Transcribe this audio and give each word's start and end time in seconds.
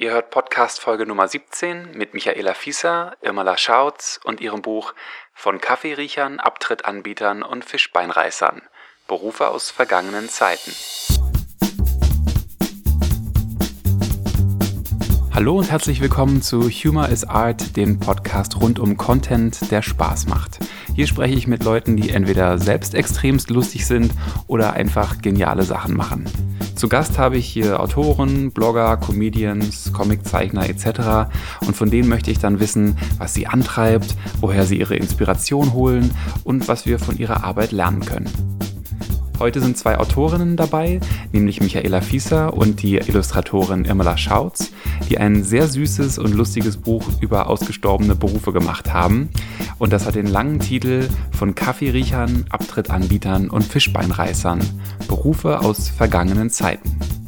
Ihr 0.00 0.12
hört 0.12 0.30
Podcast 0.30 0.80
Folge 0.80 1.04
Nummer 1.04 1.28
17 1.28 1.92
mit 1.92 2.14
Michaela 2.14 2.54
Fieser, 2.54 3.18
Irmela 3.20 3.58
Schautz 3.58 4.18
und 4.24 4.40
ihrem 4.40 4.62
Buch 4.62 4.94
Von 5.34 5.60
Kaffeeriechern, 5.60 6.40
Abtrittanbietern 6.40 7.42
und 7.42 7.66
Fischbeinreißern. 7.66 8.62
Berufe 9.06 9.48
aus 9.48 9.70
vergangenen 9.70 10.30
Zeiten. 10.30 10.74
Hallo 15.40 15.56
und 15.56 15.70
herzlich 15.70 16.02
willkommen 16.02 16.42
zu 16.42 16.68
Humor 16.68 17.08
is 17.08 17.24
Art, 17.24 17.74
dem 17.74 17.98
Podcast 17.98 18.60
rund 18.60 18.78
um 18.78 18.98
Content, 18.98 19.70
der 19.70 19.80
Spaß 19.80 20.26
macht. 20.26 20.58
Hier 20.94 21.06
spreche 21.06 21.34
ich 21.34 21.46
mit 21.46 21.64
Leuten, 21.64 21.96
die 21.96 22.10
entweder 22.10 22.58
selbst 22.58 22.94
extremst 22.94 23.48
lustig 23.48 23.86
sind 23.86 24.12
oder 24.48 24.74
einfach 24.74 25.22
geniale 25.22 25.62
Sachen 25.62 25.96
machen. 25.96 26.26
Zu 26.74 26.90
Gast 26.90 27.18
habe 27.18 27.38
ich 27.38 27.46
hier 27.46 27.80
Autoren, 27.80 28.50
Blogger, 28.50 28.98
Comedians, 28.98 29.94
Comiczeichner 29.94 30.68
etc. 30.68 31.32
Und 31.66 31.74
von 31.74 31.88
denen 31.88 32.10
möchte 32.10 32.30
ich 32.30 32.38
dann 32.38 32.60
wissen, 32.60 32.98
was 33.16 33.32
sie 33.32 33.46
antreibt, 33.46 34.16
woher 34.42 34.66
sie 34.66 34.78
ihre 34.78 34.96
Inspiration 34.96 35.72
holen 35.72 36.10
und 36.44 36.68
was 36.68 36.84
wir 36.84 36.98
von 36.98 37.16
ihrer 37.16 37.44
Arbeit 37.44 37.72
lernen 37.72 38.04
können. 38.04 38.28
Heute 39.40 39.62
sind 39.62 39.78
zwei 39.78 39.96
Autorinnen 39.96 40.58
dabei, 40.58 41.00
nämlich 41.32 41.62
Michaela 41.62 42.02
Fieser 42.02 42.52
und 42.52 42.82
die 42.82 42.96
Illustratorin 42.96 43.86
Irmela 43.86 44.18
Schautz, 44.18 44.70
die 45.08 45.16
ein 45.16 45.44
sehr 45.44 45.66
süßes 45.66 46.18
und 46.18 46.34
lustiges 46.34 46.76
Buch 46.76 47.02
über 47.22 47.48
ausgestorbene 47.48 48.14
Berufe 48.14 48.52
gemacht 48.52 48.92
haben. 48.92 49.30
Und 49.78 49.94
das 49.94 50.04
hat 50.04 50.14
den 50.14 50.26
langen 50.26 50.60
Titel 50.60 51.08
von 51.32 51.54
Kaffeeriechern, 51.54 52.44
Abtrittanbietern 52.50 53.48
und 53.48 53.64
Fischbeinreißern. 53.64 54.60
Berufe 55.08 55.60
aus 55.60 55.88
vergangenen 55.88 56.50
Zeiten. 56.50 57.19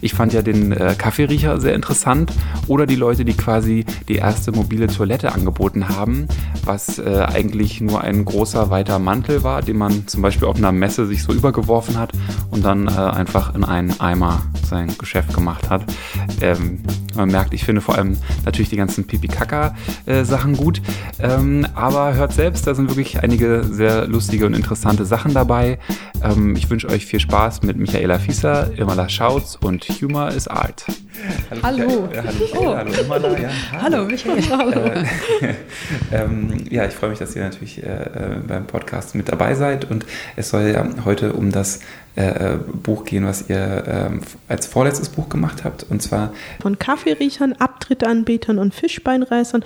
Ich 0.00 0.14
fand 0.14 0.32
ja 0.32 0.42
den 0.42 0.72
äh, 0.72 0.94
Kaffeeriecher 0.96 1.60
sehr 1.60 1.74
interessant 1.74 2.32
oder 2.66 2.86
die 2.86 2.96
Leute, 2.96 3.24
die 3.24 3.34
quasi 3.34 3.84
die 4.08 4.16
erste 4.16 4.52
mobile 4.52 4.86
Toilette 4.86 5.32
angeboten 5.32 5.88
haben, 5.88 6.28
was 6.64 6.98
äh, 6.98 7.26
eigentlich 7.26 7.80
nur 7.80 8.02
ein 8.02 8.24
großer 8.24 8.70
weiter 8.70 8.98
Mantel 8.98 9.42
war, 9.42 9.62
den 9.62 9.78
man 9.78 10.06
zum 10.06 10.22
Beispiel 10.22 10.48
auf 10.48 10.56
einer 10.56 10.72
Messe 10.72 11.06
sich 11.06 11.22
so 11.22 11.32
übergeworfen 11.32 11.98
hat 11.98 12.12
und 12.50 12.64
dann 12.64 12.88
äh, 12.88 12.90
einfach 12.90 13.54
in 13.54 13.64
einen 13.64 13.98
Eimer 14.00 14.42
sein 14.68 14.96
Geschäft 14.98 15.34
gemacht 15.34 15.70
hat. 15.70 15.84
Ähm, 16.40 16.80
man 17.18 17.30
merkt, 17.30 17.52
ich 17.52 17.64
finde 17.64 17.80
vor 17.80 17.96
allem 17.96 18.16
natürlich 18.44 18.68
die 18.68 18.76
ganzen 18.76 19.06
Pipi-Kaka-Sachen 19.06 20.56
gut. 20.56 20.80
Ähm, 21.18 21.66
aber 21.74 22.14
hört 22.14 22.32
selbst, 22.32 22.66
da 22.66 22.74
sind 22.74 22.88
wirklich 22.88 23.22
einige 23.22 23.64
sehr 23.64 24.06
lustige 24.06 24.46
und 24.46 24.54
interessante 24.54 25.04
Sachen 25.04 25.34
dabei. 25.34 25.78
Ähm, 26.22 26.54
ich 26.56 26.70
wünsche 26.70 26.88
euch 26.88 27.06
viel 27.06 27.20
Spaß 27.20 27.62
mit 27.62 27.76
Michaela 27.76 28.18
Fieser, 28.18 28.70
Irmala 28.76 29.08
Schautz 29.08 29.58
und 29.60 29.77
Humor 29.84 30.28
is 30.28 30.48
Art. 30.48 30.84
Hallo. 31.62 31.86
Hallo. 31.88 32.08
hallo, 32.14 32.48
oh. 32.54 32.76
hallo 32.76 32.92
Irmala. 32.92 33.38
Ja, 33.38 33.48
hallo. 33.72 33.82
hallo 33.82 34.04
Michael. 34.04 34.42
Hallo. 34.50 34.80
Äh, 34.86 35.04
ähm, 36.12 36.64
ja, 36.70 36.86
ich 36.86 36.94
freue 36.94 37.10
mich, 37.10 37.18
dass 37.18 37.34
ihr 37.36 37.42
natürlich 37.42 37.82
äh, 37.82 37.86
äh, 37.86 38.40
beim 38.46 38.66
Podcast 38.66 39.14
mit 39.14 39.28
dabei 39.28 39.54
seid. 39.54 39.90
Und 39.90 40.06
es 40.36 40.50
soll 40.50 40.68
ja 40.68 40.86
heute 41.04 41.32
um 41.32 41.52
das 41.52 41.80
äh, 42.16 42.54
äh, 42.54 42.58
Buch 42.58 43.04
gehen, 43.04 43.26
was 43.26 43.48
ihr 43.48 43.84
ähm, 43.86 44.22
als 44.48 44.66
vorletztes 44.66 45.08
Buch 45.08 45.28
gemacht 45.28 45.64
habt. 45.64 45.84
Und 45.88 46.02
zwar 46.02 46.32
von 46.60 46.78
Kaffeeriechern, 46.78 47.54
Abtrittanbetern 47.54 48.58
und 48.58 48.74
Fischbeinreißern. 48.74 49.64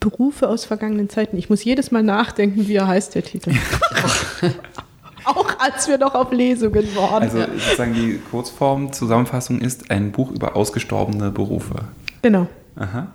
Berufe 0.00 0.48
aus 0.48 0.64
vergangenen 0.64 1.08
Zeiten. 1.08 1.36
Ich 1.36 1.50
muss 1.50 1.64
jedes 1.64 1.90
Mal 1.90 2.04
nachdenken, 2.04 2.68
wie 2.68 2.76
er 2.76 2.86
heißt, 2.86 3.16
der 3.16 3.24
Titel. 3.24 3.52
Auch 5.28 5.58
als 5.58 5.86
wir 5.88 5.98
noch 5.98 6.14
auf 6.14 6.32
Lesungen 6.32 6.96
waren. 6.96 7.22
Also 7.22 7.40
sozusagen 7.40 7.92
die 7.92 8.18
Kurzform, 8.30 8.94
Zusammenfassung 8.94 9.60
ist 9.60 9.90
ein 9.90 10.10
Buch 10.10 10.30
über 10.30 10.56
ausgestorbene 10.56 11.30
Berufe. 11.30 11.84
Genau. 12.22 12.46
Aha. 12.76 13.08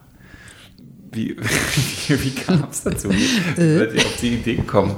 Wie, 1.11 1.35
wie, 2.07 2.23
wie 2.23 2.31
kam 2.31 2.67
es 2.69 2.83
dazu? 2.83 3.09
Wie 3.09 3.25
seid 3.55 3.93
ihr 3.93 4.01
auf 4.01 4.17
die 4.21 4.35
Idee 4.35 4.55
gekommen? 4.55 4.95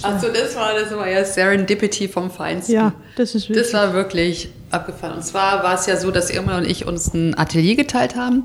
Also 0.00 0.28
das 0.28 0.56
war, 0.56 0.72
das 0.72 0.90
war 0.96 1.08
ja 1.08 1.24
Serendipity 1.24 2.08
vom 2.08 2.30
Feinsten. 2.30 2.72
Ja, 2.72 2.94
das 3.16 3.34
ist 3.34 3.50
wirklich. 3.50 3.70
Das 3.70 3.74
war 3.74 3.92
wirklich 3.92 4.48
abgefahren. 4.70 5.16
Und 5.16 5.24
zwar 5.24 5.62
war 5.62 5.74
es 5.74 5.84
ja 5.86 5.98
so, 5.98 6.10
dass 6.10 6.30
Irma 6.30 6.56
und 6.56 6.64
ich 6.64 6.86
uns 6.86 7.12
ein 7.12 7.36
Atelier 7.36 7.76
geteilt 7.76 8.16
haben 8.16 8.44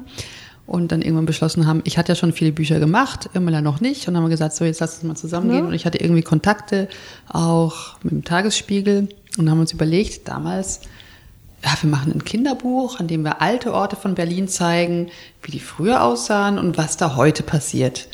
und 0.69 0.91
dann 0.91 1.01
irgendwann 1.01 1.25
beschlossen 1.25 1.65
haben, 1.65 1.81
ich 1.83 1.97
hatte 1.97 2.11
ja 2.11 2.15
schon 2.15 2.31
viele 2.31 2.51
Bücher 2.51 2.79
gemacht, 2.79 3.27
Irmela 3.33 3.59
noch 3.59 3.81
nicht. 3.81 4.07
Und 4.07 4.13
dann 4.13 4.17
haben 4.17 4.29
wir 4.29 4.29
gesagt, 4.29 4.55
so 4.55 4.65
jetzt 4.65 4.79
lass 4.79 4.93
uns 4.93 5.03
mal 5.03 5.15
zusammengehen. 5.15 5.63
Ja. 5.63 5.67
Und 5.67 5.73
ich 5.73 5.87
hatte 5.87 5.97
irgendwie 5.97 6.21
Kontakte 6.21 6.87
auch 7.27 7.97
mit 8.03 8.11
dem 8.11 8.23
Tagesspiegel 8.23 9.09
und 9.39 9.49
haben 9.49 9.59
uns 9.59 9.73
überlegt, 9.73 10.27
damals, 10.27 10.81
ja, 11.63 11.71
wir 11.81 11.89
machen 11.89 12.13
ein 12.13 12.23
Kinderbuch, 12.23 12.99
an 12.99 13.07
dem 13.07 13.23
wir 13.23 13.41
alte 13.41 13.73
Orte 13.73 13.95
von 13.95 14.13
Berlin 14.13 14.47
zeigen, 14.47 15.09
wie 15.41 15.51
die 15.51 15.59
früher 15.59 16.03
aussahen 16.03 16.59
und 16.59 16.77
was 16.77 16.97
da 16.97 17.15
heute 17.15 17.41
passiert. 17.41 18.07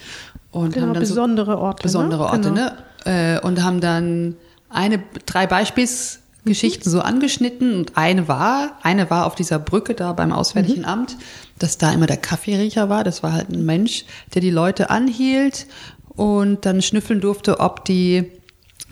Und 0.51 0.75
genau, 0.75 0.85
haben 0.87 0.93
dann 0.93 1.01
besondere 1.01 1.51
so 1.51 1.57
Orte. 1.57 1.83
Besondere 1.83 2.23
ne? 2.23 2.29
Orte, 2.29 2.51
genau. 2.51 2.71
ne? 3.05 3.41
Und 3.41 3.63
haben 3.63 3.81
dann 3.81 4.37
eine, 4.69 5.03
drei 5.25 5.45
Beispiels 5.45 6.21
Geschichten 6.45 6.89
so 6.89 7.01
angeschnitten 7.01 7.75
und 7.75 7.97
eine 7.97 8.27
war, 8.27 8.77
eine 8.83 9.09
war 9.09 9.25
auf 9.25 9.35
dieser 9.35 9.59
Brücke 9.59 9.95
da 9.95 10.13
beim 10.13 10.31
Auswärtigen 10.31 10.81
mhm. 10.81 10.87
Amt, 10.87 11.17
dass 11.59 11.77
da 11.77 11.91
immer 11.91 12.07
der 12.07 12.17
Kaffeeriecher 12.17 12.89
war. 12.89 13.03
Das 13.03 13.23
war 13.23 13.33
halt 13.33 13.49
ein 13.49 13.65
Mensch, 13.65 14.05
der 14.33 14.41
die 14.41 14.51
Leute 14.51 14.89
anhielt 14.89 15.67
und 16.09 16.65
dann 16.65 16.81
schnüffeln 16.81 17.21
durfte, 17.21 17.59
ob 17.59 17.85
die 17.85 18.31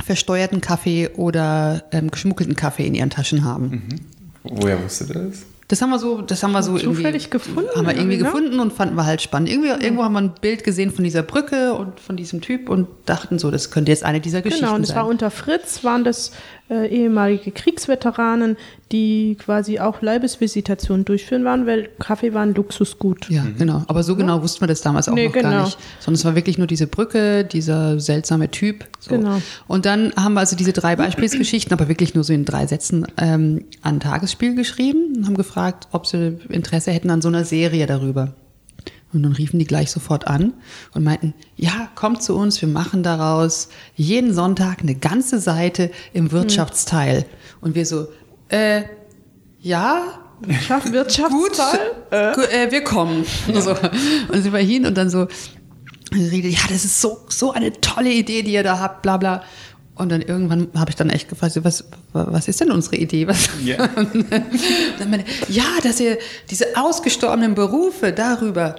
versteuerten 0.04 0.62
Kaffee 0.62 1.10
oder 1.16 1.84
ähm, 1.92 2.12
geschmuggelten 2.12 2.56
Kaffee 2.56 2.86
in 2.86 2.96
ihren 2.96 3.10
Taschen 3.10 3.44
haben. 3.44 3.70
Mhm. 3.70 4.00
Woher 4.44 4.84
wusste 4.84 5.06
das? 5.06 5.46
Das 5.70 5.82
haben 5.82 5.92
wir 5.92 6.00
so, 6.00 6.22
das 6.22 6.44
haben 6.44 6.52
wir 6.52 6.62
so 6.62 6.78
Zufällig 6.78 7.04
irgendwie 7.04 7.30
gefunden. 7.30 7.70
Haben 7.76 7.88
wir 7.88 7.96
irgendwie 7.96 8.18
ne? 8.18 8.24
gefunden 8.26 8.60
und 8.60 8.74
fanden 8.74 8.96
wir 8.96 9.06
halt 9.06 9.22
spannend. 9.22 9.50
Irgendwie, 9.50 9.70
ja. 9.70 9.80
Irgendwo 9.80 10.04
haben 10.04 10.14
wir 10.14 10.22
ein 10.22 10.36
Bild 10.40 10.64
gesehen 10.64 10.92
von 10.92 11.04
dieser 11.04 11.24
Brücke 11.24 11.74
und 11.74 12.00
von 12.00 12.18
diesem 12.18 12.42
Typ 12.42 12.70
und 12.70 12.88
dachten 13.06 13.40
so, 13.40 13.50
das 13.50 13.72
könnte 13.72 13.92
jetzt 13.92 14.04
eine 14.04 14.20
dieser 14.20 14.42
Geschichten 14.42 14.66
sein. 14.66 14.70
Genau, 14.70 14.78
und 14.78 14.84
es 14.84 14.94
war 14.94 15.08
unter 15.08 15.32
Fritz, 15.32 15.84
waren 15.84 16.04
das 16.04 16.32
äh, 16.70 16.88
ehemalige 16.88 17.52
Kriegsveteranen, 17.52 18.58
die 18.92 19.38
quasi 19.40 19.80
auch 19.80 20.02
Leibesvisitationen 20.02 21.04
durchführen 21.04 21.44
waren, 21.44 21.68
weil 21.68 21.90
Kaffee 22.00 22.34
war 22.34 22.44
ein 22.44 22.54
Luxusgut. 22.54 23.30
Ja, 23.30 23.44
mhm. 23.44 23.58
genau. 23.58 23.84
Aber 23.88 24.04
so 24.04 24.16
genau 24.16 24.38
ja. 24.38 24.44
wussten 24.44 24.62
wir 24.62 24.68
das 24.68 24.82
damals 24.82 25.10
auch 25.10 25.14
nee, 25.14 25.26
noch 25.26 25.34
genau. 25.34 25.50
gar 25.50 25.64
nicht. 25.66 25.78
Sondern 26.00 26.20
es 26.20 26.26
war 26.26 26.36
wirklich 26.36 26.58
nur 26.58 26.68
diese 26.68 26.88
Brücke, 26.88 27.44
dieser 27.44 28.00
seltsame 28.00 28.50
Typ. 28.50 28.86
So. 29.00 29.16
Genau. 29.16 29.42
Und 29.68 29.86
dann 29.86 30.14
haben 30.16 30.34
wir 30.34 30.40
also 30.40 30.56
diese 30.56 30.74
drei 30.74 30.96
Beispielsgeschichten, 30.96 31.74
aber 31.74 31.90
wirklich 31.90 32.16
nur 32.16 32.24
so 32.24 32.34
in 32.34 32.46
drei 32.46 32.66
Sätzen 32.68 33.08
ähm, 33.18 33.66
an 33.82 34.00
Tagesspiel 34.00 34.56
geschrieben 34.56 35.18
und 35.18 35.26
haben 35.26 35.38
gefragt, 35.38 35.88
ob 35.92 36.08
sie 36.08 36.38
Interesse 36.50 36.92
hätten 36.92 37.10
an 37.10 37.22
so 37.22 37.28
einer 37.28 37.46
Serie 37.46 37.88
darüber. 37.88 38.34
Und 39.14 39.24
dann 39.24 39.34
riefen 39.34 39.60
die 39.60 39.66
gleich 39.66 39.92
sofort 39.92 40.28
an 40.28 40.54
und 40.94 41.04
meinten, 41.04 41.34
ja, 41.56 41.90
kommt 41.96 42.24
zu 42.24 42.36
uns, 42.36 42.60
wir 42.62 42.68
machen 42.68 43.04
daraus 43.04 43.70
jeden 43.96 44.34
Sonntag 44.34 44.82
eine 44.82 44.96
ganze 44.96 45.40
Seite 45.40 45.92
im 46.14 46.32
Wirtschaftsteil. 46.32 47.26
Und 47.62 47.76
wir 47.76 47.86
so, 47.86 48.08
äh, 48.50 48.84
ja, 49.62 50.20
Wirtschaftsteil? 50.42 51.80
Gut, 52.36 52.44
äh. 52.50 52.66
äh, 52.66 52.72
wir 52.72 52.84
kommen. 52.84 53.26
Ja. 53.48 53.62
So. 53.62 53.72
Und 53.72 54.42
sind 54.42 54.52
wir 54.52 54.60
hin 54.60 54.86
und 54.86 54.98
dann 54.98 55.10
so, 55.10 55.28
redet, 56.14 56.52
ja, 56.52 56.62
das 56.70 56.86
ist 56.86 57.02
so, 57.02 57.20
so 57.30 57.52
eine 57.52 57.72
tolle 57.82 58.12
Idee, 58.12 58.42
die 58.42 58.54
ihr 58.54 58.64
da 58.64 58.80
habt, 58.80 59.02
bla 59.02 59.18
bla. 59.18 59.44
Und 59.96 60.12
dann 60.12 60.22
irgendwann 60.22 60.70
habe 60.76 60.90
ich 60.90 60.96
dann 60.96 61.12
echt 61.12 61.30
gefragt, 61.30 61.60
was, 61.64 61.86
was 62.14 62.48
ist 62.48 62.60
denn 62.60 62.72
unsere 62.72 62.96
Idee? 62.96 63.28
Was? 63.28 63.50
Yeah. 63.64 63.88
dann 65.00 65.10
meine, 65.10 65.24
ja, 65.50 65.66
dass 65.84 66.00
ihr 66.00 66.18
diese 66.50 66.76
ausgestorbenen 66.76 67.54
Berufe 67.54 68.12
darüber 68.12 68.76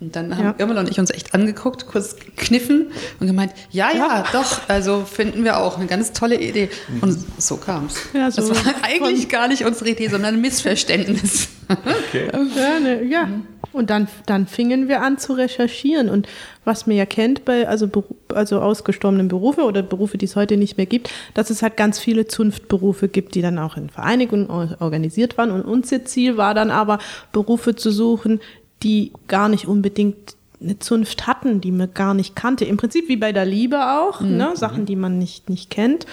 und 0.00 0.14
dann 0.14 0.36
haben 0.36 0.44
ja. 0.44 0.54
Irmel 0.58 0.78
und 0.78 0.88
ich 0.88 1.00
uns 1.00 1.10
echt 1.10 1.34
angeguckt, 1.34 1.88
kurz 1.88 2.14
kniffen 2.36 2.92
und 3.18 3.26
gemeint, 3.26 3.52
ja, 3.70 3.90
ja, 3.90 3.96
ja, 3.96 4.24
doch, 4.32 4.68
also 4.68 5.04
finden 5.04 5.42
wir 5.42 5.58
auch 5.58 5.76
eine 5.76 5.86
ganz 5.86 6.12
tolle 6.12 6.40
Idee. 6.40 6.70
Und 7.00 7.18
so 7.38 7.56
kam 7.56 7.86
es. 7.86 7.96
Ja, 8.12 8.30
so 8.30 8.48
das 8.48 8.64
war 8.64 8.74
eigentlich 8.82 9.28
gar 9.28 9.48
nicht 9.48 9.64
unsere 9.64 9.90
Idee, 9.90 10.06
sondern 10.06 10.36
ein 10.36 10.40
Missverständnis. 10.40 11.48
Okay. 11.68 12.30
Ja, 12.32 12.80
ne, 12.80 13.02
ja. 13.02 13.28
Und 13.72 13.90
dann, 13.90 14.08
dann 14.24 14.46
fingen 14.46 14.88
wir 14.88 15.02
an 15.02 15.18
zu 15.18 15.34
recherchieren. 15.34 16.08
Und 16.08 16.26
was 16.64 16.86
man 16.86 16.96
ja 16.96 17.04
kennt 17.04 17.44
bei 17.44 17.68
also, 17.68 17.90
also 18.32 18.60
ausgestorbenen 18.60 19.28
Berufen 19.28 19.64
oder 19.64 19.82
Berufe, 19.82 20.16
die 20.16 20.24
es 20.24 20.36
heute 20.36 20.56
nicht 20.56 20.76
mehr 20.76 20.86
gibt, 20.86 21.10
dass 21.34 21.50
es 21.50 21.60
halt 21.60 21.76
ganz 21.76 21.98
viele 21.98 22.26
Zunftberufe 22.26 23.08
gibt, 23.08 23.34
die 23.34 23.42
dann 23.42 23.58
auch 23.58 23.76
in 23.76 23.90
Vereinigungen 23.90 24.48
organisiert 24.48 25.36
waren. 25.36 25.50
Und 25.50 25.62
unser 25.62 26.04
Ziel 26.04 26.36
war 26.36 26.54
dann 26.54 26.70
aber, 26.70 26.98
Berufe 27.32 27.76
zu 27.76 27.90
suchen, 27.90 28.40
die 28.82 29.12
gar 29.26 29.48
nicht 29.48 29.66
unbedingt 29.66 30.36
eine 30.60 30.78
Zunft 30.78 31.26
hatten, 31.26 31.60
die 31.60 31.70
man 31.70 31.94
gar 31.94 32.14
nicht 32.14 32.34
kannte. 32.34 32.64
Im 32.64 32.76
Prinzip 32.76 33.08
wie 33.08 33.16
bei 33.16 33.32
der 33.32 33.44
Liebe 33.44 33.78
auch, 34.00 34.20
mhm. 34.20 34.36
ne? 34.36 34.52
Sachen, 34.54 34.86
die 34.86 34.96
man 34.96 35.18
nicht, 35.18 35.48
nicht 35.48 35.70
kennt. 35.70 36.06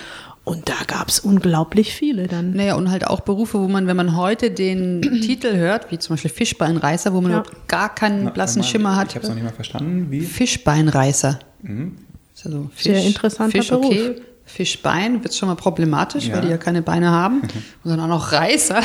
Und 0.43 0.69
da 0.69 0.75
gab 0.85 1.09
es 1.09 1.19
unglaublich 1.19 1.93
viele 1.93 2.27
dann. 2.27 2.53
Naja, 2.53 2.75
und 2.75 2.91
halt 2.91 3.07
auch 3.07 3.21
Berufe, 3.21 3.59
wo 3.59 3.67
man, 3.67 3.87
wenn 3.87 3.97
man 3.97 4.15
heute 4.15 4.51
den 4.51 5.01
Titel 5.21 5.55
hört, 5.55 5.91
wie 5.91 5.97
zum 5.97 6.13
Beispiel 6.13 6.29
Fischbeinreißer, 6.29 7.13
wo 7.13 7.21
man 7.21 7.31
ja. 7.31 7.43
gar 7.67 7.93
keinen 7.93 8.31
blassen 8.31 8.61
mal, 8.61 8.67
Schimmer 8.67 8.95
hat. 8.95 9.09
Ich 9.09 9.15
habe 9.15 9.23
es 9.23 9.29
noch 9.29 9.35
nicht 9.35 9.43
mal 9.43 9.53
verstanden. 9.53 10.11
Wie? 10.11 10.21
Fischbeinreißer. 10.21 11.39
Mhm. 11.63 11.97
Also 12.43 12.69
Fisch, 12.75 12.83
Sehr 12.83 13.03
interessanter 13.03 13.57
Fisch, 13.57 13.69
Beruf. 13.69 13.85
okay. 13.85 14.21
Fischbein 14.47 15.23
wird 15.23 15.33
es 15.33 15.37
schon 15.37 15.49
mal 15.49 15.55
problematisch, 15.55 16.27
Ja. 16.27 16.35
weil 16.35 16.41
die 16.43 16.47
ja 16.49 16.57
keine 16.57 16.81
Beine 16.83 17.09
haben. 17.09 17.41
Und 17.83 17.89
dann 17.91 17.99
auch 17.99 18.07
noch 18.07 18.31
Reißer. 18.31 18.79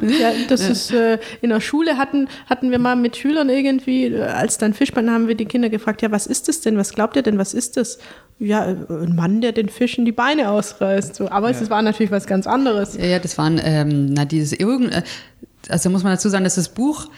Ja, 0.00 0.30
das 0.48 0.60
ist 0.68 0.92
äh, 0.92 1.18
in 1.40 1.50
der 1.50 1.60
Schule 1.60 1.98
hatten, 1.98 2.28
hatten 2.48 2.70
wir 2.70 2.78
mal 2.78 2.94
mit 2.96 3.16
Schülern 3.16 3.48
irgendwie, 3.48 4.06
äh, 4.06 4.22
als 4.22 4.56
dann 4.58 4.74
Fischbein 4.74 5.10
haben 5.10 5.26
wir 5.26 5.34
die 5.34 5.46
Kinder 5.46 5.68
gefragt, 5.68 6.00
ja, 6.02 6.10
was 6.12 6.26
ist 6.26 6.48
das 6.48 6.60
denn? 6.60 6.76
Was 6.78 6.92
glaubt 6.92 7.16
ihr 7.16 7.22
denn, 7.22 7.38
was 7.38 7.54
ist 7.54 7.76
das? 7.76 7.98
Ja, 8.38 8.66
äh, 8.70 8.76
ein 8.88 9.16
Mann, 9.16 9.40
der 9.40 9.52
den 9.52 9.68
Fischen 9.68 10.04
die 10.04 10.12
Beine 10.12 10.48
ausreißt. 10.50 11.16
So. 11.16 11.28
Aber 11.28 11.50
es 11.50 11.68
war 11.70 11.82
natürlich 11.82 12.12
was 12.12 12.26
ganz 12.26 12.46
anderes. 12.46 12.96
Ja, 12.96 13.04
ja, 13.06 13.18
das 13.18 13.36
waren, 13.36 13.60
ähm, 13.62 14.06
na, 14.12 14.24
dieses 14.24 14.52
irgend, 14.52 14.92
äh, 14.92 15.02
also 15.68 15.90
muss 15.90 16.04
man 16.04 16.12
dazu 16.12 16.28
sagen, 16.28 16.44
dass 16.44 16.54
das 16.54 16.68
Buch 16.68 17.08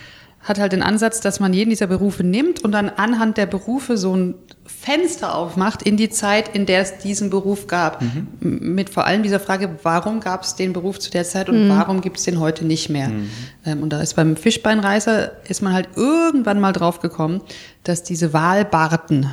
hat 0.42 0.58
halt 0.58 0.72
den 0.72 0.82
Ansatz, 0.82 1.20
dass 1.20 1.38
man 1.38 1.52
jeden 1.52 1.69
dieser 1.69 1.87
Berufe 1.87 2.25
nimmt 2.25 2.64
und 2.64 2.72
dann 2.72 2.88
anhand 2.88 3.37
der 3.37 3.44
Berufe 3.44 3.98
so 3.98 4.16
ein 4.16 4.34
Fenster 4.64 5.34
aufmacht 5.34 5.82
in 5.82 5.98
die 5.98 6.08
Zeit, 6.08 6.48
in 6.54 6.64
der 6.64 6.81
es 6.81 6.96
diesen 6.98 7.28
Beruf 7.28 7.66
gab. 7.66 8.00
M- 8.00 8.28
Mit 8.75 8.88
vor 8.88 9.04
allem 9.06 9.22
dieser 9.22 9.38
Frage, 9.38 9.69
warum 9.82 10.20
gab 10.20 10.42
es 10.44 10.54
den 10.56 10.72
Beruf 10.72 10.98
zu 10.98 11.10
der 11.10 11.25
Zeit 11.25 11.50
und 11.50 11.69
warum 11.69 12.00
gibt 12.00 12.16
es 12.16 12.25
den 12.25 12.40
heute 12.40 12.64
nicht 12.64 12.88
mehr? 12.88 13.10
Ähm, 13.66 13.82
und 13.82 13.90
da 13.90 14.00
ist 14.00 14.14
beim 14.16 14.34
Fischbeinreißer, 14.37 15.32
ist 15.48 15.60
man 15.60 15.75
halt 15.75 15.88
irgendwann 15.96 16.58
mal 16.58 16.72
drauf 16.72 17.00
gekommen, 17.00 17.42
dass 17.84 18.02
diese 18.02 18.32
Walbarten 18.32 19.26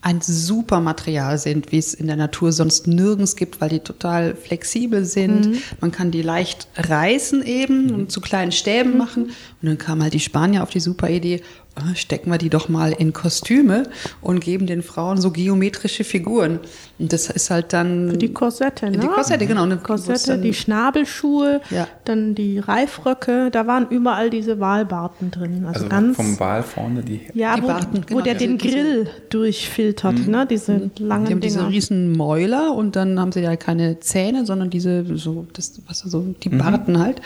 ein 0.00 0.20
super 0.20 0.80
Material 0.80 1.38
sind, 1.38 1.72
wie 1.72 1.78
es 1.78 1.92
in 1.92 2.06
der 2.06 2.16
Natur 2.16 2.52
sonst 2.52 2.86
nirgends 2.86 3.34
gibt, 3.34 3.60
weil 3.60 3.68
die 3.68 3.80
total 3.80 4.36
flexibel 4.36 5.04
sind. 5.04 5.58
Man 5.80 5.90
kann 5.90 6.12
die 6.12 6.22
leicht 6.22 6.68
reißen 6.76 7.42
eben 7.44 7.90
und 7.92 8.12
zu 8.12 8.20
kleinen 8.20 8.52
Stäben 8.52 8.96
machen. 8.96 9.24
Und 9.24 9.68
dann 9.68 9.76
kam 9.76 10.02
halt 10.02 10.14
die 10.14 10.20
Spanier 10.20 10.62
auf 10.62 10.70
die 10.70 10.80
super 10.80 11.10
Idee, 11.10 11.42
stecken 11.94 12.30
wir 12.30 12.38
die 12.38 12.50
doch 12.50 12.68
mal 12.68 12.92
in 12.92 13.12
Kostüme 13.12 13.84
und 14.20 14.40
geben 14.40 14.66
den 14.66 14.82
Frauen 14.82 15.20
so 15.20 15.30
geometrische 15.30 16.04
Figuren. 16.04 16.60
Und 16.98 17.12
das 17.12 17.30
ist 17.30 17.50
halt 17.50 17.72
dann... 17.72 18.10
Für 18.10 18.16
die 18.16 18.32
Korsette, 18.32 18.90
ne? 18.90 18.98
Die 18.98 19.06
Korsette, 19.06 19.46
genau. 19.46 19.62
Und 19.64 19.82
Korsette, 19.82 20.32
dann- 20.32 20.42
die 20.42 20.54
Schnabelschuhe, 20.54 21.60
Ja. 21.70 21.86
dann 22.04 22.34
die 22.34 22.58
Reifröcke, 22.58 23.50
da 23.50 23.66
waren 23.66 23.88
überall 23.90 24.30
diese 24.30 24.60
Walbarten 24.60 25.30
drin. 25.30 25.64
Also, 25.66 25.80
Also 25.84 25.88
ganz. 25.88 26.16
vom 26.16 26.38
Wal 26.40 26.62
vorne 26.62 27.02
die. 27.02 27.20
ja, 27.34 27.56
die 27.56 27.62
wo, 27.62 27.66
Barten, 27.68 27.98
wo 27.98 28.06
genau, 28.06 28.20
der 28.22 28.34
diese- 28.34 28.46
den 28.48 28.58
diese- 28.58 28.74
Grill 28.76 29.10
durchfiltert, 29.30 30.26
ne? 30.26 30.46
Diese 30.48 30.90
langen 30.98 31.26
Die 31.26 31.32
haben 31.32 31.40
diese 31.40 31.58
Dinger. 31.58 31.70
riesen 31.70 32.12
Mäuler 32.16 32.74
und 32.74 32.96
dann 32.96 33.18
haben 33.20 33.32
sie 33.32 33.40
ja 33.40 33.56
keine 33.56 34.00
Zähne, 34.00 34.44
sondern 34.46 34.70
diese 34.70 35.04
so 35.16 35.46
das 35.52 35.80
was 35.86 36.00
so 36.00 36.34
die 36.42 36.48
Barten 36.48 36.98
halt. 36.98 37.20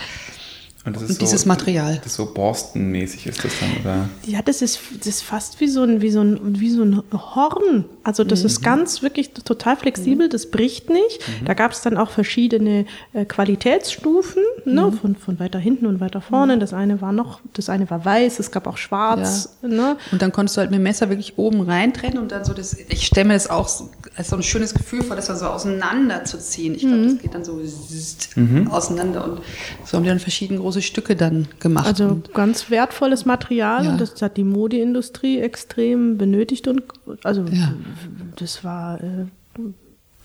Und, 0.85 0.97
das 0.97 1.11
Und 1.11 1.21
dieses 1.21 1.47
Material. 1.47 2.01
Das 2.03 2.15
so 2.15 2.27
Borstenmäßig 2.27 3.29
ist 3.29 3.45
das 3.45 3.53
dann, 3.61 3.71
oder? 3.81 4.09
Ja, 4.27 4.43
das 4.43 4.63
ist, 4.63 4.81
das 4.99 5.07
ist 5.07 5.23
fast 5.23 5.61
wie 5.61 5.69
so 5.69 5.85
ein, 5.85 6.03
wie 6.03 6.11
so 6.11 6.23
ein, 6.23 6.59
wie 6.59 6.71
so 6.71 6.83
ein 6.83 7.03
Horn. 7.13 7.85
Also 8.03 8.25
das 8.25 8.43
ist 8.43 8.63
ganz 8.63 9.01
wirklich 9.01 9.31
total 9.33 9.77
flexibel, 9.77 10.29
das 10.29 10.51
bricht 10.51 10.91
nicht. 10.91 11.21
Da 11.45 11.55
gab 11.55 11.71
es 11.71 11.83
dann 11.83 11.97
auch 11.97 12.11
verschiedene 12.11 12.87
äh, 13.13 13.25
Qualitätsstufen, 13.25 14.43
ne? 14.65 14.91
von, 15.01 15.15
von 15.15 15.39
weiter 15.39 15.61
hinten 15.61 15.87
und 15.87 16.01
weiter 16.01 16.21
vorne. 16.21 16.59
Das 16.59 16.73
eine 16.73 17.01
war 17.01 17.13
noch, 17.13 17.41
das 17.53 17.69
eine 17.69 17.89
war 17.89 18.05
weiß, 18.05 18.41
es 18.41 18.51
gab 18.51 18.67
auch 18.67 18.77
schwarz. 18.77 19.57
Ne? 19.63 19.97
Und 20.11 20.21
dann 20.21 20.33
konntest 20.33 20.57
du 20.57 20.63
halt 20.63 20.71
mit 20.71 20.79
dem 20.79 20.83
Messer 20.83 21.09
wirklich 21.11 21.39
oben 21.39 21.61
reintrennen 21.61 22.19
und 22.19 22.33
dann 22.33 22.45
so 22.45 22.55
das, 22.55 22.77
ich 22.89 23.07
stelle 23.07 23.29
mir 23.29 23.35
das 23.35 23.49
auch 23.49 23.69
so, 23.69 23.89
als 24.17 24.31
so 24.31 24.37
ein 24.37 24.43
schönes 24.43 24.75
Gefühl 24.75 25.05
vor, 25.05 25.15
das 25.15 25.27
dann 25.27 25.37
so 25.39 25.47
auseinander 25.47 26.25
zu 26.25 26.39
ziehen. 26.39 26.75
Ich 26.75 26.81
glaube, 26.81 27.05
das 27.05 27.19
geht 27.19 27.35
dann 27.35 27.45
so 27.45 27.61
zzt 27.63 28.31
auseinander 28.69 29.25
und 29.25 29.41
so 29.85 29.97
haben 29.97 30.03
die 30.03 30.09
dann 30.09 30.19
verschiedene 30.19 30.59
große 30.59 30.72
Stücke 30.81 31.17
dann 31.17 31.49
gemacht. 31.61 31.87
Also 31.87 32.23
ganz 32.33 32.71
wertvolles 32.71 33.25
Material 33.27 33.85
Ja. 33.85 33.91
und 33.93 34.01
das 34.01 34.23
hat 34.23 34.37
die 34.37 34.45
Modeindustrie 34.45 35.39
extrem 35.41 36.17
benötigt 36.17 36.69
und 36.69 36.83
also 37.25 37.45
Ja. 37.51 37.75
das 38.37 38.65
war 38.65 39.01
äh, 39.03 39.27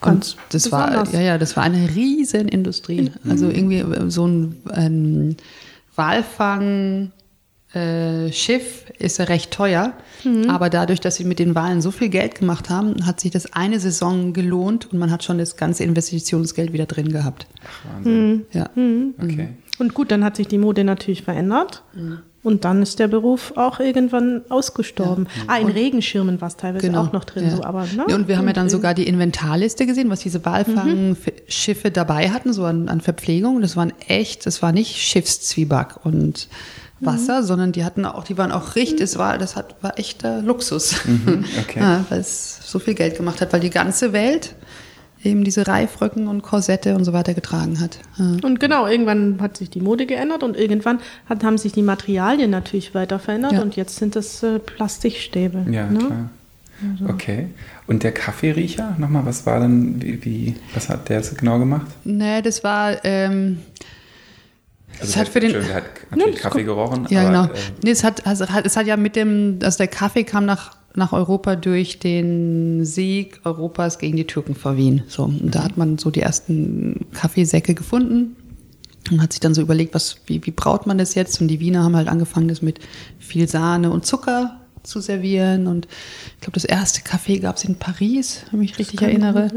ganz 0.00 0.32
und 0.32 0.36
das 0.50 0.62
besonders. 0.64 1.12
war, 1.12 1.20
ja, 1.20 1.26
ja, 1.26 1.38
das 1.38 1.56
war 1.56 1.64
eine 1.64 1.94
riesen 1.94 2.48
Industrie. 2.48 3.10
Also 3.28 3.48
irgendwie 3.50 3.78
äh, 3.80 4.08
so 4.10 4.26
ein, 4.26 4.56
ein 4.70 5.36
Walfang, 5.96 7.10
äh, 7.74 8.32
Schiff 8.32 8.84
ist 8.98 9.18
ja 9.18 9.26
recht 9.26 9.50
teuer, 9.50 9.92
aber 10.48 10.70
dadurch, 10.70 11.00
dass 11.00 11.16
sie 11.16 11.24
mit 11.24 11.38
den 11.38 11.54
Walen 11.54 11.82
so 11.82 11.90
viel 11.90 12.08
Geld 12.08 12.36
gemacht 12.36 12.70
haben, 12.70 13.04
hat 13.06 13.20
sich 13.20 13.30
das 13.30 13.52
eine 13.52 13.78
Saison 13.78 14.32
gelohnt 14.32 14.90
und 14.90 14.98
man 14.98 15.10
hat 15.10 15.22
schon 15.22 15.36
das 15.38 15.56
ganze 15.56 15.84
Investitionsgeld 15.84 16.72
wieder 16.72 16.86
drin 16.86 17.12
gehabt. 17.12 17.46
Wahnsinn. 17.92 18.46
Ja. 18.52 18.70
Okay. 19.22 19.48
Und 19.78 19.94
gut, 19.94 20.10
dann 20.10 20.24
hat 20.24 20.36
sich 20.36 20.48
die 20.48 20.58
Mode 20.58 20.84
natürlich 20.84 21.22
verändert. 21.22 21.82
Und 22.42 22.64
dann 22.64 22.82
ist 22.82 22.98
der 22.98 23.08
Beruf 23.08 23.52
auch 23.56 23.80
irgendwann 23.80 24.42
ausgestorben. 24.48 25.26
Ah, 25.48 25.58
in 25.58 25.68
Regenschirmen 25.68 26.40
war 26.40 26.48
es 26.48 26.56
teilweise 26.56 26.98
auch 26.98 27.12
noch 27.12 27.24
drin. 27.24 27.44
Genau. 27.44 27.56
ja. 27.56 27.62
So, 27.62 27.64
aber, 27.64 27.82
ne? 27.82 28.06
Ja, 28.08 28.14
Und 28.14 28.28
wir 28.28 28.38
haben 28.38 28.46
ja 28.46 28.52
dann 28.52 28.64
Und 28.64 28.70
sogar 28.70 28.94
die 28.94 29.06
Inventarliste 29.06 29.86
gesehen, 29.86 30.08
was 30.08 30.20
diese 30.20 30.44
Walfangschiffe 30.44 31.90
dabei 31.90 32.30
hatten, 32.30 32.52
so 32.52 32.64
an, 32.64 32.88
an 32.88 33.00
Verpflegung. 33.00 33.60
Das 33.60 33.76
waren 33.76 33.92
echt, 34.06 34.46
das 34.46 34.62
war 34.62 34.72
nicht 34.72 34.96
Schiffszwieback 34.96 36.04
und 36.04 36.48
Wasser, 37.00 37.42
sondern 37.42 37.72
die 37.72 37.84
hatten 37.84 38.04
auch, 38.04 38.24
die 38.24 38.36
waren 38.38 38.50
auch 38.50 38.74
richtig, 38.74 39.02
es 39.02 39.18
war, 39.18 39.38
das 39.38 39.54
hat, 39.54 39.76
war 39.82 39.98
echter 39.98 40.42
Luxus. 40.42 40.96
okay. 41.60 41.78
Ja, 41.80 42.04
weil 42.08 42.20
es 42.20 42.58
so 42.64 42.78
viel 42.78 42.94
Geld 42.94 43.16
gemacht 43.16 43.40
hat, 43.40 43.52
weil 43.52 43.60
die 43.60 43.70
ganze 43.70 44.12
Welt 44.12 44.54
eben 45.24 45.42
diese 45.44 45.66
Reifröcken 45.66 46.28
und 46.28 46.42
Korsette 46.42 46.94
und 46.94 47.04
so 47.04 47.12
weiter 47.12 47.34
getragen 47.34 47.80
hat. 47.80 47.98
Ja. 48.18 48.36
Und 48.42 48.60
genau, 48.60 48.86
irgendwann 48.86 49.38
hat 49.40 49.56
sich 49.56 49.68
die 49.70 49.80
Mode 49.80 50.06
geändert 50.06 50.42
und 50.42 50.56
irgendwann 50.56 51.00
hat, 51.28 51.42
haben 51.44 51.58
sich 51.58 51.72
die 51.72 51.82
Materialien 51.82 52.50
natürlich 52.50 52.94
weiter 52.94 53.18
verändert 53.18 53.52
Ja. 53.52 53.62
und 53.62 53.74
jetzt 53.76 53.96
sind 53.96 54.14
das 54.16 54.42
äh, 54.42 54.58
Plastikstäbe. 54.58 55.66
Ja, 55.70 55.86
ne? 55.86 55.98
klar. 55.98 56.30
Okay. 57.08 57.48
Und 57.88 58.04
der 58.04 58.12
Kaffeeriecher, 58.12 58.94
nochmal, 58.98 59.26
was 59.26 59.44
war 59.46 59.58
dann, 59.58 60.00
wie, 60.00 60.24
wie, 60.24 60.54
was 60.74 60.88
hat 60.88 61.08
der 61.08 61.16
jetzt 61.16 61.36
genau 61.36 61.58
gemacht? 61.58 61.86
Nee, 62.04 62.40
das 62.40 62.62
war, 62.62 63.04
ähm, 63.04 63.58
Also 64.92 65.04
Es 65.04 65.12
der 65.12 65.20
hat 65.22 65.28
für 65.28 65.40
den- 65.40 65.52
der 65.52 65.74
hat 65.74 65.84
natürlich 66.10 66.36
Kaffee 66.36 66.62
gerochen, 66.62 67.06
Ja, 67.10 67.22
aber 67.22 67.28
genau. 67.30 67.44
äh, 67.54 67.58
nee, 67.82 67.90
es 67.90 68.04
hat, 68.04 68.24
also 68.28 68.48
hat, 68.48 68.64
es 68.64 68.76
hat 68.76 68.86
ja 68.86 68.96
mit 68.96 69.16
dem, 69.16 69.58
also 69.62 69.78
der 69.78 69.88
Kaffee 69.88 70.22
kam 70.22 70.46
nach, 70.46 70.76
nach 70.98 71.12
Europa 71.12 71.56
durch 71.56 71.98
den 71.98 72.84
Sieg 72.84 73.40
Europas 73.44 73.98
gegen 73.98 74.16
die 74.16 74.26
Türken 74.26 74.54
vor 74.54 74.76
Wien. 74.76 75.02
So, 75.08 75.24
und 75.24 75.54
da 75.54 75.64
hat 75.64 75.76
man 75.76 75.98
so 75.98 76.10
die 76.10 76.20
ersten 76.20 77.06
Kaffeesäcke 77.14 77.74
gefunden 77.74 78.36
und 79.10 79.22
hat 79.22 79.32
sich 79.32 79.40
dann 79.40 79.54
so 79.54 79.62
überlegt, 79.62 79.94
was, 79.94 80.16
wie, 80.26 80.44
wie 80.44 80.50
braut 80.50 80.86
man 80.86 80.98
das 80.98 81.14
jetzt? 81.14 81.40
Und 81.40 81.48
die 81.48 81.60
Wiener 81.60 81.82
haben 81.82 81.96
halt 81.96 82.08
angefangen, 82.08 82.48
das 82.48 82.62
mit 82.62 82.80
viel 83.18 83.48
Sahne 83.48 83.90
und 83.90 84.04
Zucker 84.04 84.60
zu 84.82 85.00
servieren. 85.00 85.66
Und 85.66 85.88
ich 86.34 86.40
glaube, 86.40 86.54
das 86.54 86.64
erste 86.64 87.02
Kaffee 87.02 87.38
gab 87.38 87.56
es 87.56 87.64
in 87.64 87.76
Paris, 87.76 88.42
wenn 88.50 88.62
ich 88.62 88.70
mich 88.70 88.78
richtig 88.78 89.02
erinnere. 89.02 89.50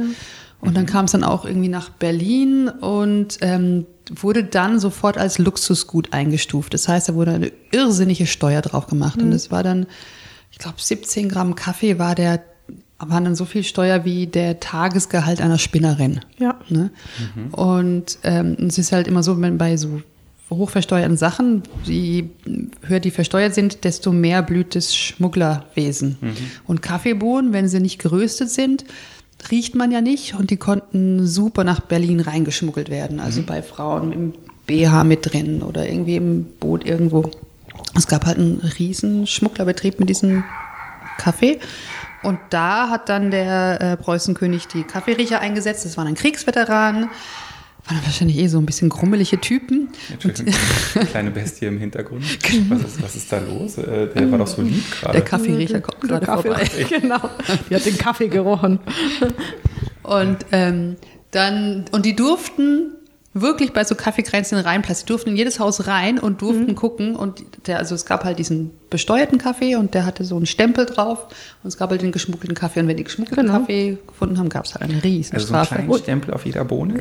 Und 0.61 0.77
dann 0.77 0.85
kam 0.85 1.05
es 1.05 1.11
dann 1.11 1.23
auch 1.23 1.45
irgendwie 1.45 1.69
nach 1.69 1.89
Berlin 1.89 2.69
und 2.69 3.39
ähm, 3.41 3.87
wurde 4.13 4.43
dann 4.43 4.79
sofort 4.79 5.17
als 5.17 5.39
Luxusgut 5.39 6.13
eingestuft. 6.13 6.73
Das 6.73 6.87
heißt, 6.87 7.09
da 7.09 7.15
wurde 7.15 7.31
eine 7.31 7.51
irrsinnige 7.71 8.27
Steuer 8.27 8.61
drauf 8.61 8.85
gemacht. 8.85 9.21
Und 9.21 9.31
es 9.31 9.49
war 9.49 9.63
dann, 9.63 9.87
ich 10.51 10.57
glaube, 10.57 10.77
17 10.79 11.29
Gramm 11.29 11.55
Kaffee 11.55 11.97
war 11.97 12.15
der, 12.15 12.43
waren 12.99 13.23
dann 13.23 13.35
so 13.35 13.45
viel 13.45 13.63
Steuer 13.63 14.05
wie 14.05 14.27
der 14.27 14.59
Tagesgehalt 14.59 15.41
einer 15.41 15.57
Spinnerin. 15.57 16.19
Ja. 16.37 16.59
Ne? 16.69 16.91
Und 17.51 18.19
ähm, 18.23 18.57
es 18.67 18.77
ist 18.77 18.91
halt 18.91 19.07
immer 19.07 19.23
so, 19.23 19.39
wenn 19.41 19.57
bei 19.57 19.77
so 19.77 20.01
hochversteuerten 20.49 21.17
Sachen, 21.17 21.63
je 21.85 22.25
höher 22.81 22.99
die 22.99 23.11
versteuert 23.11 23.55
sind, 23.55 23.85
desto 23.85 24.11
mehr 24.11 24.43
blüht 24.43 24.75
das 24.75 24.95
Schmugglerwesen. 24.95 26.17
Und 26.67 26.81
Kaffeebohnen, 26.81 27.53
wenn 27.53 27.69
sie 27.69 27.79
nicht 27.79 27.99
geröstet 27.99 28.49
sind, 28.49 28.83
riecht 29.49 29.75
man 29.75 29.91
ja 29.91 30.01
nicht 30.01 30.35
und 30.35 30.51
die 30.51 30.57
konnten 30.57 31.25
super 31.25 31.63
nach 31.63 31.79
Berlin 31.79 32.19
reingeschmuggelt 32.19 32.89
werden. 32.89 33.19
Also 33.19 33.41
bei 33.43 33.63
Frauen 33.63 34.11
im 34.11 34.33
BH 34.67 35.03
mit 35.03 35.31
drin 35.33 35.63
oder 35.63 35.87
irgendwie 35.87 36.17
im 36.17 36.45
Boot 36.59 36.85
irgendwo. 36.85 37.31
Es 37.95 38.07
gab 38.07 38.25
halt 38.25 38.37
einen 38.37 38.59
riesen 38.79 39.27
Schmugglerbetrieb 39.27 39.99
mit 39.99 40.09
diesem 40.09 40.43
Kaffee. 41.17 41.59
Und 42.23 42.39
da 42.51 42.89
hat 42.89 43.09
dann 43.09 43.31
der 43.31 43.81
äh, 43.81 43.97
Preußenkönig 43.97 44.67
die 44.67 44.83
Kaffeeriecher 44.83 45.39
eingesetzt. 45.39 45.85
Das 45.85 45.97
waren 45.97 46.05
dann 46.05 46.15
Kriegsveteranen, 46.15 47.03
waren 47.05 47.09
dann 47.87 48.05
wahrscheinlich 48.05 48.37
eh 48.37 48.47
so 48.47 48.59
ein 48.59 48.65
bisschen 48.67 48.89
krummelige 48.89 49.41
Typen. 49.41 49.89
Entschuldigung, 50.11 50.53
eine 50.95 51.05
kleine 51.05 51.31
Bestie 51.31 51.65
im 51.65 51.79
Hintergrund. 51.79 52.23
Was 52.69 52.81
ist, 52.81 53.01
was 53.03 53.15
ist 53.15 53.31
da 53.31 53.39
los? 53.39 53.77
Äh, 53.79 54.07
Der 54.13 54.31
war 54.31 54.37
doch 54.37 54.47
so 54.47 54.61
lieb 54.61 54.83
gerade. 54.91 55.13
Der 55.13 55.21
Kaffeeriecher 55.25 55.81
kommt 55.81 56.01
gerade 56.01 56.25
Kaffee, 56.25 56.49
vorbei. 56.49 56.69
genau. 57.01 57.29
Die 57.69 57.75
hat 57.75 57.85
den 57.85 57.97
Kaffee 57.97 58.27
gerochen. 58.27 58.79
Und 60.03 60.45
ähm, 60.51 60.97
dann, 61.31 61.85
und 61.91 62.05
die 62.05 62.15
durften 62.15 62.91
wirklich 63.33 63.71
bei 63.71 63.83
so 63.85 63.95
Kaffeekränzchen 63.95 64.57
reinplatzt. 64.57 65.03
Die 65.03 65.05
durften 65.07 65.29
in 65.29 65.37
jedes 65.37 65.59
Haus 65.59 65.87
rein 65.87 66.19
und 66.19 66.41
durften 66.41 66.75
gucken. 66.75 67.15
Und 67.15 67.41
der, 67.67 67.77
also 67.79 67.95
es 67.95 68.05
gab 68.05 68.25
halt 68.25 68.39
diesen 68.39 68.71
besteuerten 68.89 69.37
Kaffee 69.37 69.77
und 69.77 69.93
der 69.93 70.05
hatte 70.05 70.25
so 70.25 70.35
einen 70.35 70.45
Stempel 70.45 70.85
drauf. 70.85 71.27
Und 71.63 71.69
es 71.69 71.77
gab 71.77 71.91
halt 71.91 72.01
den 72.01 72.11
geschmuggelten 72.11 72.55
Kaffee. 72.55 72.81
Und 72.81 72.89
wenn 72.89 72.97
die 72.97 73.05
geschmuggelten 73.05 73.45
Genau. 73.45 73.59
Kaffee 73.59 73.97
gefunden 74.05 74.37
haben, 74.37 74.49
gab 74.49 74.65
es 74.65 74.75
halt 74.75 74.83
eine 74.91 75.01
riesen 75.01 75.35
Also 75.35 75.47
so 75.47 75.53
einen 75.53 75.65
kleinen 75.65 75.93
Stempel 75.99 76.33
auf 76.33 76.45
jeder 76.45 76.65
Bohne. 76.65 76.99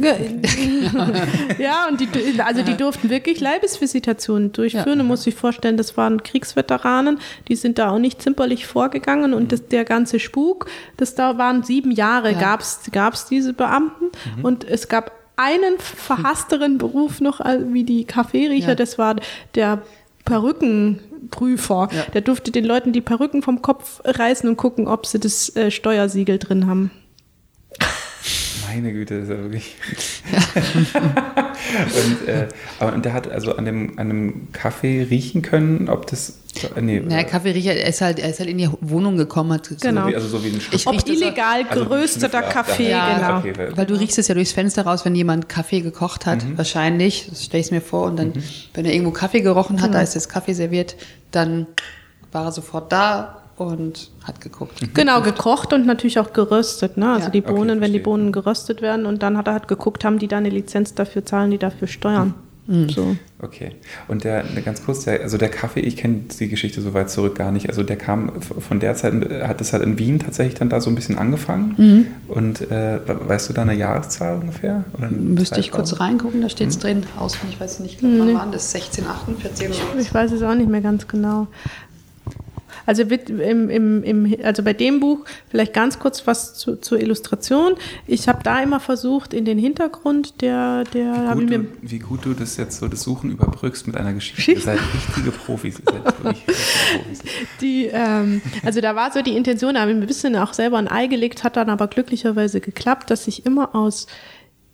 ja, 1.59 1.87
und 1.91 2.01
die, 2.01 2.09
also 2.41 2.63
die 2.63 2.77
durften 2.77 3.11
wirklich 3.11 3.41
Leibesvisitationen 3.41 4.53
durchführen. 4.53 4.99
Du 5.01 5.05
musst 5.05 5.27
dich 5.27 5.35
vorstellen, 5.35 5.77
das 5.77 5.97
waren 5.97 6.23
Kriegsveteranen, 6.23 7.19
die 7.49 7.57
sind 7.57 7.79
da 7.79 7.91
auch 7.91 7.99
nicht 7.99 8.23
zimperlich 8.23 8.67
vorgegangen 8.67 9.35
und 9.35 9.53
das, 9.53 9.67
der 9.69 9.85
ganze 9.85 10.21
Spuk, 10.21 10.67
das 10.97 11.15
da 11.15 11.39
waren 11.39 11.63
sieben 11.63 11.91
Jahre, 11.91 12.33
Ja. 12.33 12.39
gab's 12.39 12.81
gab's 12.93 13.27
diese 13.27 13.53
Beamten 13.53 14.07
und 14.43 14.65
es 14.65 14.89
gab 14.89 15.13
einen 15.43 15.79
verhassteren 15.79 16.77
Beruf 16.77 17.21
noch 17.23 17.41
wie 17.73 17.85
die 17.85 18.05
Kaffeeriecher, 18.05 18.71
Ja. 18.71 18.75
das 18.75 18.99
war 18.99 19.17
der 19.55 19.81
Perückenprüfer. 20.27 21.89
Ja. 21.93 22.03
Der 22.13 22.21
durfte 22.21 22.51
den 22.51 22.65
Leuten 22.65 22.93
die 22.93 23.01
Perücken 23.01 23.43
vom 23.43 23.63
Kopf 23.63 24.01
reißen 24.05 24.49
und 24.49 24.57
gucken, 24.57 24.87
ob 24.87 25.07
sie 25.07 25.19
das 25.19 25.55
äh, 25.57 25.71
Steuersiegel 25.71 26.39
drin 26.39 26.67
haben. 26.67 26.91
Meine 28.73 28.93
Güte, 28.93 29.21
das 29.21 29.25
ist 29.25 29.31
ja 29.31 29.43
wirklich. 29.43 29.75
und, 32.23 32.29
äh, 32.29 32.49
aber, 32.79 32.93
und 32.95 33.05
der 33.05 33.13
hat 33.13 33.31
also 33.31 33.57
an 33.57 33.65
dem, 33.65 33.99
an 33.99 34.09
dem 34.09 34.49
Kaffee 34.53 35.03
riechen 35.09 35.43
können, 35.43 35.89
ob 35.89 36.07
das. 36.07 36.39
äh, 36.77 36.81
Nee, 36.81 37.01
Naja, 37.01 37.25
Kaffeeriecher, 37.25 37.75
er 37.75 37.89
ist 37.89 38.01
halt, 38.01 38.19
er 38.19 38.31
ist 38.31 38.39
halt 38.41 38.49
in 38.49 38.59
die 38.59 38.69
Wohnung 38.81 39.17
gekommen. 39.17 39.53
Hat 39.53 39.69
Genau. 39.81 40.07
wie, 40.09 40.15
also 40.15 40.29
so 40.29 40.45
wie 40.45 40.49
ein 40.49 40.61
Ich 40.73 40.87
Ob 40.87 41.07
illegal 41.09 41.65
Also 41.69 41.85
gerösteter 41.85 42.43
Kaffee, 42.43 42.91
daher- 42.91 43.43
genau. 43.43 43.61
okay, 43.65 43.73
weil- 43.77 43.87
du 43.87 43.95
riechst 43.99 44.19
es 44.19 44.29
ja 44.29 44.35
durchs 44.35 44.53
Fenster 44.53 44.83
raus, 44.83 45.05
wenn 45.05 45.15
jemand 45.15 45.49
Kaffee 45.49 45.81
gekocht 45.81 46.27
hat, 46.27 46.45
Mhm. 46.45 46.59
wahrscheinlich, 46.59 47.27
das 47.29 47.45
stelle 47.45 47.63
ich 47.63 47.71
mir 47.71 47.81
vor, 47.81 48.07
und 48.07 48.17
dann, 48.19 48.33
wenn 48.75 48.85
er 48.85 48.93
irgendwo 48.93 49.13
Kaffee 49.13 49.41
gerochen 49.41 49.81
hat, 49.83 49.95
da 49.95 50.01
ist 50.01 50.15
jetzt 50.15 50.29
Kaffee 50.29 50.53
serviert, 50.55 50.97
dann 51.31 51.67
war 52.33 52.45
er 52.47 52.53
sofort 52.53 52.93
da 52.93 53.40
und 53.61 54.11
hat 54.25 54.41
geguckt. 54.41 54.81
Genau, 54.95 55.21
gekocht 55.23 55.73
und 55.73 55.87
natürlich 55.87 56.19
auch 56.19 56.33
geröstet. 56.33 56.97
Ne? 56.97 57.11
Also 57.13 57.27
Ja. 57.27 57.31
die 57.31 57.41
Bohnen, 57.41 57.71
Okay, 57.79 57.81
wenn 57.81 57.93
die. 57.93 57.99
Bohnen 58.01 58.33
geröstet 58.33 58.83
werden 58.83 59.07
und 59.07 59.23
dann 59.23 59.37
hat 59.37 59.47
er 59.47 59.53
halt 59.55 59.69
geguckt, 59.69 60.05
haben 60.05 60.19
die 60.19 60.29
da 60.29 60.39
eine 60.39 60.49
Lizenz 60.51 60.95
dafür, 60.95 61.25
zahlen 61.25 61.51
die 61.51 61.59
dafür 61.59 61.89
Steuern. 61.89 62.35
So. 62.95 63.17
Okay. 63.43 63.73
Und 64.07 64.23
der, 64.23 64.45
ganz 64.65 64.85
kurz, 64.85 65.03
der, 65.03 65.23
also 65.23 65.39
der 65.39 65.49
Kaffee, 65.49 65.81
ich 65.81 65.97
kenne 65.97 66.21
die 66.39 66.49
Geschichte 66.49 66.81
so 66.81 66.95
weit 66.95 67.11
zurück 67.11 67.35
gar 67.35 67.51
nicht. 67.51 67.69
Also 67.69 67.83
der 67.83 67.97
kam 67.97 68.41
von 68.41 68.79
der 68.79 68.95
Zeit, 68.95 69.13
hat 69.43 69.61
das 69.61 69.73
halt 69.73 69.83
in 69.83 69.99
Wien 69.99 70.21
tatsächlich 70.21 70.55
dann 70.55 70.69
da 70.69 70.81
so 70.81 70.89
ein 70.89 70.95
bisschen 70.95 71.19
angefangen. 71.19 71.75
Mhm. 71.77 72.07
Und 72.33 72.71
äh, 72.71 73.01
weißt 73.07 73.49
du 73.49 73.55
da 73.55 73.63
eine 73.63 73.75
Jahreszahl 73.75 74.37
ungefähr? 74.39 74.85
Oder 74.97 75.09
eine 75.09 75.17
Müsste 75.17 75.59
ich 75.59 75.67
Zeitraum? 75.73 75.81
kurz 75.85 75.99
reingucken, 75.99 76.43
da 76.43 76.49
steht 76.49 76.69
es 76.69 76.79
drin, 76.79 77.03
auswendig, 77.19 77.57
ich 77.57 77.61
weiß 77.61 77.81
nicht, 77.81 77.95
ich 77.95 77.99
glaube, 77.99 78.21
wann 78.21 78.35
waren 78.35 78.53
das? 78.53 78.73
1648 78.73 79.69
oder? 79.93 80.01
Ich 80.01 80.15
weiß 80.15 80.31
es 80.31 80.43
auch 80.43 80.55
nicht 80.55 80.69
mehr 80.71 80.81
ganz 80.83 81.09
genau. 81.09 81.49
Also, 82.91 83.03
im, 83.05 83.71
im, 83.71 84.03
im, 84.03 84.37
also 84.43 84.65
bei 84.65 84.73
dem 84.73 84.99
Buch 84.99 85.25
vielleicht 85.49 85.73
ganz 85.73 86.01
kurz 86.01 86.27
was 86.27 86.55
zu, 86.55 86.75
zur 86.75 87.01
Illustration. 87.01 87.75
Ich 88.09 88.27
habe 88.27 88.43
da 88.43 88.61
immer 88.61 88.81
versucht, 88.81 89.33
in 89.33 89.45
den 89.45 89.59
Hintergrund 89.59 90.43
der, 90.43 90.83
der 90.93 91.37
Wie 91.37 91.47
gut, 91.47 91.51
du, 91.53 91.67
wie 91.83 91.99
gut 92.01 92.25
du 92.25 92.35
das 92.35 92.57
jetzt 92.57 92.81
so 92.81 92.89
das 92.89 93.03
Suchen 93.03 93.31
überbrückst 93.31 93.87
mit 93.87 93.97
einer 93.97 94.13
Geschichte. 94.13 94.51
Ihr 94.51 94.61
seid 94.61 94.81
richtige 94.93 95.31
Profis. 95.31 95.79
Ihr 95.79 95.85
seid 95.85 96.05
wirklich 96.05 96.49
richtige 96.49 96.99
Profis. 96.99 97.23
Die, 97.61 97.87
ähm, 97.93 98.43
also 98.65 98.81
da 98.81 98.97
war 98.97 99.13
so 99.13 99.23
die 99.23 99.37
Intention, 99.37 99.75
da 99.75 99.83
habe 99.83 99.93
ich 99.93 99.97
ein 99.97 100.05
bisschen 100.05 100.35
auch 100.35 100.53
selber 100.53 100.79
ein 100.79 100.91
Ei 100.91 101.07
gelegt, 101.07 101.45
hat 101.45 101.57
dann 101.57 101.71
aber 101.71 101.87
glücklicherweise 101.87 102.61
geklappt, 102.61 103.09
dass 103.13 103.29
ich 103.29 103.47
immer 103.47 103.77
aus 103.77 104.09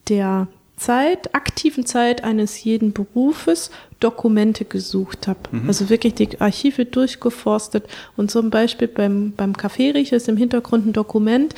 der 0.09 0.49
Zeit, 0.79 1.35
aktiven 1.35 1.85
Zeit 1.85 2.25
eines 2.25 2.65
jeden 2.65 2.95
Berufes 2.95 3.71
Dokumente 4.01 4.65
gesucht 4.65 5.27
habe. 5.27 5.41
Also 5.67 5.89
wirklich 5.89 6.15
die 6.15 6.41
Archive 6.41 6.85
durchgeforstet 6.85 7.85
und 8.17 8.31
zum 8.31 8.51
Beispiel 8.51 8.89
beim, 8.89 9.33
beim 9.33 9.57
Kaffeeriecher 9.57 10.17
ist 10.17 10.29
im 10.29 10.37
Hintergrund 10.37 10.87
ein 10.87 10.93
Dokument, 10.93 11.55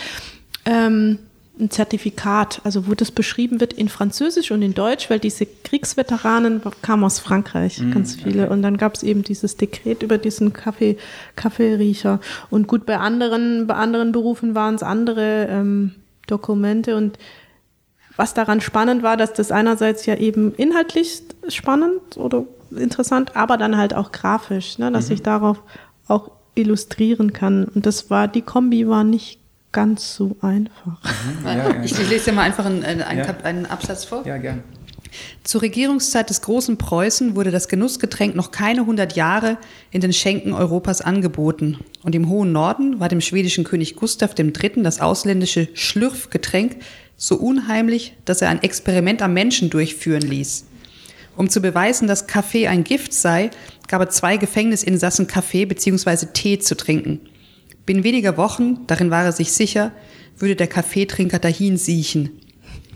ähm, 0.64 1.18
ein 1.61 1.71
Zertifikat, 1.71 2.61
also 2.64 2.87
wo 2.87 2.95
das 2.95 3.11
beschrieben 3.11 3.61
wird 3.61 3.73
in 3.73 3.88
Französisch 3.88 4.52
und 4.52 4.62
in 4.62 4.75
Deutsch, 4.75 5.11
weil 5.11 5.18
diese 5.18 5.45
Kriegsveteranen 5.45 6.62
kamen 6.83 7.02
aus 7.04 7.18
Frankreich, 7.18 7.83
ganz 7.92 8.14
viele. 8.14 8.49
Und 8.49 8.62
dann 8.62 8.76
gab 8.76 8.95
es 8.95 9.02
eben 9.02 9.25
dieses 9.25 9.57
Dekret 9.57 10.04
über 10.04 10.18
diesen 10.18 10.52
Kaffee, 10.52 10.97
Kaffeeriecher. 11.35 12.21
Und 12.50 12.68
gut, 12.68 12.87
bei 12.87 12.99
anderen, 12.99 13.66
bei 13.66 13.75
anderen 13.75 14.12
Berufen 14.12 14.54
waren 14.54 14.76
es 14.76 14.85
andere 14.85 15.49
ähm, 15.50 15.95
Dokumente 16.28 16.97
und 16.97 17.18
was 18.18 18.34
daran 18.34 18.60
spannend 18.60 19.02
war, 19.02 19.16
dass 19.16 19.32
das 19.32 19.52
einerseits 19.52 20.04
ja 20.04 20.16
eben 20.16 20.52
inhaltlich 20.56 21.22
spannend 21.48 22.16
oder 22.16 22.44
interessant, 22.76 23.37
aber 23.37 23.56
dann 23.56 23.76
halt 23.78 23.94
auch 23.94 24.12
grafisch, 24.12 24.76
ne, 24.78 24.90
dass 24.90 25.08
ich 25.08 25.22
darauf 25.22 25.62
auch 26.08 26.32
illustrieren 26.56 27.32
kann. 27.32 27.64
Und 27.64 27.87
das 27.87 28.10
war, 28.10 28.26
die 28.26 28.42
Kombi 28.42 28.88
war 28.88 29.04
nicht 29.04 29.38
ganz 29.70 30.16
so 30.16 30.37
einfach. 30.42 30.98
Ja, 31.44 31.56
ja, 31.56 31.76
Ich 31.84 31.96
lese 32.08 32.26
dir 32.26 32.32
mal 32.32 32.42
einfach 32.42 32.66
einen, 32.66 32.82
einen, 32.84 33.18
Ja. 33.18 33.26
Einen 33.44 33.66
Absatz 33.66 34.04
vor. 34.04 34.26
ja 34.26 34.37
gern. 34.37 34.64
Zur 35.44 35.62
Regierungszeit 35.62 36.30
des 36.30 36.42
großen 36.42 36.76
Preußen 36.76 37.36
wurde 37.36 37.50
das 37.50 37.68
Genussgetränk 37.68 38.34
noch 38.34 38.50
keine 38.50 38.86
hundert 38.86 39.16
Jahre 39.16 39.58
in 39.90 40.00
den 40.00 40.12
Schenken 40.12 40.52
Europas 40.52 41.00
angeboten. 41.00 41.78
Und 42.02 42.14
im 42.14 42.28
hohen 42.28 42.52
Norden 42.52 43.00
war 43.00 43.08
dem 43.08 43.20
schwedischen 43.20 43.64
König 43.64 43.96
Gustav 43.96 44.34
III. 44.38 44.82
das 44.82 45.00
ausländische 45.00 45.68
Schlürfgetränk 45.74 46.76
so 47.16 47.36
unheimlich, 47.36 48.14
dass 48.24 48.42
er 48.42 48.48
ein 48.48 48.62
Experiment 48.62 49.22
am 49.22 49.34
Menschen 49.34 49.70
durchführen 49.70 50.22
ließ. 50.22 50.66
Um 51.36 51.48
zu 51.48 51.60
beweisen, 51.60 52.08
dass 52.08 52.26
Kaffee 52.26 52.66
ein 52.66 52.84
Gift 52.84 53.12
sei, 53.12 53.50
gab 53.86 54.00
er 54.00 54.10
zwei 54.10 54.36
Gefängnisinsassen 54.36 55.26
Kaffee 55.26 55.66
bzw. 55.66 56.26
Tee 56.32 56.58
zu 56.58 56.76
trinken. 56.76 57.20
Binnen 57.86 58.04
weniger 58.04 58.36
Wochen, 58.36 58.86
darin 58.86 59.10
war 59.10 59.24
er 59.24 59.32
sich 59.32 59.52
sicher, 59.52 59.92
würde 60.36 60.56
der 60.56 60.66
Kaffeetrinker 60.66 61.38
dahin 61.38 61.76
siechen. 61.76 62.40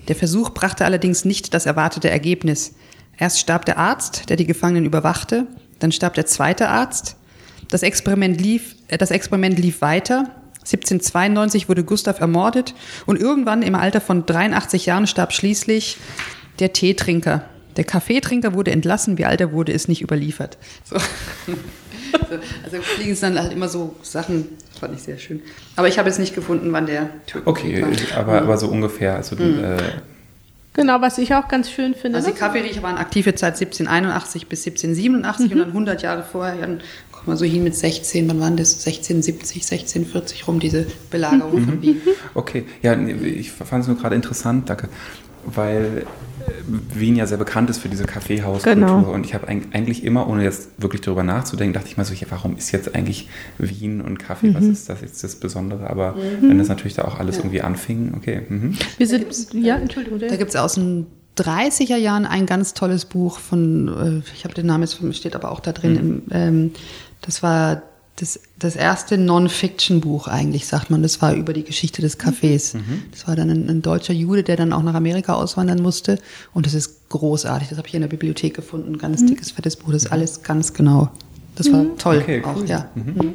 Der 0.08 0.16
Versuch 0.16 0.50
brachte 0.50 0.84
allerdings 0.84 1.24
nicht 1.24 1.54
das 1.54 1.66
erwartete 1.66 2.10
Ergebnis. 2.10 2.74
Erst 3.16 3.38
starb 3.38 3.64
der 3.64 3.78
Arzt, 3.78 4.28
der 4.28 4.36
die 4.36 4.46
Gefangenen 4.46 4.84
überwachte, 4.84 5.46
dann 5.78 5.92
starb 5.92 6.14
der 6.14 6.26
zweite 6.26 6.68
Arzt. 6.68 7.16
Das 7.68 7.82
Experiment 7.82 8.40
lief, 8.40 8.76
äh, 8.88 8.98
das 8.98 9.10
Experiment 9.10 9.58
lief 9.58 9.80
weiter. 9.80 10.30
1792 10.60 11.68
wurde 11.68 11.84
Gustav 11.84 12.20
ermordet 12.20 12.74
und 13.06 13.20
irgendwann 13.20 13.62
im 13.62 13.74
Alter 13.74 14.00
von 14.00 14.26
83 14.26 14.86
Jahren 14.86 15.06
starb 15.06 15.32
schließlich 15.32 15.96
der 16.60 16.72
Teetrinker. 16.72 17.44
Der 17.76 17.84
Kaffeetrinker 17.84 18.54
wurde 18.54 18.70
entlassen, 18.70 19.18
wie 19.18 19.24
alt 19.24 19.40
er 19.40 19.52
wurde, 19.52 19.72
ist 19.72 19.88
nicht 19.88 20.02
überliefert. 20.02 20.58
So. 20.84 20.96
So, 22.12 22.38
also 22.64 22.82
fliegen 22.82 23.12
es 23.12 23.20
dann 23.20 23.38
halt 23.38 23.52
immer 23.52 23.68
so 23.68 23.96
Sachen, 24.02 24.48
fand 24.82 24.94
ich 24.96 25.02
sehr 25.02 25.16
schön. 25.18 25.40
Aber 25.76 25.86
ich 25.86 25.96
habe 25.98 26.08
jetzt 26.08 26.18
nicht 26.18 26.34
gefunden, 26.34 26.72
wann 26.72 26.86
der 26.86 27.08
Tod 27.28 27.42
Okay, 27.44 27.82
war. 27.82 28.18
aber, 28.18 28.42
aber 28.42 28.58
so 28.58 28.66
ungefähr. 28.66 29.14
Also, 29.14 29.36
äh, 29.36 29.76
Genau, 30.74 31.00
was 31.00 31.18
ich 31.18 31.34
auch 31.34 31.46
ganz 31.48 31.70
schön 31.70 31.94
finde. 31.94 32.16
Also 32.16 32.30
die 32.30 32.34
ne? 32.34 32.40
Kaffeeriecher 32.40 32.82
waren 32.82 32.96
aktive 32.96 33.34
Zeit 33.34 33.54
1781 33.54 34.48
bis 34.48 34.66
1787 34.66 35.52
und 35.52 35.58
dann 35.58 35.68
100 35.68 36.02
Jahre 36.02 36.24
vorher, 36.24 36.56
dann 36.56 36.80
kommt 37.12 37.28
man 37.28 37.36
so 37.36 37.44
hin 37.44 37.62
mit 37.62 37.76
16, 37.76 38.28
wann 38.28 38.40
waren 38.40 38.56
das? 38.56 38.72
1670, 38.84 39.62
1640 39.62 40.48
rum, 40.48 40.58
diese 40.58 40.86
Belagerung 41.10 41.64
von 41.64 41.82
Wien. 41.82 42.00
Okay, 42.34 42.64
ja, 42.82 42.98
ich 42.98 43.52
fand 43.52 43.82
es 43.82 43.88
nur 43.88 43.98
gerade 43.98 44.16
interessant, 44.16 44.68
danke, 44.68 44.88
weil 45.44 45.84
äh, 45.98 46.04
Wien 46.94 47.16
ja 47.16 47.26
sehr 47.26 47.38
bekannt 47.38 47.70
ist 47.70 47.78
für 47.78 47.88
diese 47.88 48.04
Kaffeehauskultur 48.04 48.74
Genau. 48.86 49.10
und 49.12 49.26
ich 49.26 49.34
habe 49.34 49.48
eig- 49.48 49.72
eigentlich 49.72 50.04
immer, 50.04 50.28
ohne 50.28 50.42
jetzt 50.44 50.70
wirklich 50.78 51.00
darüber 51.00 51.22
nachzudenken, 51.22 51.72
dachte 51.74 51.88
ich 51.88 51.96
mal 51.96 52.04
so, 52.04 52.14
ja, 52.14 52.26
warum 52.30 52.56
ist 52.56 52.70
jetzt 52.72 52.94
eigentlich 52.94 53.28
Wien 53.58 54.00
und 54.00 54.18
Kaffee, 54.18 54.48
Mhm. 54.48 54.54
was 54.54 54.64
ist 54.64 54.88
das 54.88 55.00
jetzt 55.00 55.22
das 55.24 55.36
Besondere? 55.36 55.90
Aber 55.90 56.16
wenn 56.40 56.58
das 56.58 56.68
natürlich 56.68 56.94
da 56.94 57.02
auch 57.04 57.18
alles 57.18 57.38
irgendwie 57.38 57.62
anfing, 57.62 58.12
okay. 58.16 58.42
Mhm. 58.48 58.76
Wir 58.98 59.06
sind, 59.06 59.26
ja, 59.54 59.76
Entschuldigung. 59.76 60.18
Da 60.18 60.36
gibt 60.36 60.50
es 60.50 60.56
aus 60.56 60.74
den 60.74 61.06
30er 61.36 61.96
Jahren 61.96 62.26
ein 62.26 62.46
ganz 62.46 62.74
tolles 62.74 63.04
Buch 63.06 63.38
von, 63.38 64.22
äh, 64.22 64.32
ich 64.34 64.44
habe 64.44 64.54
den 64.54 64.66
Namen 64.66 64.82
jetzt, 64.84 64.98
steht 65.16 65.34
aber 65.34 65.50
auch 65.50 65.60
da 65.60 65.72
drin, 65.72 65.96
im, 65.96 66.22
ähm, 66.30 66.70
das 67.22 67.42
war 67.42 67.82
das, 68.16 68.38
das 68.58 68.76
erste 68.76 69.16
Non-Fiction-Buch 69.18 70.28
eigentlich, 70.28 70.66
sagt 70.66 70.90
man. 70.90 71.02
Das 71.02 71.22
war 71.22 71.34
über 71.34 71.52
die 71.52 71.64
Geschichte 71.64 72.02
des 72.02 72.18
Cafés. 72.20 72.76
Das 73.10 73.26
war 73.26 73.36
dann 73.36 73.50
ein, 73.50 73.68
ein 73.68 73.82
deutscher 73.82 74.12
Jude, 74.12 74.42
der 74.42 74.56
dann 74.56 74.72
auch 74.72 74.82
nach 74.82 74.94
Amerika 74.94 75.34
auswandern 75.34 75.80
musste. 75.82 76.18
Und 76.52 76.66
das 76.66 76.74
ist 76.74 77.08
großartig. 77.08 77.68
Das 77.70 77.78
habe 77.78 77.88
ich 77.88 77.94
in 77.94 78.02
der 78.02 78.08
Bibliothek 78.08 78.54
gefunden. 78.54 78.94
Ein 78.94 78.98
ganz 78.98 79.24
dickes, 79.24 79.50
fettes 79.50 79.76
Buch. 79.76 79.92
Das 79.92 80.04
ist 80.04 80.12
alles 80.12 80.42
ganz 80.42 80.74
genau. 80.74 81.10
Das 81.56 81.72
war 81.72 81.84
toll. 81.98 82.18
Okay, 82.22 82.42
auch, 82.44 82.56
cool. 82.56 82.66
ja. 82.68 82.88
Mhm. 82.94 83.34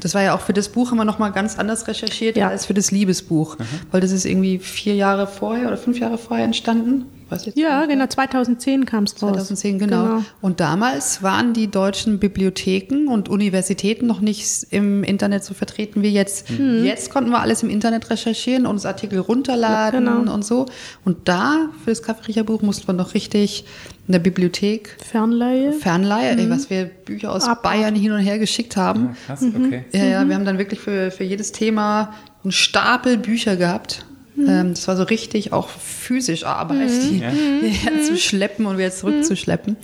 Das 0.00 0.14
war 0.14 0.22
ja 0.22 0.34
auch 0.34 0.40
für 0.40 0.52
das 0.54 0.68
Buch 0.70 0.90
haben 0.90 0.96
wir 0.96 1.04
nochmal 1.04 1.32
ganz 1.32 1.58
anders 1.58 1.86
recherchiert 1.86 2.36
Ja. 2.36 2.48
als 2.48 2.66
für 2.66 2.74
das 2.74 2.90
Liebesbuch. 2.90 3.56
Weil 3.90 4.00
das 4.00 4.12
ist 4.12 4.24
irgendwie 4.24 4.58
vier 4.58 4.94
Jahre 4.94 5.26
vorher 5.26 5.66
oder 5.68 5.76
fünf 5.76 5.98
Jahre 5.98 6.16
vorher 6.16 6.44
entstanden. 6.46 7.04
Was 7.30 7.46
jetzt 7.46 7.56
Ja, 7.58 7.86
genau, 7.86 8.06
2010 8.06 8.84
kam 8.86 9.04
es 9.04 9.12
raus. 9.14 9.32
2010, 9.32 9.78
genau. 9.78 10.22
Und 10.40 10.60
damals 10.60 11.22
waren 11.22 11.52
die 11.54 11.68
deutschen 11.68 12.18
Bibliotheken 12.18 13.06
und 13.08 13.28
Universitäten 13.28 14.06
noch 14.06 14.20
nicht 14.20 14.66
im 14.70 15.04
Internet 15.04 15.44
so 15.44 15.54
vertreten 15.54 16.02
wie 16.02 16.08
jetzt. 16.08 16.50
Mhm. 16.50 16.84
Jetzt 16.84 17.10
konnten 17.10 17.30
wir 17.30 17.40
alles 17.40 17.62
im 17.62 17.70
Internet 17.70 18.10
recherchieren 18.10 18.66
und 18.66 18.72
uns 18.72 18.84
Artikel 18.86 19.18
runterladen 19.20 20.06
Ja, 20.06 20.16
genau. 20.18 20.32
und 20.34 20.44
so. 20.44 20.66
Und 21.04 21.28
da, 21.28 21.68
für 21.84 21.90
das 21.90 22.02
Kaffeeriecherbuch, 22.02 22.62
mussten 22.62 22.86
wir 22.88 22.94
noch 22.94 23.14
richtig 23.14 23.64
in 24.08 24.12
der 24.12 24.18
Bibliothek 24.18 24.96
Fernleihe. 25.08 25.72
Fernleihe, 25.72 26.36
ey, 26.36 26.50
was 26.50 26.68
wir 26.68 26.86
Bücher 26.86 27.30
aus 27.32 27.44
Mhm. 27.44 27.50
Ab- 27.52 27.62
Bayern 27.62 27.94
hin 27.94 28.10
und 28.10 28.18
her 28.20 28.38
geschickt 28.40 28.76
haben. 28.76 29.10
Ah, 29.12 29.16
krass, 29.26 29.42
okay. 29.44 29.84
Ja, 29.92 30.04
ja, 30.04 30.28
wir 30.28 30.34
haben 30.34 30.44
dann 30.44 30.58
wirklich 30.58 30.80
für, 30.80 31.10
für 31.12 31.22
jedes 31.24 31.52
Thema 31.52 32.12
einen 32.42 32.50
Stapel 32.52 33.18
Bücher 33.18 33.54
gehabt. 33.56 34.04
Ähm, 34.38 34.70
das 34.70 34.86
war 34.88 34.96
so 34.96 35.02
richtig 35.02 35.52
auch 35.52 35.68
physisch 35.68 36.44
Arbeit, 36.44 36.90
die 37.10 37.18
Ja. 37.18 37.30
hierher 37.60 38.02
zu 38.02 38.16
schleppen 38.16 38.66
und 38.66 38.78
wieder 38.78 38.90
zurückzuschleppen. 38.90 39.76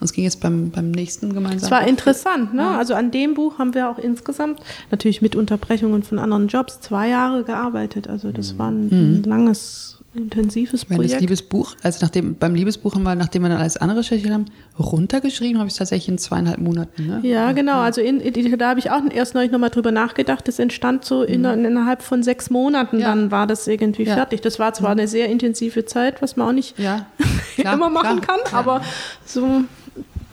Uns 0.00 0.12
ging 0.12 0.26
es 0.26 0.36
beim, 0.36 0.70
beim 0.70 0.90
nächsten 0.90 1.32
gemeinsam. 1.34 1.64
Es 1.66 1.70
war 1.70 1.86
interessant, 1.86 2.54
ne? 2.54 2.68
Also 2.68 2.94
an 2.94 3.10
dem 3.10 3.34
Buch 3.34 3.58
haben 3.58 3.74
wir 3.74 3.88
auch 3.90 3.98
insgesamt, 3.98 4.60
natürlich 4.90 5.22
mit 5.22 5.34
Unterbrechungen 5.36 6.02
von 6.02 6.18
anderen 6.18 6.48
Jobs, 6.48 6.80
zwei 6.80 7.08
Jahre 7.08 7.44
gearbeitet. 7.44 8.08
Also 8.08 8.30
das 8.32 8.58
war 8.58 8.70
ein, 8.70 8.88
ein 8.90 9.22
langes, 9.24 9.98
intensives 10.14 10.82
Ich 10.84 10.88
meine, 10.88 11.02
das 11.02 11.12
Projekt. 11.12 11.20
Liebesbuch, 11.22 11.74
also 11.82 11.98
nachdem, 12.02 12.36
beim 12.36 12.54
Liebesbuch 12.54 12.94
haben 12.94 13.02
wir, 13.02 13.14
nachdem 13.14 13.42
wir 13.42 13.48
dann 13.48 13.58
alles 13.58 13.76
andere 13.76 14.00
recherchiert 14.00 14.32
haben, 14.32 14.46
runtergeschrieben, 14.78 15.58
habe 15.58 15.66
ich 15.68 15.74
es 15.74 15.78
tatsächlich 15.78 16.08
in 16.08 16.18
zweieinhalb 16.18 16.58
Monaten. 16.58 17.06
Ne? 17.06 17.20
Ja, 17.22 17.52
genau. 17.52 17.80
Also 17.80 18.00
in, 18.00 18.20
in, 18.20 18.58
da 18.58 18.70
habe 18.70 18.78
ich 18.80 18.90
auch 18.90 19.00
erst 19.12 19.34
neulich 19.34 19.50
nochmal 19.50 19.70
drüber 19.70 19.90
nachgedacht. 19.92 20.46
Das 20.48 20.58
entstand 20.58 21.04
so 21.04 21.22
in, 21.22 21.44
innerhalb 21.44 22.02
von 22.02 22.22
sechs 22.22 22.50
Monaten. 22.50 23.00
Ja. 23.00 23.08
Dann 23.08 23.30
war 23.30 23.46
das 23.46 23.66
irgendwie 23.66 24.04
Ja. 24.04 24.14
fertig. 24.14 24.40
Das 24.40 24.58
war 24.58 24.72
zwar 24.74 24.90
eine 24.90 25.08
sehr 25.08 25.28
intensive 25.28 25.84
Zeit, 25.84 26.22
was 26.22 26.36
man 26.36 26.48
auch 26.48 26.52
nicht 26.52 26.78
Ja, 26.78 27.06
klar, 27.56 27.74
immer 27.74 27.90
machen 27.90 28.20
klar. 28.20 28.38
kann, 28.44 28.54
aber 28.54 28.82
so. 29.26 29.62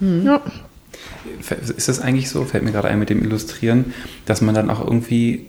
Ja. 0.00 0.40
Ist 1.76 1.88
das 1.88 2.00
eigentlich 2.00 2.28
so, 2.30 2.44
fällt 2.44 2.64
mir 2.64 2.72
gerade 2.72 2.88
ein 2.88 2.98
mit 2.98 3.10
dem 3.10 3.22
Illustrieren, 3.22 3.92
dass 4.26 4.40
man 4.40 4.54
dann 4.54 4.70
auch 4.70 4.80
irgendwie 4.84 5.46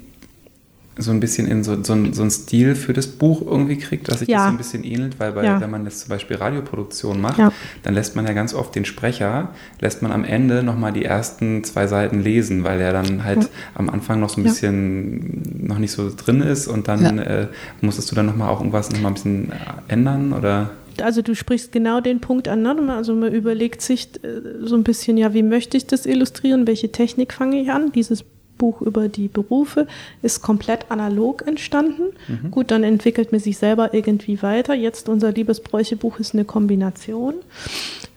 so 0.97 1.12
ein 1.12 1.19
bisschen 1.19 1.47
in 1.47 1.63
so, 1.63 1.81
so, 1.83 1.93
ein, 1.93 2.13
so 2.13 2.21
einen 2.21 2.31
Stil 2.31 2.75
für 2.75 2.93
das 2.93 3.07
Buch 3.07 3.41
irgendwie 3.45 3.77
kriegt, 3.77 4.07
dass 4.09 4.19
sich 4.19 4.27
Ja. 4.29 4.38
das 4.38 4.45
so 4.45 4.51
ein 4.51 4.57
bisschen 4.57 4.83
ähnelt, 4.83 5.19
weil 5.19 5.31
bei, 5.31 5.43
Ja. 5.43 5.59
wenn 5.59 5.71
man 5.71 5.85
jetzt 5.85 6.01
zum 6.01 6.09
Beispiel 6.09 6.35
Radioproduktion 6.38 7.19
macht, 7.19 7.39
Ja. 7.39 7.51
dann 7.83 7.93
lässt 7.93 8.15
man 8.15 8.25
ja 8.27 8.33
ganz 8.33 8.53
oft 8.53 8.75
den 8.75 8.85
Sprecher, 8.85 9.50
lässt 9.81 10.01
man 10.01 10.12
am 10.12 10.23
Ende 10.23 10.62
nochmal 10.63 10.93
die 10.93 11.03
ersten 11.05 11.63
zwei 11.63 11.88
Seiten 11.88 12.21
lesen, 12.21 12.63
weil 12.63 12.79
er 12.79 12.93
dann 12.93 13.23
halt 13.23 13.50
am 13.75 13.89
Anfang 13.89 14.19
noch 14.19 14.29
so 14.29 14.39
ein 14.41 14.45
Ja. 14.45 14.51
bisschen 14.51 15.41
noch 15.67 15.79
nicht 15.79 15.91
so 15.91 16.12
drin 16.15 16.41
ist 16.41 16.67
und 16.67 16.88
dann 16.88 17.17
Ja. 17.17 17.23
äh, 17.23 17.47
musstest 17.81 18.12
du 18.12 18.15
dann 18.15 18.25
nochmal 18.27 18.50
auch 18.50 18.59
irgendwas 18.59 18.91
nochmal 18.91 19.12
ein 19.12 19.15
bisschen 19.15 19.51
äh, 19.51 19.55
ändern 19.88 20.33
oder? 20.33 20.71
Also 21.01 21.23
du 21.23 21.33
sprichst 21.33 21.71
genau 21.71 22.01
den 22.01 22.19
Punkt 22.19 22.47
an. 22.47 22.62
Ne? 22.62 22.75
Also 22.95 23.15
man 23.15 23.33
überlegt 23.33 23.81
sich 23.81 24.09
äh, 24.23 24.27
so 24.63 24.75
ein 24.75 24.83
bisschen, 24.83 25.17
ja, 25.17 25.33
wie 25.33 25.41
möchte 25.41 25.75
ich 25.75 25.88
das 25.88 26.05
illustrieren? 26.05 26.67
Welche 26.67 26.91
Technik 26.91 27.33
fange 27.33 27.59
ich 27.59 27.71
an? 27.71 27.91
Dieses 27.93 28.23
Buch 28.57 28.81
über 28.81 29.10
die 29.10 29.27
Berufe 29.27 29.88
ist 30.22 30.41
komplett 30.41 30.89
analog 30.89 31.45
entstanden. 31.48 32.13
Gut, 32.51 32.72
dann 32.72 32.83
entwickelt 32.83 33.31
man 33.31 33.41
sich 33.41 33.57
selber 33.57 33.93
irgendwie 33.93 34.41
weiter. 34.41 34.74
Jetzt 34.74 35.10
unser 35.10 35.31
Liebesbräuchebuch 35.31 36.19
ist 36.19 36.33
eine 36.33 36.45
Kombination 36.45 37.36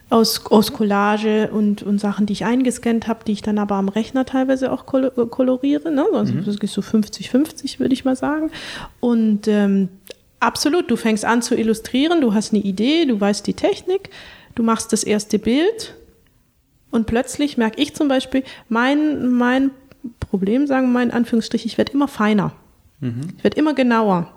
aus, 0.08 0.46
aus 0.46 0.72
Collage 0.72 1.50
und, 1.50 1.82
und 1.82 2.00
Sachen, 2.00 2.26
die 2.26 2.32
ich 2.32 2.44
eingescannt 2.44 3.08
habe, 3.08 3.24
die 3.26 3.32
ich 3.32 3.42
dann 3.42 3.58
aber 3.58 3.74
am 3.74 3.88
Rechner 3.88 4.24
teilweise 4.24 4.72
auch 4.72 4.86
kol 4.86 5.10
koloriere. 5.10 5.90
Ne? 5.90 6.06
Also 6.12 6.34
das 6.34 6.56
ist 6.56 6.72
so 6.72 6.80
50-50, 6.80 7.80
würde 7.80 7.94
ich 7.94 8.04
mal 8.04 8.16
sagen. 8.16 8.50
Und 9.00 9.48
ähm, 9.48 9.88
absolut, 10.38 10.90
du 10.90 10.96
fängst 10.96 11.24
an 11.24 11.42
zu 11.42 11.56
illustrieren, 11.56 12.20
du 12.20 12.34
hast 12.34 12.52
eine 12.52 12.62
Idee, 12.62 13.04
du 13.04 13.20
weißt 13.20 13.46
die 13.46 13.54
Technik, 13.54 14.10
du 14.54 14.62
machst 14.62 14.92
das 14.92 15.02
erste 15.02 15.38
Bild 15.38 15.94
und 16.90 17.06
plötzlich 17.06 17.56
merke 17.56 17.80
ich 17.80 17.94
zum 17.94 18.08
Beispiel, 18.08 18.44
mein, 18.68 19.32
mein 19.32 19.70
Problem, 20.38 20.66
sagen 20.66 20.88
wir 20.88 20.92
mal 20.92 21.02
in 21.02 21.10
Anführungsstrichen, 21.10 21.66
ich 21.66 21.78
werde 21.78 21.92
immer 21.92 22.08
feiner. 22.08 22.52
Ich 23.36 23.44
werde 23.44 23.56
immer 23.56 23.74
genauer. 23.74 24.32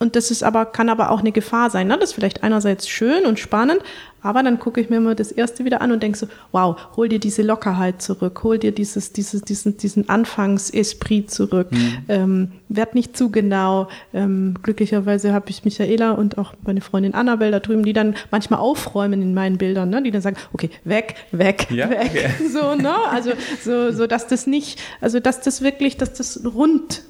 Und 0.00 0.14
das 0.14 0.30
ist 0.30 0.44
aber, 0.44 0.66
kann 0.66 0.88
aber 0.88 1.10
auch 1.10 1.20
eine 1.20 1.32
Gefahr 1.32 1.70
sein. 1.70 1.88
Ne? 1.88 1.96
Das 1.98 2.10
ist 2.10 2.14
vielleicht 2.14 2.44
einerseits 2.44 2.88
schön 2.88 3.26
und 3.26 3.38
spannend, 3.40 3.80
aber 4.22 4.42
dann 4.42 4.58
gucke 4.58 4.80
ich 4.80 4.90
mir 4.90 5.00
mal 5.00 5.14
das 5.14 5.32
erste 5.32 5.64
wieder 5.64 5.80
an 5.80 5.90
und 5.90 6.02
denke 6.02 6.18
so, 6.18 6.26
wow, 6.52 6.76
hol 6.96 7.08
dir 7.08 7.18
diese 7.18 7.42
Lockerheit 7.42 8.00
zurück, 8.02 8.40
hol 8.44 8.58
dir 8.58 8.72
dieses, 8.72 9.12
dieses, 9.12 9.42
diesen, 9.42 9.76
diesen 9.76 10.08
Anfangsesprit 10.08 11.30
zurück, 11.30 11.68
ähm, 12.08 12.52
werd 12.68 12.94
nicht 12.94 13.16
zu 13.16 13.30
genau. 13.30 13.88
Ähm, 14.12 14.54
glücklicherweise 14.62 15.32
habe 15.32 15.50
ich 15.50 15.64
Michaela 15.64 16.12
und 16.12 16.38
auch 16.38 16.54
meine 16.64 16.80
Freundin 16.80 17.14
Annabelle 17.14 17.50
da 17.52 17.60
drüben, 17.60 17.84
die 17.84 17.92
dann 17.92 18.14
manchmal 18.30 18.60
aufräumen 18.60 19.20
in 19.22 19.34
meinen 19.34 19.58
Bildern, 19.58 19.90
ne? 19.90 20.02
die 20.02 20.10
dann 20.10 20.22
sagen, 20.22 20.36
okay, 20.52 20.70
weg, 20.84 21.14
weg, 21.32 21.68
Ja, 21.70 21.90
weg. 21.90 22.10
okay. 22.10 22.30
So, 22.52 22.74
ne? 22.74 22.94
Also 23.10 23.32
so, 23.64 23.92
so, 23.92 24.06
dass 24.06 24.26
das 24.26 24.46
nicht, 24.46 24.80
also 25.00 25.20
dass 25.20 25.40
das 25.40 25.62
wirklich, 25.62 25.96
dass 25.96 26.12
das 26.12 26.40
rund 26.44 27.02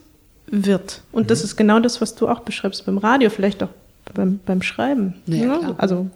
wird. 0.50 1.02
Und 1.12 1.30
das 1.30 1.42
ist 1.44 1.56
genau 1.56 1.80
das, 1.80 2.00
was 2.00 2.14
du 2.14 2.28
auch 2.28 2.40
beschreibst 2.40 2.84
beim 2.86 2.98
Radio, 2.98 3.30
vielleicht 3.30 3.62
auch 3.62 3.70
beim, 4.14 4.40
beim 4.44 4.62
Schreiben. 4.62 5.14
Ja, 5.26 5.36
ne? 5.36 5.58
klar. 5.58 5.74
Also 5.78 6.10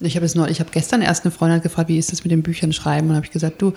Ich 0.00 0.16
habe 0.16 0.26
es 0.26 0.34
noch, 0.34 0.48
ich 0.48 0.60
habe 0.60 0.70
gestern 0.72 1.02
erst 1.02 1.24
eine 1.24 1.32
Freundin 1.32 1.60
gefragt, 1.60 1.88
wie 1.88 1.98
ist 1.98 2.12
das 2.12 2.24
mit 2.24 2.30
den 2.30 2.42
Büchern 2.42 2.72
schreiben? 2.72 3.08
Und 3.10 3.16
habe 3.16 3.26
ich 3.26 3.32
gesagt, 3.32 3.60
du, 3.60 3.72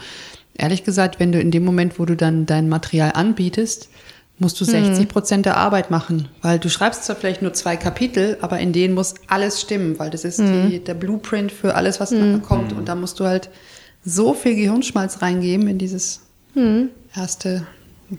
ehrlich 0.53 0.83
gesagt, 0.83 1.19
wenn 1.19 1.31
du 1.31 1.39
in 1.39 1.51
dem 1.51 1.65
Moment, 1.65 1.99
wo 1.99 2.05
du 2.05 2.15
dann 2.15 2.45
dein 2.45 2.69
Material 2.69 3.11
anbietest, 3.13 3.89
musst 4.37 4.59
du 4.59 4.65
60 4.65 5.07
Prozent 5.07 5.45
der 5.45 5.57
Arbeit 5.57 5.91
machen, 5.91 6.27
weil 6.41 6.57
du 6.57 6.67
schreibst 6.67 7.03
zwar 7.03 7.15
vielleicht 7.15 7.43
nur 7.43 7.53
zwei 7.53 7.77
Kapitel, 7.77 8.37
aber 8.41 8.59
in 8.59 8.73
denen 8.73 8.95
muss 8.95 9.13
alles 9.27 9.61
stimmen, 9.61 9.99
weil 9.99 10.09
das 10.09 10.25
ist 10.25 10.39
die, 10.39 10.79
der 10.83 10.95
Blueprint 10.95 11.51
für 11.51 11.75
alles, 11.75 11.99
was 11.99 12.09
nachher 12.09 12.39
kommt. 12.39 12.73
Und 12.73 12.87
da 12.87 12.95
musst 12.95 13.19
du 13.19 13.25
halt 13.25 13.49
so 14.03 14.33
viel 14.33 14.55
Gehirnschmalz 14.55 15.21
reingeben 15.21 15.67
in 15.67 15.77
dieses 15.77 16.21
erste 17.15 17.67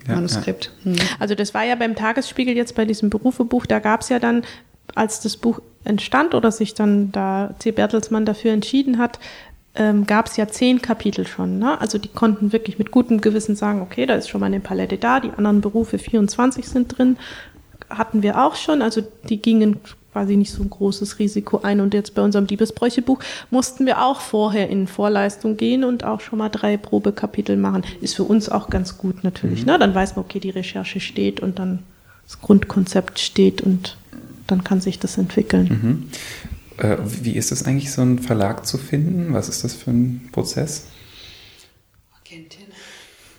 Ja, 0.06 0.14
Manuskript. 0.14 0.72
Hm. 0.84 0.96
Also 1.18 1.34
das 1.34 1.54
war 1.54 1.64
ja 1.64 1.74
beim 1.74 1.94
Tagesspiegel 1.94 2.56
jetzt 2.56 2.74
bei 2.74 2.84
diesem 2.84 3.10
Berufebuch, 3.10 3.66
da 3.66 3.78
gab 3.78 4.00
es 4.00 4.08
ja 4.08 4.18
dann, 4.18 4.42
als 4.94 5.20
das 5.20 5.36
Buch 5.36 5.60
entstand 5.84 6.34
oder 6.34 6.50
sich 6.52 6.74
dann 6.74 7.12
da 7.12 7.54
C. 7.58 7.72
Bertelsmann 7.72 8.24
dafür 8.24 8.52
entschieden 8.52 8.98
hat, 8.98 9.18
ähm, 9.74 10.06
gab 10.06 10.26
es 10.26 10.36
ja 10.36 10.48
zehn 10.48 10.82
Kapitel 10.82 11.26
schon. 11.26 11.58
Ne? 11.58 11.80
Also 11.80 11.98
die 11.98 12.08
konnten 12.08 12.52
wirklich 12.52 12.78
mit 12.78 12.90
gutem 12.90 13.20
Gewissen 13.20 13.56
sagen, 13.56 13.80
okay, 13.80 14.06
da 14.06 14.14
ist 14.14 14.28
schon 14.28 14.40
mal 14.40 14.46
eine 14.46 14.60
Palette 14.60 14.98
da, 14.98 15.20
die 15.20 15.30
anderen 15.30 15.60
Berufe 15.60 15.98
24 15.98 16.68
sind 16.68 16.98
drin, 16.98 17.16
hatten 17.88 18.22
wir 18.22 18.42
auch 18.42 18.54
schon. 18.54 18.82
Also 18.82 19.02
die 19.28 19.40
gingen 19.40 19.80
quasi 20.12 20.36
nicht 20.36 20.52
so 20.52 20.62
ein 20.62 20.70
großes 20.70 21.18
Risiko 21.18 21.60
ein. 21.62 21.80
Und 21.80 21.94
jetzt 21.94 22.14
bei 22.14 22.22
unserem 22.22 22.46
Liebesbräuchebuch 22.46 23.18
mussten 23.50 23.86
wir 23.86 24.02
auch 24.02 24.20
vorher 24.20 24.68
in 24.68 24.86
Vorleistung 24.86 25.56
gehen 25.56 25.84
und 25.84 26.04
auch 26.04 26.20
schon 26.20 26.38
mal 26.38 26.50
drei 26.50 26.76
Probekapitel 26.76 27.56
machen. 27.56 27.82
Ist 28.00 28.16
für 28.16 28.24
uns 28.24 28.48
auch 28.48 28.68
ganz 28.68 28.98
gut 28.98 29.24
natürlich. 29.24 29.64
Ne? 29.66 29.78
Dann 29.78 29.94
weiß 29.94 30.16
man, 30.16 30.24
okay, 30.24 30.40
die 30.40 30.50
Recherche 30.50 31.00
steht 31.00 31.40
und 31.40 31.58
dann 31.58 31.80
das 32.26 32.40
Grundkonzept 32.40 33.18
steht 33.18 33.60
und 33.62 33.96
dann 34.46 34.64
kann 34.64 34.80
sich 34.80 34.98
das 34.98 35.18
entwickeln. 35.18 36.10
Äh, 36.78 36.96
wie 37.04 37.36
ist 37.36 37.52
es 37.52 37.64
eigentlich, 37.64 37.92
so 37.92 38.02
einen 38.02 38.18
Verlag 38.18 38.66
zu 38.66 38.78
finden? 38.78 39.32
Was 39.32 39.48
ist 39.48 39.64
das 39.64 39.74
für 39.74 39.90
ein 39.90 40.28
Prozess? 40.32 40.86
Agentin. 42.24 42.61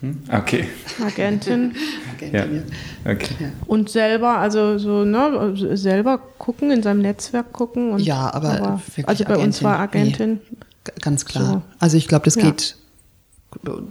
Hm? 0.04 0.20
Okay. 0.30 0.68
Agentin 1.02 1.74
Agentin, 2.18 2.64
ja. 3.06 3.12
Okay. 3.12 3.36
und 3.68 3.90
selber, 3.90 4.38
also 4.38 4.78
so, 4.78 5.06
ne, 5.06 5.54
selber 5.78 6.18
gucken, 6.38 6.72
in 6.72 6.84
seinem 6.84 7.02
Netzwerk 7.02 7.54
gucken. 7.54 7.92
Und, 7.94 8.02
Ja, 8.02 8.34
aber 8.34 8.82
wirklich 8.88 9.08
also 9.08 9.24
bei 9.24 9.36
uns 9.38 9.64
Agentin, 9.64 9.64
war 9.64 9.80
Agentin. 9.80 10.40
G- 10.84 10.92
Ganz 11.02 11.24
klar. 11.24 11.46
So. 11.46 11.62
Also 11.80 11.96
ich 11.96 12.10
glaube, 12.10 12.26
das 12.26 12.36
Ja. 12.36 12.44
geht 12.44 12.76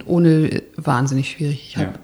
ohne 0.06 0.62
wahnsinnig 0.76 1.30
schwierig. 1.30 1.68
Ich 1.68 1.74
Ja. 1.76 1.86
habe 1.86 1.98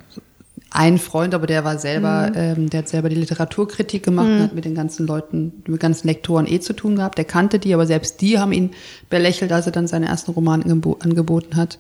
einen 0.70 0.98
Freund, 0.98 1.34
aber 1.34 1.46
der 1.46 1.64
war 1.64 1.74
Mhm. 1.74 1.78
selber, 1.78 2.32
ähm, 2.34 2.70
der 2.70 2.78
hat 2.80 2.88
selber 2.88 3.08
die 3.08 3.16
Literaturkritik 3.16 4.02
gemacht 4.04 4.26
und 4.28 4.40
hat 4.40 4.54
mit 4.54 4.64
den 4.64 4.74
ganzen 4.74 5.06
Leuten, 5.06 5.52
mit 5.58 5.66
den 5.68 5.78
ganzen 5.78 6.06
Lektoren 6.08 6.46
eh 6.46 6.60
zu 6.60 6.72
tun 6.72 6.96
gehabt. 6.96 7.18
Der 7.18 7.24
kannte 7.24 7.58
die, 7.58 7.74
aber 7.74 7.86
selbst 7.86 8.20
die 8.20 8.38
haben 8.38 8.52
ihn 8.52 8.70
belächelt, 9.10 9.50
als 9.52 9.66
er 9.66 9.72
dann 9.72 9.86
seinen 9.86 10.04
ersten 10.04 10.30
Roman 10.30 10.62
angebo- 10.62 11.00
angeboten 11.02 11.56
hat. 11.56 11.78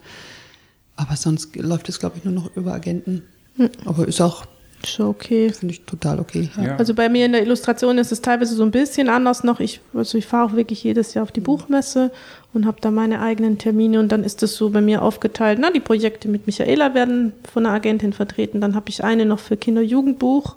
Aber 0.98 1.14
sonst 1.14 1.54
läuft 1.54 1.88
es, 1.88 2.00
glaube 2.00 2.16
ich, 2.18 2.24
nur 2.24 2.34
noch 2.34 2.56
über 2.56 2.74
Agenten. 2.74 3.22
Hm. 3.56 3.70
Aber 3.86 4.08
ist 4.08 4.20
auch, 4.20 4.44
Ist 4.82 4.98
okay. 4.98 5.50
finde 5.52 5.74
ich, 5.74 5.84
total 5.84 6.18
okay. 6.18 6.50
Ja. 6.56 6.62
Ja. 6.64 6.76
Also 6.76 6.92
bei 6.92 7.08
mir 7.08 7.24
in 7.24 7.30
der 7.32 7.42
Illustration 7.42 7.98
ist 7.98 8.10
es 8.10 8.20
teilweise 8.20 8.56
so 8.56 8.64
ein 8.64 8.72
bisschen 8.72 9.08
anders 9.08 9.44
noch. 9.44 9.60
Ich, 9.60 9.80
also 9.94 10.18
ich 10.18 10.26
fahre 10.26 10.46
auch 10.50 10.56
wirklich 10.56 10.82
jedes 10.82 11.14
Jahr 11.14 11.22
auf 11.22 11.30
die 11.30 11.40
Buchmesse 11.40 12.10
und 12.52 12.66
habe 12.66 12.80
da 12.80 12.90
meine 12.90 13.20
eigenen 13.20 13.58
Termine 13.58 14.00
und 14.00 14.10
dann 14.10 14.24
ist 14.24 14.42
es 14.42 14.56
so 14.56 14.70
bei 14.70 14.80
mir 14.80 15.02
aufgeteilt. 15.02 15.60
Na, 15.62 15.70
die 15.70 15.78
Projekte 15.78 16.28
mit 16.28 16.46
Michaela 16.46 16.94
werden 16.94 17.32
von 17.52 17.64
einer 17.64 17.76
Agentin 17.76 18.12
vertreten. 18.12 18.60
Dann 18.60 18.74
habe 18.74 18.88
ich 18.88 19.04
eine 19.04 19.24
noch 19.24 19.38
für 19.38 19.56
Kinder-Jugendbuch 19.56 20.56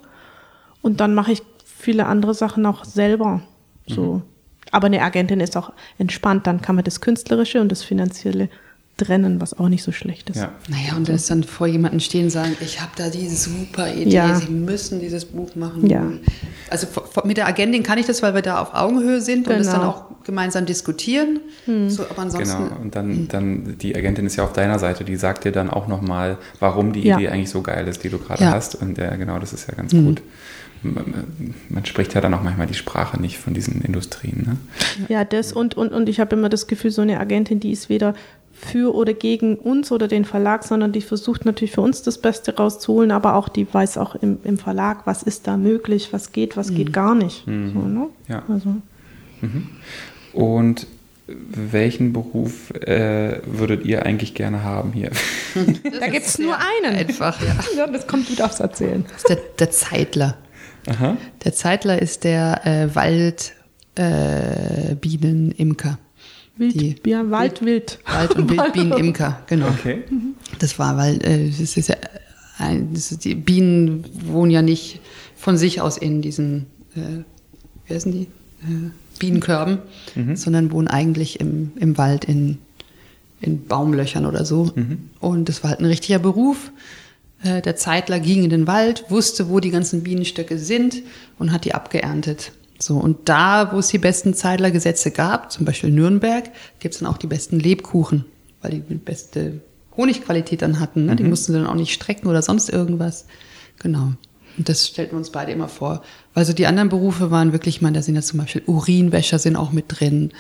und 0.82 1.02
dann 1.02 1.14
mache 1.14 1.34
ich 1.34 1.44
viele 1.64 2.08
andere 2.08 2.34
Sachen 2.34 2.66
auch 2.66 2.84
selber. 2.84 3.44
So. 3.86 4.24
Aber 4.72 4.88
eine 4.88 5.04
Agentin 5.04 5.40
ist 5.40 5.56
auch 5.56 5.72
entspannt. 6.00 6.48
Dann 6.48 6.62
kann 6.62 6.76
man 6.76 6.84
das 6.84 7.00
Künstlerische 7.00 7.62
und 7.62 7.72
das 7.72 7.84
Finanzielle 7.84 8.50
trennen, 9.06 9.42
was 9.42 9.58
auch 9.58 9.70
nicht 9.70 9.84
so 9.84 9.92
schlecht 9.92 10.30
ist. 10.30 10.38
Ja. 10.38 10.52
Naja, 10.70 10.96
und 10.96 11.10
das 11.10 11.26
dann 11.28 11.44
vor 11.44 11.68
jemanden 11.68 12.00
stehen 12.00 12.26
und 12.26 12.30
sagen, 12.30 12.56
ich 12.62 12.80
habe 12.82 12.92
da 12.96 13.10
diese 13.10 13.36
super 13.36 13.94
Idee, 13.94 14.10
Ja. 14.10 14.36
Sie 14.36 14.52
müssen 14.52 15.00
dieses 15.00 15.26
Buch 15.26 15.56
machen. 15.56 15.88
Ja. 15.88 16.06
Also 16.70 16.88
mit 17.24 17.38
der 17.38 17.48
Agentin 17.48 17.84
kann 17.84 17.98
ich 17.98 18.06
das, 18.06 18.22
weil 18.22 18.34
wir 18.36 18.42
da 18.42 18.62
auf 18.62 18.74
Augenhöhe 18.74 19.22
sind 19.22 19.48
und 19.48 19.58
das 19.58 19.68
Genau. 19.68 19.80
dann 19.80 19.88
auch 19.90 20.04
gemeinsam 20.24 20.66
diskutieren. 20.66 21.40
So, 21.88 22.04
aber 22.10 22.20
ansonsten, 22.22 22.64
Genau, 22.70 22.82
und 22.82 22.96
dann, 22.96 23.28
dann 23.28 23.78
die 23.80 23.96
Agentin 23.96 24.26
ist 24.28 24.36
ja 24.36 24.44
auf 24.44 24.54
deiner 24.54 24.78
Seite, 24.80 25.04
die 25.04 25.16
sagt 25.16 25.46
dir 25.46 25.52
dann 25.52 25.70
auch 25.70 25.88
nochmal, 25.88 26.38
warum 26.60 26.94
die 26.94 27.02
Ja. 27.02 27.18
Idee 27.18 27.30
eigentlich 27.30 27.50
so 27.50 27.62
geil 27.62 27.88
ist, 27.88 28.04
die 28.04 28.10
du 28.10 28.20
gerade 28.20 28.44
Ja. 28.44 28.52
hast. 28.52 28.76
Und 28.76 29.00
äh, 29.00 29.18
genau, 29.18 29.40
das 29.40 29.54
ist 29.54 29.68
ja 29.68 29.74
ganz 29.76 29.92
gut. 29.94 30.22
Man, 30.84 31.26
man 31.70 31.86
spricht 31.86 32.16
ja 32.16 32.22
dann 32.22 32.34
auch 32.34 32.42
manchmal 32.42 32.66
die 32.66 32.74
Sprache 32.74 33.22
nicht 33.22 33.38
von 33.38 33.54
diesen 33.54 33.82
Industrien. 33.82 34.44
Ne? 34.48 35.06
Ja, 35.10 35.24
das 35.24 35.54
und, 35.54 35.78
und, 35.78 35.92
und 35.94 36.10
ich 36.10 36.20
habe 36.20 36.36
immer 36.36 36.50
das 36.50 36.66
Gefühl, 36.66 36.90
so 36.90 37.04
eine 37.04 37.20
Agentin, 37.20 37.60
die 37.60 37.72
ist 37.72 37.88
weder 37.90 38.16
für 38.62 38.94
oder 38.94 39.14
gegen 39.14 39.56
uns 39.56 39.92
oder 39.92 40.08
den 40.08 40.24
Verlag, 40.24 40.64
sondern 40.64 40.92
die 40.92 41.02
versucht 41.02 41.46
natürlich 41.46 41.72
für 41.72 41.82
uns 41.82 42.04
das 42.04 42.20
Beste 42.20 42.56
rauszuholen, 42.56 43.12
aber 43.12 43.36
auch 43.36 43.50
die 43.50 43.68
weiß 43.72 43.98
auch 43.98 44.16
im, 44.16 44.38
im 44.44 44.58
Verlag, 44.58 45.06
was 45.06 45.24
ist 45.24 45.48
da 45.48 45.58
möglich, 45.58 46.14
was 46.14 46.32
geht, 46.32 46.56
was 46.58 46.74
geht 46.74 46.94
gar 46.94 47.16
nicht. 47.16 47.44
So, 47.46 47.52
ne? 47.52 48.08
Ja. 48.28 48.44
Also, 48.48 48.76
Und 50.34 50.88
welchen 51.28 52.14
Beruf 52.14 52.72
äh, 52.72 53.42
würdet 53.46 53.86
ihr 53.86 54.06
eigentlich 54.06 54.34
gerne 54.34 54.64
haben 54.64 54.94
hier? 54.94 55.12
da 56.00 56.08
gibt 56.08 56.26
es 56.26 56.40
nur 56.40 56.58
einen. 56.58 56.96
einfach, 56.96 57.40
ja. 57.42 57.56
Ja, 57.78 57.88
das 57.88 58.08
kommt 58.08 58.28
gut 58.28 58.42
aufs 58.42 58.60
Erzählen. 58.60 59.06
Das 59.08 59.18
ist 59.18 59.30
der, 59.30 59.38
der 59.60 59.72
Zeitler. 59.72 60.38
Aha. 60.88 61.16
Der 61.44 61.54
Zeitler 61.54 62.02
ist 62.02 62.24
der 62.24 62.66
äh, 62.66 62.96
Waldbienenimker. 62.96 65.90
Äh. 65.90 66.11
Wild, 66.62 66.74
Die- 66.76 67.10
ja, 67.10 67.30
Wald, 67.30 67.64
wild. 67.66 68.00
Wald- 68.06 68.36
und 68.36 68.50
Wildbienenimker, 68.50 69.42
genau. 69.48 69.68
Okay. 69.70 70.04
Das 70.60 70.80
war, 70.80 70.96
weil 70.98 71.20
äh, 71.26 71.48
es 71.50 71.60
ist 71.76 71.88
ja 71.90 71.96
ein, 72.58 72.94
das 72.94 73.12
ist, 73.12 73.26
die 73.26 73.36
Bienen 73.36 74.06
wohnen 74.26 74.52
ja 74.52 74.62
nicht 74.62 75.00
von 75.36 75.58
sich 75.58 75.82
aus 75.82 75.98
in 75.98 76.22
diesen, 76.22 76.68
äh, 76.96 77.24
wie 77.88 77.94
heißen 77.94 78.12
die? 78.12 78.22
Äh, 78.64 78.92
Bienenkörben, 79.20 79.78
sondern 80.34 80.72
wohnen 80.72 80.88
eigentlich 80.88 81.40
im, 81.40 81.74
im 81.76 81.96
Wald 82.00 82.26
in, 82.26 82.58
in 83.40 83.66
Baumlöchern 83.68 84.26
oder 84.26 84.46
so. 84.46 84.72
Und 85.20 85.48
das 85.48 85.62
war 85.62 85.70
halt 85.70 85.80
ein 85.80 85.86
richtiger 85.86 86.18
Beruf. 86.18 86.72
Äh, 87.44 87.62
der 87.62 87.76
Zeitler 87.76 88.20
ging 88.20 88.44
in 88.44 88.50
den 88.50 88.66
Wald, 88.66 89.06
wusste, 89.10 89.48
wo 89.50 89.60
die 89.60 89.70
ganzen 89.70 90.02
Bienenstöcke 90.02 90.58
sind 90.58 91.04
und 91.38 91.52
hat 91.52 91.66
die 91.66 91.76
abgeerntet. 91.76 92.52
So, 92.82 92.98
und 92.98 93.30
da, 93.30 93.72
wo 93.74 93.80
es 93.80 93.90
die 93.90 93.98
besten 93.98 94.34
Zeitlergesetze 94.34 95.12
gab, 95.12 95.52
zum 95.52 95.66
Beispiel 95.66 95.92
Nürnberg, 95.92 96.50
gibt 96.80 96.96
es 96.96 97.00
dann 97.00 97.10
auch 97.10 97.18
die 97.18 97.28
besten 97.28 97.60
Lebkuchen, 97.60 98.26
weil 98.62 98.72
die 98.72 98.80
die 98.80 98.96
beste 98.96 99.62
Honigqualität 99.96 100.62
dann 100.62 100.80
hatten. 100.80 101.06
Ne? 101.06 101.16
Die 101.16 101.24
mussten 101.24 101.52
sie 101.54 101.60
dann 101.60 101.68
auch 101.68 101.76
nicht 101.76 101.94
strecken 101.94 102.28
oder 102.28 102.42
sonst 102.42 102.70
irgendwas. 102.70 103.26
Genau. 103.80 104.14
Und 104.58 104.68
das 104.68 104.88
stellten 104.88 105.14
wir 105.14 105.18
uns 105.18 105.30
beide 105.30 105.52
immer 105.52 105.68
vor. 105.68 106.02
Weil 106.34 106.46
so 106.46 106.54
die 106.54 106.66
anderen 106.66 106.90
Berufe 106.90 107.32
waren 107.32 107.54
wirklich, 107.54 107.78
ich 107.78 107.82
meine, 107.82 107.98
da 107.98 108.02
sind 108.02 108.16
ja 108.16 108.22
zum 108.22 108.40
Beispiel 108.40 108.64
Urinwäscher 108.66 109.40
sind 109.40 109.56
auch 109.56 109.72
mit 109.72 109.86
drin, 109.88 110.32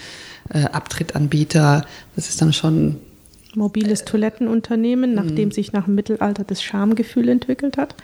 äh, 0.49 0.63
Abtrittanbieter. 0.63 1.86
Das 2.15 2.30
ist 2.30 2.41
dann 2.41 2.54
schon 2.54 2.97
Mobiles 3.56 4.06
Toilettenunternehmen, 4.06 5.13
nachdem 5.13 5.51
sich 5.51 5.73
nach 5.73 5.86
dem 5.86 5.95
Mittelalter 5.95 6.45
das 6.45 6.63
Schamgefühl 6.63 7.27
entwickelt 7.27 7.77
hat, 7.77 7.95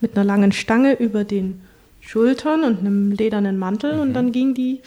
mit 0.00 0.16
einer 0.16 0.24
langen 0.24 0.50
Stange 0.52 0.94
über 0.94 1.24
den 1.24 1.60
Schultern 2.06 2.64
und 2.64 2.80
einem 2.80 3.10
ledernen 3.12 3.58
Mantel. 3.58 3.98
Und 3.98 4.14
dann 4.14 4.32
ging 4.32 4.54
die 4.54 4.80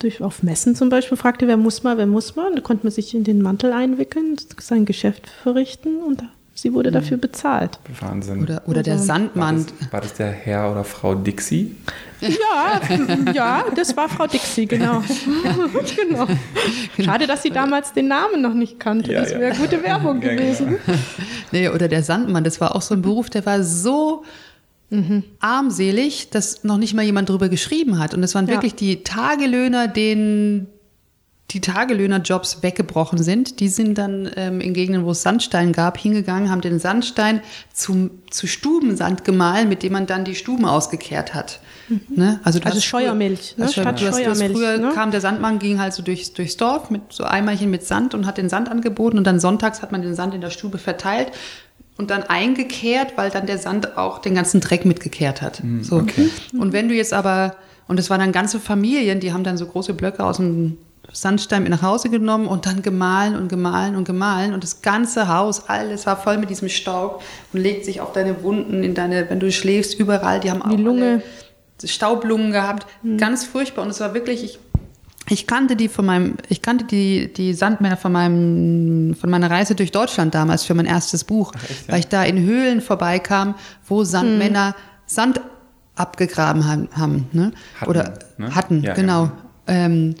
durch 0.00 0.20
auf 0.22 0.42
Messen 0.42 0.74
zum 0.74 0.88
Beispiel, 0.88 1.16
fragte, 1.16 1.46
wer 1.48 1.56
muss 1.56 1.82
mal, 1.82 1.96
wer 1.96 2.06
muss 2.06 2.36
mal. 2.36 2.48
Und 2.48 2.56
da 2.56 2.60
konnte 2.62 2.84
man 2.84 2.92
sich 2.92 3.14
in 3.14 3.24
den 3.24 3.40
Mantel 3.42 3.72
einwickeln, 3.72 4.36
sein 4.60 4.84
Geschäft 4.84 5.28
verrichten 5.28 5.98
und 5.98 6.22
sie 6.52 6.74
wurde 6.74 6.90
dafür 6.90 7.16
bezahlt. 7.16 7.78
Wahnsinn. 8.00 8.42
oder 8.42 8.62
oder 8.66 8.82
der 8.82 8.94
Also- 8.94 9.08
war, 9.08 9.16
Sandmann. 9.16 9.66
das, 9.80 9.92
war 9.92 10.00
das 10.00 10.14
der 10.14 10.30
Herr 10.30 10.70
oder 10.72 10.84
Frau 10.84 11.14
Dixie? 11.14 11.74
Ja, 12.20 12.80
ja, 13.32 13.64
das 13.74 13.96
war 13.96 14.08
Frau 14.08 14.26
Dixie, 14.26 14.66
genau. 14.66 15.02
genau. 15.96 16.26
Schade, 17.02 17.26
dass 17.26 17.42
sie 17.42 17.50
damals 17.50 17.92
den 17.92 18.08
Namen 18.08 18.40
noch 18.42 18.54
nicht 18.54 18.78
kannte. 18.80 19.12
Ja, 19.12 19.20
das 19.20 19.32
ja. 19.32 19.40
wäre 19.40 19.54
gute 19.56 19.82
Werbung 19.82 20.22
Ja, 20.22 20.30
genau. 20.30 20.42
gewesen. 20.42 20.76
Nee, 21.52 21.68
oder 21.68 21.88
der 21.88 22.02
Sandmann, 22.02 22.44
das 22.44 22.60
war 22.60 22.74
auch 22.74 22.82
so 22.82 22.94
ein 22.94 23.02
Beruf, 23.02 23.30
der 23.30 23.44
war 23.46 23.62
so 23.62 24.24
armselig, 25.40 26.30
dass 26.30 26.64
noch 26.64 26.78
nicht 26.78 26.94
mal 26.94 27.02
jemand 27.04 27.28
drüber 27.28 27.48
geschrieben 27.48 27.98
hat. 27.98 28.14
Und 28.14 28.22
es 28.22 28.34
waren 28.34 28.46
Ja. 28.46 28.54
wirklich 28.54 28.74
die 28.74 29.02
Tagelöhner, 29.02 29.88
denen 29.88 30.66
die 31.50 31.60
Tagelöhnerjobs 31.60 32.62
weggebrochen 32.62 33.22
sind. 33.22 33.60
Die 33.60 33.68
sind 33.68 33.98
dann 33.98 34.30
ähm, 34.34 34.60
in 34.60 34.72
Gegenden, 34.72 35.04
wo 35.04 35.10
es 35.10 35.22
Sandstein 35.22 35.72
gab, 35.72 35.98
hingegangen, 35.98 36.50
haben 36.50 36.62
den 36.62 36.78
Sandstein 36.78 37.42
zum, 37.72 38.10
zu 38.30 38.46
Stubensand 38.46 39.24
gemahlen, 39.24 39.68
mit 39.68 39.82
dem 39.82 39.92
man 39.92 40.06
dann 40.06 40.24
die 40.24 40.34
Stuben 40.34 40.64
ausgekehrt 40.64 41.34
hat. 41.34 41.60
Ne? 42.08 42.40
Also, 42.44 42.58
du 42.60 42.64
Also 42.64 42.78
hast 42.78 42.84
früher- 42.86 43.00
Scheuermilch, 43.02 43.56
ne? 43.58 43.64
Also 43.64 43.82
Statt 43.82 44.00
du 44.00 44.06
hast, 44.06 44.18
du 44.18 44.22
Scheuermilch, 44.24 44.52
früher 44.56 44.78
ne? 44.78 44.90
kam 44.94 45.10
der 45.10 45.20
Sandmann, 45.20 45.58
ging 45.58 45.78
halt 45.78 45.92
so 45.92 46.02
durchs, 46.02 46.32
durchs 46.32 46.56
Dorf 46.56 46.90
mit 46.90 47.02
so 47.10 47.24
Eimerchen 47.24 47.70
mit 47.70 47.84
Sand 47.84 48.14
und 48.14 48.26
hat 48.26 48.38
den 48.38 48.48
Sand 48.48 48.70
angeboten 48.70 49.18
und 49.18 49.24
dann 49.26 49.38
sonntags 49.38 49.82
hat 49.82 49.92
man 49.92 50.00
den 50.00 50.14
Sand 50.14 50.34
in 50.34 50.40
der 50.40 50.50
Stube 50.50 50.78
verteilt 50.78 51.28
und 51.96 52.10
dann 52.10 52.22
eingekehrt, 52.24 53.12
weil 53.16 53.30
dann 53.30 53.46
der 53.46 53.58
Sand 53.58 53.96
auch 53.96 54.18
den 54.18 54.34
ganzen 54.34 54.60
Dreck 54.60 54.84
mitgekehrt 54.84 55.42
hat. 55.42 55.62
so. 55.82 55.96
okay. 55.96 56.28
Und 56.58 56.72
wenn 56.72 56.88
du 56.88 56.94
jetzt 56.94 57.12
aber, 57.12 57.54
und 57.88 57.98
es 58.00 58.10
waren 58.10 58.20
dann 58.20 58.32
ganze 58.32 58.58
Familien, 58.60 59.20
die 59.20 59.32
haben 59.32 59.44
dann 59.44 59.56
so 59.56 59.66
große 59.66 59.94
Blöcke 59.94 60.24
aus 60.24 60.38
dem 60.38 60.78
Sandstein 61.12 61.62
mit 61.62 61.70
nach 61.70 61.82
Hause 61.82 62.08
genommen 62.08 62.46
und 62.48 62.66
dann 62.66 62.82
gemahlen 62.82 63.36
und 63.36 63.48
gemahlen 63.48 63.94
und 63.94 64.04
gemahlen 64.04 64.54
und 64.54 64.64
das 64.64 64.82
ganze 64.82 65.28
Haus, 65.28 65.68
alles 65.68 66.06
war 66.06 66.16
voll 66.16 66.38
mit 66.38 66.50
diesem 66.50 66.68
Staub 66.68 67.22
und 67.52 67.60
legt 67.60 67.84
sich 67.84 68.00
auf 68.00 68.12
deine 68.12 68.42
Wunden, 68.42 68.82
in 68.82 68.94
deine, 68.94 69.28
wenn 69.30 69.38
du 69.38 69.52
schläfst, 69.52 69.98
überall, 70.00 70.40
die 70.40 70.50
haben 70.50 70.62
auch 70.62 70.70
Die 70.74 70.82
Lunge. 70.82 71.22
alle 71.80 71.88
Staublungen 71.88 72.50
gehabt, 72.52 72.86
Mhm. 73.02 73.18
ganz 73.18 73.44
furchtbar. 73.44 73.82
Und 73.84 73.90
es 73.90 74.00
war 74.00 74.14
wirklich, 74.14 74.42
ich, 74.44 74.58
ich 75.30 75.46
kannte 75.46 75.76
die 75.76 75.88
von 75.88 76.04
meinem, 76.06 76.36
ich 76.48 76.60
kannte 76.62 76.84
die, 76.84 77.32
die 77.32 77.54
Sandmänner 77.54 77.96
von 77.96 78.12
meinem, 78.12 79.14
von 79.14 79.30
meiner 79.30 79.50
Reise 79.50 79.74
durch 79.74 79.90
Deutschland 79.90 80.34
damals 80.34 80.64
für 80.64 80.74
mein 80.74 80.86
erstes 80.86 81.24
Buch, 81.24 81.52
echt, 81.54 81.86
ja? 81.86 81.92
weil 81.92 82.00
ich 82.00 82.08
da 82.08 82.24
in 82.24 82.38
Höhlen 82.38 82.80
vorbeikam, 82.80 83.54
wo 83.86 84.04
Sandmänner 84.04 84.74
Sand 85.06 85.40
abgegraben 85.96 86.66
haben, 86.66 86.88
haben 86.92 87.26
ne? 87.32 87.52
Hatten, 87.80 87.90
oder 87.90 88.14
ne? 88.36 88.54
hatten, 88.54 88.82
Ja, 88.82 88.94
genau. 88.94 89.24
ja. 89.24 89.32
Ähm, 89.66 90.14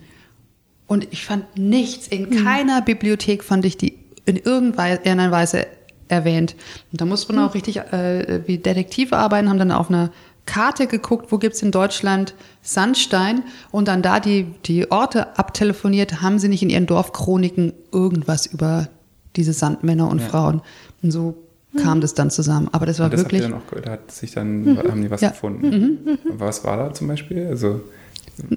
und 0.86 1.08
ich 1.12 1.24
fand 1.24 1.58
nichts, 1.58 2.06
in 2.08 2.28
Mhm. 2.28 2.44
keiner 2.44 2.80
Bibliothek 2.82 3.42
fand 3.42 3.64
ich 3.64 3.76
die 3.76 3.98
in 4.26 4.36
irgendeiner 4.36 5.30
Weise 5.30 5.66
erwähnt. 6.08 6.54
Und 6.92 7.00
da 7.00 7.04
musste 7.04 7.32
man 7.32 7.46
auch 7.46 7.54
richtig 7.54 7.78
äh, 7.78 8.42
wie 8.46 8.58
Detektive 8.58 9.16
arbeiten, 9.16 9.48
haben 9.48 9.58
dann 9.58 9.72
auf 9.72 9.88
einer 9.88 10.10
Karte 10.46 10.86
geguckt, 10.86 11.32
wo 11.32 11.38
gibt's 11.38 11.62
in 11.62 11.70
Deutschland 11.70 12.34
Sandstein 12.62 13.42
und 13.70 13.88
dann 13.88 14.02
da 14.02 14.20
die, 14.20 14.46
die 14.66 14.90
Orte 14.90 15.38
abtelefoniert, 15.38 16.20
haben 16.22 16.38
sie 16.38 16.48
nicht 16.48 16.62
in 16.62 16.70
ihren 16.70 16.86
Dorfchroniken 16.86 17.72
irgendwas 17.92 18.46
über 18.46 18.88
diese 19.36 19.52
Sandmänner 19.52 20.08
und 20.08 20.20
Ja. 20.20 20.28
Frauen. 20.28 20.60
Und 21.02 21.10
so 21.10 21.36
kam 21.82 22.00
das 22.00 22.14
dann 22.14 22.30
zusammen. 22.30 22.68
Aber 22.72 22.86
das 22.86 22.98
war 23.00 23.10
das 23.10 23.20
wirklich. 23.20 23.42
habt 23.42 23.50
ihr 23.50 23.54
dann 23.54 23.62
auch 23.62 23.68
gehört, 23.68 23.86
da 23.86 23.90
hat 23.92 24.10
sich 24.12 24.30
dann, 24.32 24.78
haben 24.88 25.02
die 25.02 25.10
was 25.10 25.20
Ja. 25.20 25.30
gefunden. 25.30 26.18
Was 26.36 26.62
war 26.64 26.76
da 26.76 26.94
zum 26.94 27.08
Beispiel? 27.08 27.46
Also, 27.46 27.80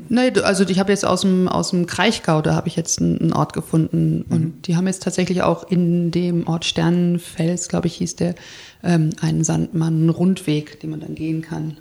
Nee, 0.09 0.31
also 0.41 0.63
ich 0.63 0.79
habe 0.79 0.91
jetzt 0.91 1.05
aus 1.05 1.21
dem, 1.21 1.47
aus 1.47 1.69
dem 1.69 1.85
Kraichgau, 1.85 2.41
da 2.41 2.55
habe 2.55 2.67
ich 2.67 2.75
jetzt 2.75 2.99
einen, 2.99 3.19
einen 3.19 3.33
Ort 3.33 3.53
gefunden. 3.53 4.25
Und 4.27 4.65
die 4.67 4.75
haben 4.75 4.87
jetzt 4.87 5.03
tatsächlich 5.03 5.43
auch 5.43 5.69
in 5.69 6.09
dem 6.09 6.47
Ort 6.47 6.65
Sternenfels, 6.65 7.67
glaube 7.67 7.85
ich, 7.85 7.95
hieß 7.97 8.15
der, 8.15 8.33
ähm, 8.83 9.09
einen 9.21 9.43
Sandmann-Rundweg, 9.43 10.79
den 10.79 10.91
man 10.91 10.99
dann 10.99 11.15
gehen 11.15 11.41
kann. 11.41 11.77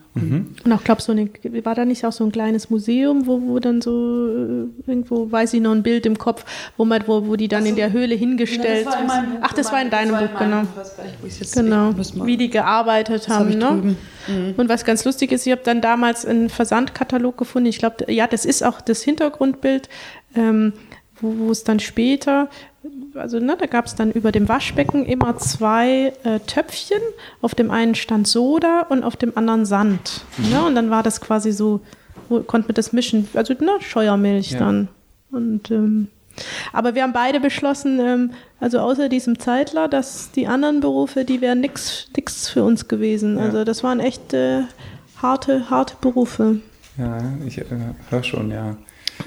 Und 0.64 0.72
auch, 0.72 0.82
glaube 0.82 1.02
so 1.02 1.12
eine, 1.12 1.28
war 1.62 1.74
da 1.74 1.84
nicht 1.84 2.04
auch 2.06 2.12
so 2.12 2.24
ein 2.24 2.32
kleines 2.32 2.70
Museum, 2.70 3.26
wo, 3.26 3.42
wo 3.42 3.58
dann 3.58 3.82
so 3.82 4.28
äh, 4.28 4.90
irgendwo, 4.90 5.30
weiß 5.30 5.52
ich 5.54 5.60
noch, 5.60 5.72
ein 5.72 5.82
Bild 5.82 6.06
im 6.06 6.16
Kopf, 6.16 6.44
wo 6.78 6.86
man, 6.86 7.02
wo, 7.06 7.26
wo 7.26 7.36
die 7.36 7.48
dann 7.48 7.66
in 7.66 7.76
der 7.76 7.92
Höhle 7.92 8.14
hingestellt 8.14 8.86
Ach, 9.42 9.52
das 9.52 9.70
war 9.72 9.82
in 9.82 9.90
deinem 9.90 10.16
Buch, 10.16 10.38
genau. 10.38 10.62
Genau, 11.54 11.94
wie 12.24 12.36
die 12.38 12.48
gearbeitet 12.48 13.28
hab 13.28 13.40
haben. 13.40 13.50
ich 13.50 13.56
Ne? 13.56 13.66
drüben. 13.66 13.96
Und 14.56 14.68
was 14.68 14.84
ganz 14.84 15.04
lustig 15.04 15.32
ist, 15.32 15.46
ich 15.46 15.52
habe 15.52 15.62
dann 15.64 15.80
damals 15.80 16.24
einen 16.24 16.48
Versandkatalog 16.48 17.36
gefunden. 17.36 17.68
Ich 17.68 17.78
glaube, 17.78 18.10
ja, 18.10 18.26
das 18.26 18.44
ist 18.44 18.64
auch 18.64 18.80
das 18.80 19.02
Hintergrundbild, 19.02 19.88
ähm, 20.34 20.72
wo, 21.20 21.34
wo 21.38 21.50
es 21.50 21.62
dann 21.62 21.78
später, 21.78 22.48
also 23.14 23.38
ne, 23.38 23.56
da 23.58 23.66
gab 23.66 23.86
es 23.86 23.94
dann 23.94 24.12
über 24.12 24.32
dem 24.32 24.48
Waschbecken 24.48 25.04
immer 25.06 25.36
zwei 25.38 26.12
äh, 26.24 26.40
Töpfchen. 26.40 27.00
Auf 27.42 27.54
dem 27.54 27.70
einen 27.70 27.94
stand 27.94 28.26
Soda 28.28 28.82
und 28.88 29.04
auf 29.04 29.16
dem 29.16 29.36
anderen 29.36 29.64
Sand. 29.66 30.22
Ne? 30.50 30.64
Und 30.64 30.74
dann 30.74 30.90
war 30.90 31.02
das 31.02 31.20
quasi 31.20 31.52
so, 31.52 31.80
wo, 32.28 32.40
konnte 32.40 32.68
man 32.68 32.74
das 32.74 32.92
mischen, 32.92 33.28
also 33.34 33.54
ne, 33.54 33.76
Scheuermilch 33.80 34.52
Ja. 34.52 34.58
dann. 34.60 34.88
Und 35.30 35.70
ähm, 35.70 36.08
aber 36.72 36.94
wir 36.94 37.02
haben 37.02 37.12
beide 37.14 37.40
beschlossen, 37.40 37.98
ähm, 37.98 38.30
also 38.60 38.78
außer 38.80 39.08
diesem 39.08 39.38
Zeitler, 39.38 39.88
dass 39.88 40.30
die 40.32 40.46
anderen 40.46 40.80
Berufe, 40.80 41.24
die 41.24 41.40
wären 41.40 41.60
nix, 41.60 42.08
nix 42.14 42.48
für 42.48 42.62
uns 42.62 42.88
gewesen. 42.88 43.38
Ja. 43.38 43.44
Also 43.44 43.64
das 43.64 43.82
waren 43.82 44.00
echt 44.00 44.34
äh, 44.34 44.62
harte, 45.20 45.70
harte 45.70 45.94
Berufe. 46.00 46.60
ja, 46.98 47.18
ich 47.46 47.58
äh, 47.58 47.64
höre 48.10 48.22
schon, 48.22 48.50
ja. 48.50 48.76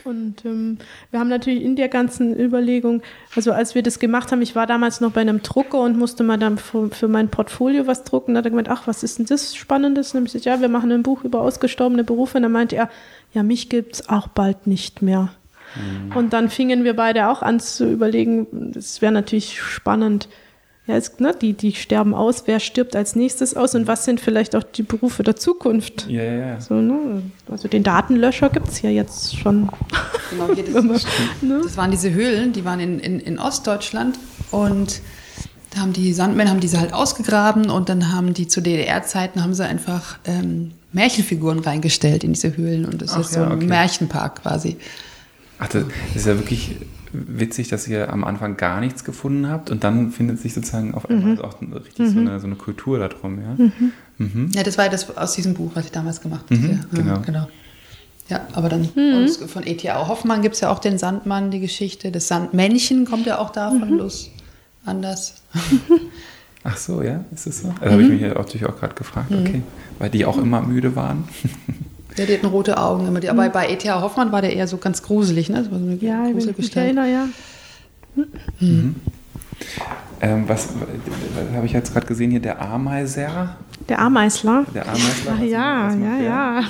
Und 0.04 0.45
ähm, 0.45 0.78
wir 1.12 1.19
haben 1.19 1.30
natürlich 1.30 1.63
in 1.63 1.75
der 1.75 1.89
ganzen 1.89 2.38
Überlegung, 2.39 3.02
also 3.36 3.52
als 3.52 3.75
wir 3.75 3.84
das 3.84 3.99
gemacht 3.99 4.32
haben, 4.32 4.41
ich 4.41 4.56
war 4.56 4.67
damals 4.67 5.02
noch 5.02 5.12
bei 5.12 5.21
einem 5.21 5.41
Drucker 5.41 5.80
und 5.82 5.97
musste 5.97 6.23
mal 6.23 6.38
dann 6.38 6.58
für, 6.58 6.89
für 6.89 7.08
mein 7.08 7.30
Portfolio 7.30 7.88
was 7.88 8.04
drucken. 8.04 8.34
Da 8.34 8.39
hat 8.39 8.45
er 8.45 8.52
gemeint, 8.52 8.69
ach, 8.69 8.88
was 8.88 9.04
ist 9.04 9.19
denn 9.19 9.25
das 9.25 9.56
Spannendes? 9.56 10.10
Und 10.10 10.13
dann 10.13 10.21
habe 10.21 10.28
ich 10.28 10.34
gesagt, 10.34 10.45
ja, 10.45 10.62
wir 10.62 10.69
machen 10.69 10.91
ein 10.91 11.04
Buch 11.04 11.23
über 11.23 11.41
ausgestorbene 11.41 12.04
Berufe. 12.04 12.38
Und 12.38 12.43
dann 12.43 12.52
meinte 12.52 12.75
er, 12.75 12.89
ja, 13.34 13.43
mich 13.43 13.69
gibt 13.69 13.95
es 13.95 14.10
auch 14.10 14.28
bald 14.28 14.67
nicht 14.67 15.02
mehr. 15.02 15.30
Mhm. 15.75 16.15
Und 16.15 16.34
dann 16.34 16.49
fingen 16.49 16.84
wir 16.84 16.95
beide 16.95 17.30
auch 17.30 17.41
an 17.41 17.60
zu 17.60 17.89
überlegen, 17.91 18.73
es 18.75 19.02
wäre 19.02 19.12
natürlich 19.12 19.62
spannend, 19.62 20.30
ja, 20.89 20.97
es, 20.97 21.19
ne, 21.19 21.36
die, 21.39 21.54
die 21.54 21.75
sterben 21.75 22.15
aus, 22.15 22.43
wer 22.47 22.60
stirbt 22.60 22.95
als 22.95 23.15
nächstes 23.15 23.56
aus 23.56 23.75
und 23.75 23.86
was 23.86 24.06
sind 24.06 24.19
vielleicht 24.19 24.56
auch 24.56 24.63
die 24.63 24.82
Berufe 24.82 25.21
der 25.21 25.36
Zukunft? 25.36 26.08
Ja, 26.10 26.23
ja, 26.23 26.34
ja. 26.34 26.62
So, 26.62 26.82
ne? 26.82 27.21
Also 27.47 27.67
den 27.67 27.84
Datenlöscher 27.84 28.49
gibt 28.49 28.69
es 28.69 28.82
ja 28.82 28.89
jetzt 28.89 29.38
schon. 29.38 29.69
Genau, 30.32 30.52
hier, 30.56 30.63
das, 30.63 30.84
ne? 31.43 31.62
das, 31.63 31.78
waren 31.78 31.91
diese 31.91 32.12
Höhlen, 32.12 32.54
die 32.54 32.65
waren 32.65 32.80
in, 32.80 32.97
in, 32.99 33.19
in 33.19 33.38
Ostdeutschland 33.38 34.17
und 34.49 35.02
da 35.69 35.82
haben 35.82 35.93
die 35.93 36.12
Sandmänner 36.12 36.49
haben 36.49 36.60
diese 36.60 36.80
halt 36.80 36.91
ausgegraben 36.91 37.69
und 37.69 37.88
dann 37.88 38.12
haben 38.12 38.34
die 38.34 38.47
zu 38.47 38.60
DDR-Zeiten 38.60 39.43
haben 39.43 39.54
sie 39.54 39.67
einfach 39.67 40.17
ähm, 40.25 40.71
Märchenfiguren 40.91 41.60
reingestellt 41.60 42.23
in 42.23 42.34
diese 42.34 42.58
Höhlen 42.58 42.86
und 42.86 43.04
das 43.04 43.13
Ach, 43.13 43.19
ist 43.19 43.34
so 43.34 43.43
ein 43.43 43.52
okay. 43.52 43.67
Märchenpark 43.67 44.41
quasi. 44.41 44.78
Ach, 45.60 45.67
das 45.67 45.84
ist 46.15 46.25
ja 46.25 46.36
wirklich 46.36 46.78
witzig, 47.12 47.67
dass 47.69 47.88
ihr 47.88 48.12
am 48.12 48.24
Anfang 48.24 48.58
gar 48.58 48.80
nichts 48.80 49.04
gefunden 49.04 49.48
habt 49.48 49.72
und 49.72 49.84
dann 49.84 50.12
findet 50.12 50.39
sich 50.39 50.54
sozusagen 50.54 50.93
auf 50.93 51.10
einmal 51.10 51.36
mhm. 51.36 51.41
auch 51.41 51.62
richtig 51.62 52.00
mhm. 52.00 52.13
so, 52.13 52.19
eine, 52.19 52.39
so 52.39 52.48
eine 52.48 52.56
Kultur 52.56 53.00
darum. 53.00 53.41
Ja? 53.41 53.56
Mhm. 53.58 53.91
mhm. 54.17 54.52
ja, 54.54 54.63
das 54.63 54.78
war 54.78 54.86
ja 54.86 54.91
das 54.91 55.15
aus 55.17 55.34
diesem 55.34 55.54
Buch, 55.54 55.72
was 55.74 55.86
ich 55.86 55.91
damals 55.91 56.22
gemacht 56.22 56.45
habe. 56.50 56.56
Mhm, 56.56 56.69
ja, 56.69 56.80
genau. 56.91 57.19
genau. 57.22 57.48
Ja, 58.30 58.48
aber 58.54 58.69
dann 58.69 58.89
mhm. 58.95 59.28
von 59.28 59.65
E.T.A. 59.65 60.08
Hoffmann 60.08 60.43
gibt 60.43 60.56
es 60.56 60.62
ja 60.62 60.69
auch 60.69 60.80
den 60.80 61.00
Sandmann, 61.00 61.50
die 61.50 61.60
Geschichte. 61.60 62.12
Das 62.12 62.28
Sandmännchen 62.28 63.06
kommt 63.06 63.26
ja 63.26 63.39
auch 63.39 63.50
davon, 63.50 63.89
bloß 63.89 64.30
anders. 64.86 65.41
Ach 66.63 66.78
so, 66.78 67.02
ja, 67.02 67.24
ist 67.34 67.48
das 67.48 67.62
so? 67.62 67.74
Da 67.82 67.91
habe 67.91 68.04
ich 68.04 68.10
mich 68.10 68.22
ja 68.22 68.34
natürlich 68.34 68.67
auch 68.67 68.78
gerade 68.78 68.93
gefragt, 68.93 69.32
okay. 69.32 69.63
Weil 69.98 70.10
die 70.10 70.26
auch 70.26 70.38
immer 70.38 70.62
müde 70.62 70.95
waren. 70.95 71.28
Ja, 72.19 72.25
die 72.25 72.34
hatten 72.34 72.47
rote 72.47 72.77
Augen 72.77 73.08
immer. 73.08 73.19
Aber 73.29 73.47
mhm. 73.47 73.51
bei 73.51 73.69
E.T.A. 73.69 74.01
Hoffmann 74.01 74.32
war 74.32 74.41
der 74.41 74.53
eher 74.53 74.67
so 74.67 74.77
ganz 74.77 75.01
gruselig, 75.03 75.49
ne? 75.49 75.58
Das 75.58 75.71
war 75.71 75.79
so 75.79 75.86
eine 75.86 75.95
ja, 75.95 76.27
ich 76.27 76.58
mich 76.58 76.75
erinnere, 76.75 77.10
ja. 77.10 77.27
Mhm. 78.60 78.95
Ähm, 80.22 80.50
was, 80.50 80.67
was 80.69 81.56
habe 81.56 81.65
ich 81.65 81.72
jetzt 81.72 81.93
gerade 81.93 82.06
gesehen 82.06 82.32
hier? 82.32 82.41
Der 82.41 82.62
Ameiser. 82.62 83.56
Der 83.88 84.00
Ameisler. 84.00 84.65
Der 84.74 84.86
Ameisler. 84.88 85.34
Ach, 85.38 85.41
ja, 85.41 85.93
ja, 85.95 86.19
ja. 86.19 86.63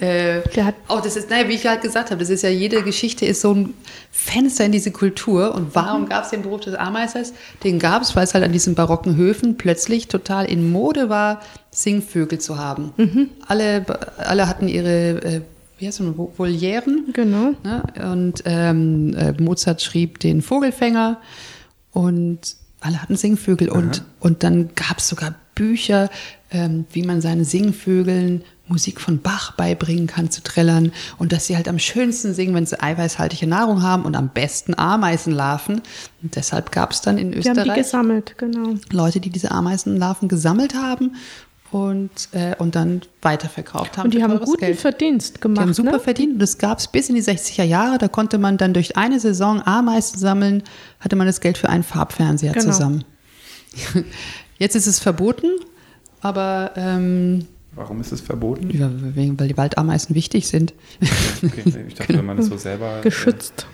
äh, 0.00 0.42
der 0.54 0.64
hat 0.64 0.74
oh, 0.88 1.00
das 1.02 1.16
ist, 1.16 1.30
naja, 1.30 1.48
wie 1.48 1.54
ich 1.54 1.66
halt 1.66 1.80
gesagt 1.80 2.10
habe, 2.10 2.18
das 2.18 2.28
ist 2.28 2.42
ja 2.42 2.48
jede 2.48 2.82
Geschichte 2.82 3.24
ist 3.24 3.40
so 3.40 3.54
ein 3.54 3.74
Fenster 4.10 4.64
in 4.64 4.72
diese 4.72 4.90
Kultur. 4.90 5.54
Und 5.54 5.74
warum 5.74 6.02
mhm. 6.02 6.08
gab 6.08 6.24
es 6.24 6.30
den 6.30 6.42
Beruf 6.42 6.60
des 6.60 6.74
Ameisers? 6.74 7.32
Den 7.62 7.78
gab 7.78 8.02
es, 8.02 8.16
weil 8.16 8.24
es 8.24 8.34
halt 8.34 8.44
an 8.44 8.52
diesen 8.52 8.74
barocken 8.74 9.16
Höfen 9.16 9.56
plötzlich 9.56 10.08
total 10.08 10.46
in 10.46 10.72
Mode 10.72 11.08
war, 11.08 11.40
Singvögel 11.70 12.40
zu 12.40 12.58
haben. 12.58 12.92
Mhm. 12.96 13.30
Alle, 13.46 13.86
alle 14.18 14.48
hatten 14.48 14.66
ihre 14.66 15.22
äh, 15.22 15.40
wie 15.78 15.86
heißt 15.86 16.00
das, 16.00 16.06
Volieren. 16.36 17.06
Genau. 17.12 17.54
Ne? 17.62 17.82
Und 18.12 18.42
ähm, 18.44 19.14
äh, 19.14 19.32
Mozart 19.40 19.82
schrieb 19.82 20.18
den 20.20 20.42
Vogelfänger 20.42 21.20
und 21.92 22.56
alle 22.80 23.02
hatten 23.02 23.16
Singvögel 23.16 23.68
und, 23.70 24.04
und 24.20 24.42
dann 24.44 24.70
gab 24.74 24.98
es 24.98 25.08
sogar 25.08 25.34
Bücher, 25.54 26.10
ähm, 26.50 26.86
wie 26.92 27.02
man 27.02 27.20
seinen 27.20 27.44
Singvögeln 27.44 28.44
Musik 28.68 29.00
von 29.00 29.20
Bach 29.20 29.52
beibringen 29.52 30.06
kann 30.06 30.30
zu 30.30 30.42
trällern 30.42 30.92
und 31.16 31.32
dass 31.32 31.46
sie 31.46 31.56
halt 31.56 31.68
am 31.68 31.78
schönsten 31.78 32.34
singen, 32.34 32.54
wenn 32.54 32.66
sie 32.66 32.80
eiweißhaltige 32.80 33.46
Nahrung 33.46 33.82
haben 33.82 34.04
und 34.04 34.14
am 34.14 34.28
besten 34.28 34.78
Ameisenlarven. 34.78 35.80
Und 36.22 36.36
deshalb 36.36 36.70
gab 36.70 36.92
es 36.92 37.00
dann 37.00 37.18
in 37.18 37.32
Österreich 37.32 37.54
die 37.54 37.60
haben 37.60 37.74
die 37.74 37.80
gesammelt, 37.80 38.38
genau. 38.38 38.74
Leute, 38.92 39.20
die 39.20 39.30
diese 39.30 39.50
Ameisenlarven 39.50 40.28
gesammelt 40.28 40.74
haben 40.74 41.16
und, 41.70 42.10
äh, 42.32 42.54
und 42.58 42.74
dann 42.74 43.02
weiterverkauft 43.20 43.98
haben. 43.98 44.06
Und 44.06 44.14
die 44.14 44.22
haben 44.22 44.38
guten 44.40 44.58
Geld. 44.58 44.78
Verdienst 44.78 45.40
gemacht. 45.40 45.58
Die 45.58 45.62
haben 45.62 45.74
super 45.74 45.92
ne? 45.92 46.00
verdient. 46.00 46.34
Und 46.34 46.38
das 46.38 46.58
gab 46.58 46.78
es 46.78 46.88
bis 46.88 47.08
in 47.08 47.14
die 47.14 47.22
60er 47.22 47.64
Jahre. 47.64 47.98
Da 47.98 48.08
konnte 48.08 48.38
man 48.38 48.56
dann 48.56 48.72
durch 48.72 48.96
eine 48.96 49.20
Saison 49.20 49.60
Ameisen 49.62 50.18
sammeln, 50.18 50.62
hatte 51.00 51.16
man 51.16 51.26
das 51.26 51.40
Geld 51.40 51.58
für 51.58 51.68
einen 51.68 51.82
Farbfernseher 51.82 52.52
genau. 52.52 52.66
zusammen. 52.66 53.04
Jetzt 54.58 54.76
ist 54.76 54.86
es 54.86 54.98
verboten, 54.98 55.50
aber. 56.20 56.72
Ähm, 56.76 57.46
Warum 57.74 58.00
ist 58.00 58.10
es 58.10 58.20
verboten? 58.20 58.70
Ja, 58.70 58.90
weil 59.36 59.48
die 59.48 59.56
Waldameisen 59.56 60.14
wichtig 60.16 60.48
sind. 60.48 60.74
Okay, 61.44 61.84
ich 61.86 61.94
dachte, 61.94 62.18
wenn 62.18 62.26
man 62.26 62.38
das 62.38 62.46
so 62.46 62.56
selber. 62.56 63.00
Geschützt. 63.02 63.66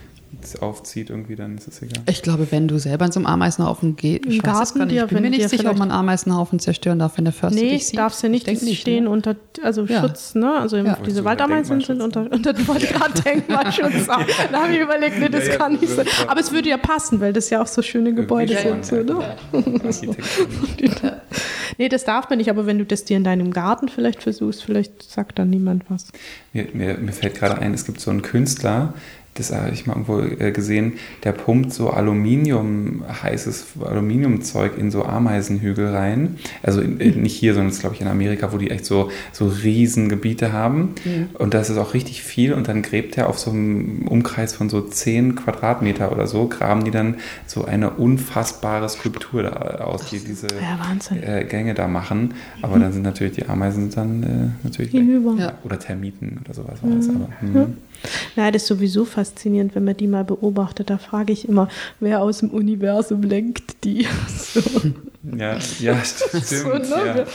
Aufzieht, 0.61 1.11
irgendwie, 1.11 1.37
dann 1.37 1.57
ist 1.57 1.69
es 1.69 1.83
egal. 1.83 2.03
Ich 2.09 2.23
glaube, 2.23 2.47
wenn 2.51 2.69
du 2.69 2.79
selber 2.79 3.07
in 3.07 3.13
so 3.13 3.21
einem 3.21 3.27
Ameisenhaufen 3.27 3.97
gehst, 3.97 4.27
ich, 4.27 4.43
Garten, 4.43 4.81
weiß 4.81 4.87
nicht, 4.87 5.03
ich 5.03 5.07
bin 5.07 5.23
mir 5.23 5.31
nicht 5.31 5.49
sicher, 5.49 5.71
ob 5.71 5.79
man 5.79 5.91
einen 5.91 6.01
Ameisenhaufen 6.01 6.59
zerstören 6.59 6.99
darf, 6.99 7.17
wenn 7.17 7.25
der 7.25 7.33
Förster 7.33 7.61
nee, 7.61 7.71
dich 7.71 7.87
sieht. 7.87 7.95
Nee, 7.95 7.99
darfst 7.99 8.23
du 8.23 8.29
nicht, 8.29 8.47
die 8.47 8.77
stehen 8.77 9.05
ne? 9.05 9.11
unter, 9.11 9.37
also 9.63 9.85
ja. 9.85 10.01
Schutz, 10.01 10.35
ne? 10.35 10.53
Also 10.59 10.77
ja. 10.77 10.99
diese 11.05 11.25
Waldameisen 11.25 11.81
sind 11.81 12.01
unter, 12.01 12.31
unter 12.31 12.53
Denkmalschutz. 13.25 14.07
da 14.07 14.63
habe 14.63 14.73
ich 14.73 14.81
überlegt, 14.81 15.19
nee, 15.19 15.29
das 15.29 15.49
ja, 15.49 15.57
kann 15.57 15.73
nicht 15.73 15.89
sein. 15.89 16.07
Aber 16.27 16.41
es 16.41 16.53
würde 16.53 16.69
ja 16.69 16.77
passen, 16.77 17.21
weil 17.21 17.33
das 17.33 17.51
ja 17.51 17.63
auch 17.63 17.67
so 17.67 17.83
schöne 17.83 18.15
Gebäude 18.15 18.57
sind. 18.57 18.85
So, 18.85 18.97
ne? 18.97 19.37
nee, 21.79 21.89
das 21.89 22.05
darf 22.05 22.29
man 22.29 22.39
nicht, 22.39 22.51
aber 22.51 22.67
wenn 22.67 22.79
du 22.79 22.85
das 22.85 23.05
dir 23.05 23.17
in 23.17 23.25
deinem 23.25 23.53
Garten 23.53 23.89
vielleicht 23.89 24.23
versuchst, 24.23 24.65
vielleicht 24.65 25.03
sagt 25.03 25.39
dann 25.39 25.51
niemand 25.51 25.85
was. 25.89 26.07
Mir, 26.53 26.69
mir, 26.73 26.99
mir 26.99 27.13
fällt 27.13 27.35
gerade 27.35 27.59
ein, 27.59 27.75
es 27.75 27.85
gibt 27.85 28.01
so 28.01 28.11
einen 28.11 28.23
Künstler, 28.23 28.95
das 29.35 29.53
habe 29.53 29.71
ich 29.73 29.87
mal 29.87 29.95
irgendwo 29.95 30.21
äh, 30.21 30.53
gesehen, 30.53 30.95
der 31.25 31.33
pumpt 31.33 31.73
so 31.73 31.91
Aluminium, 31.91 33.05
heißes 33.23 33.67
Aluminiumzeug 33.85 34.79
in 34.79 34.91
so 34.91 35.05
Ameisenhügel 35.05 35.89
rein. 35.89 36.37
Also 36.63 36.81
in, 36.81 37.01
in, 37.01 37.23
nicht 37.23 37.35
hier, 37.35 37.55
sondern 37.55 37.73
es 37.73 37.81
glaube 37.81 37.97
ich 37.97 38.01
in 38.01 38.07
Amerika, 38.07 38.53
wo 38.53 38.59
die 38.59 38.71
echt 38.71 38.87
so, 38.87 39.11
so 39.33 39.47
riesen 39.49 40.09
Gebiete 40.09 40.53
haben. 40.53 40.95
Mhm. 41.05 41.31
Und 41.35 41.53
das 41.55 41.69
ist 41.69 41.79
auch 41.79 41.95
richtig 41.95 42.23
viel. 42.23 42.53
Und 42.53 42.69
dann 42.69 42.83
gräbt 42.83 43.19
er 43.19 43.29
auf 43.29 43.39
so 43.39 43.51
einem 43.51 44.07
Umkreis 44.09 44.55
von 44.55 44.69
so 44.71 44.81
10 44.81 45.35
Quadratmeter 45.35 46.13
oder 46.13 46.29
so, 46.29 46.47
graben 46.47 46.85
die 46.85 46.93
dann 46.93 47.17
so 47.47 47.65
eine 47.65 47.91
unfassbare 47.91 48.89
Skulptur 48.89 49.43
da 49.43 49.51
aus, 49.85 50.07
die 50.11 50.21
diese 50.21 50.47
ja, 50.47 50.79
äh, 51.17 51.45
Gänge 51.45 51.75
da 51.75 51.89
machen. 51.89 52.35
Aber 52.63 52.77
mhm. 52.77 52.83
dann 52.83 52.93
sind 52.93 53.03
natürlich 53.03 53.35
die 53.35 53.47
Ameisen 53.47 53.91
dann 53.91 54.23
äh, 54.23 54.27
natürlich 54.63 54.93
Hinüber. 54.93 55.35
Ja. 55.39 55.59
Oder 55.65 55.79
Termiten 55.79 56.41
oder 56.45 56.55
sowas. 56.55 56.81
Mhm. 56.83 57.11
Aber, 57.11 57.29
mhm. 57.41 57.77
Ja, 58.37 58.51
das 58.51 58.63
ist 58.63 58.69
sowieso 58.69 59.05
faszinierend, 59.25 59.75
wenn 59.75 59.85
man 59.85 59.97
die 59.97 60.07
mal 60.07 60.25
beobachtet. 60.25 60.91
Da 60.91 60.99
frage 60.99 61.33
ich 61.33 61.49
immer, 61.49 61.69
wer 62.01 62.21
aus 62.21 62.39
dem 62.39 62.51
Universum 62.51 63.23
lenkt 63.23 63.85
die? 63.85 64.07
So. 64.55 64.61
Ja, 65.37 65.59
ja, 65.81 66.05
stimmt. 66.05 66.47
So, 66.47 66.69
ne? 66.69 67.07
ja. 67.07 67.15
Wer, 67.15 67.27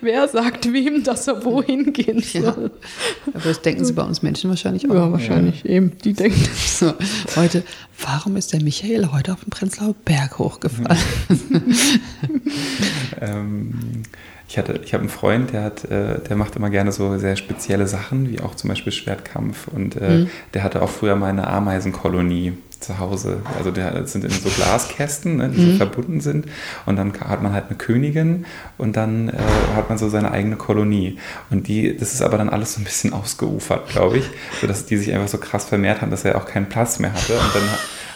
wer, 0.00 0.28
sagt 0.28 0.72
wem, 0.72 1.04
dass 1.04 1.28
er 1.28 1.44
wohin 1.44 1.92
gehen 1.92 2.22
soll? 2.22 2.42
Ja. 2.42 3.32
Aber 3.34 3.44
das 3.44 3.60
denken 3.60 3.84
sie 3.84 3.92
bei 3.92 4.02
uns 4.02 4.22
Menschen 4.22 4.48
wahrscheinlich 4.48 4.88
auch. 4.88 4.94
Ja, 4.94 5.12
wahrscheinlich 5.12 5.62
ja. 5.62 5.70
eben. 5.70 5.92
Die 6.04 6.14
denken 6.14 6.48
so. 6.66 6.94
Heute, 7.36 7.62
warum 8.02 8.36
ist 8.36 8.52
der 8.54 8.62
Michael 8.62 9.12
heute 9.12 9.34
auf 9.34 9.44
den 9.44 9.50
Prenzlauer 9.50 9.94
Berg 10.04 10.38
hochgefallen? 10.38 10.98
ähm, 13.20 14.02
ich 14.48 14.56
hatte, 14.56 14.80
ich 14.82 14.94
habe 14.94 15.02
einen 15.02 15.10
Freund, 15.10 15.52
der 15.52 15.62
hat, 15.62 15.84
äh, 15.84 16.20
der 16.20 16.36
macht 16.36 16.56
immer 16.56 16.70
gerne 16.70 16.90
so 16.90 17.18
sehr 17.18 17.36
spezielle 17.36 17.86
Sachen, 17.86 18.30
wie 18.30 18.40
auch 18.40 18.54
zum 18.54 18.68
Beispiel 18.68 18.92
Schwertkampf. 18.92 19.68
Und 19.68 19.96
äh, 19.96 20.10
mhm. 20.20 20.30
der 20.54 20.62
hatte 20.62 20.80
auch 20.80 20.88
früher 20.88 21.16
mal 21.16 21.28
eine 21.28 21.46
Ameisenkolonie 21.46 22.54
zu 22.80 22.98
Hause. 22.98 23.42
Also 23.58 23.70
der 23.70 24.06
sind 24.06 24.24
in 24.24 24.30
so 24.30 24.48
Glaskästen, 24.48 25.36
ne, 25.36 25.50
die 25.50 25.60
mhm. 25.60 25.72
so 25.72 25.76
verbunden 25.76 26.20
sind. 26.20 26.46
Und 26.86 26.96
dann 26.96 27.12
hat 27.20 27.42
man 27.42 27.52
halt 27.52 27.66
eine 27.68 27.76
Königin 27.76 28.46
und 28.78 28.96
dann 28.96 29.28
äh, 29.28 29.34
hat 29.76 29.90
man 29.90 29.98
so 29.98 30.08
seine 30.08 30.30
eigene 30.30 30.56
Kolonie. 30.56 31.18
Und 31.50 31.68
die, 31.68 31.94
das 31.94 32.14
ist 32.14 32.22
aber 32.22 32.38
dann 32.38 32.48
alles 32.48 32.72
so 32.72 32.80
ein 32.80 32.84
bisschen 32.84 33.12
ausgeufert, 33.12 33.90
glaube 33.90 34.18
ich, 34.18 34.30
sodass 34.62 34.86
die 34.86 34.96
sich 34.96 35.12
einfach 35.12 35.28
so 35.28 35.38
krass 35.38 35.66
vermehrt 35.66 36.00
haben, 36.00 36.10
dass 36.10 36.24
er 36.24 36.36
auch 36.36 36.46
keinen 36.46 36.70
Platz 36.70 36.98
mehr 36.98 37.12
hatte. 37.12 37.34
Und 37.34 37.54
dann 37.54 37.68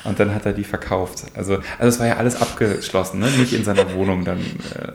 und 0.05 0.19
dann 0.19 0.35
hat 0.35 0.47
er 0.47 0.53
die 0.53 0.65
verkauft. 0.65 1.25
Also, 1.35 1.59
also 1.79 1.89
es 1.89 2.01
war 2.01 2.07
ja 2.07 2.17
alles 2.17 2.41
abgeschlossen, 2.41 3.21
ne? 3.21 3.31
nicht 3.39 3.53
in 3.53 3.65
seiner 3.65 3.95
Wohnung 3.95 4.25
dann. 4.25 4.39
Äh, 4.39 4.93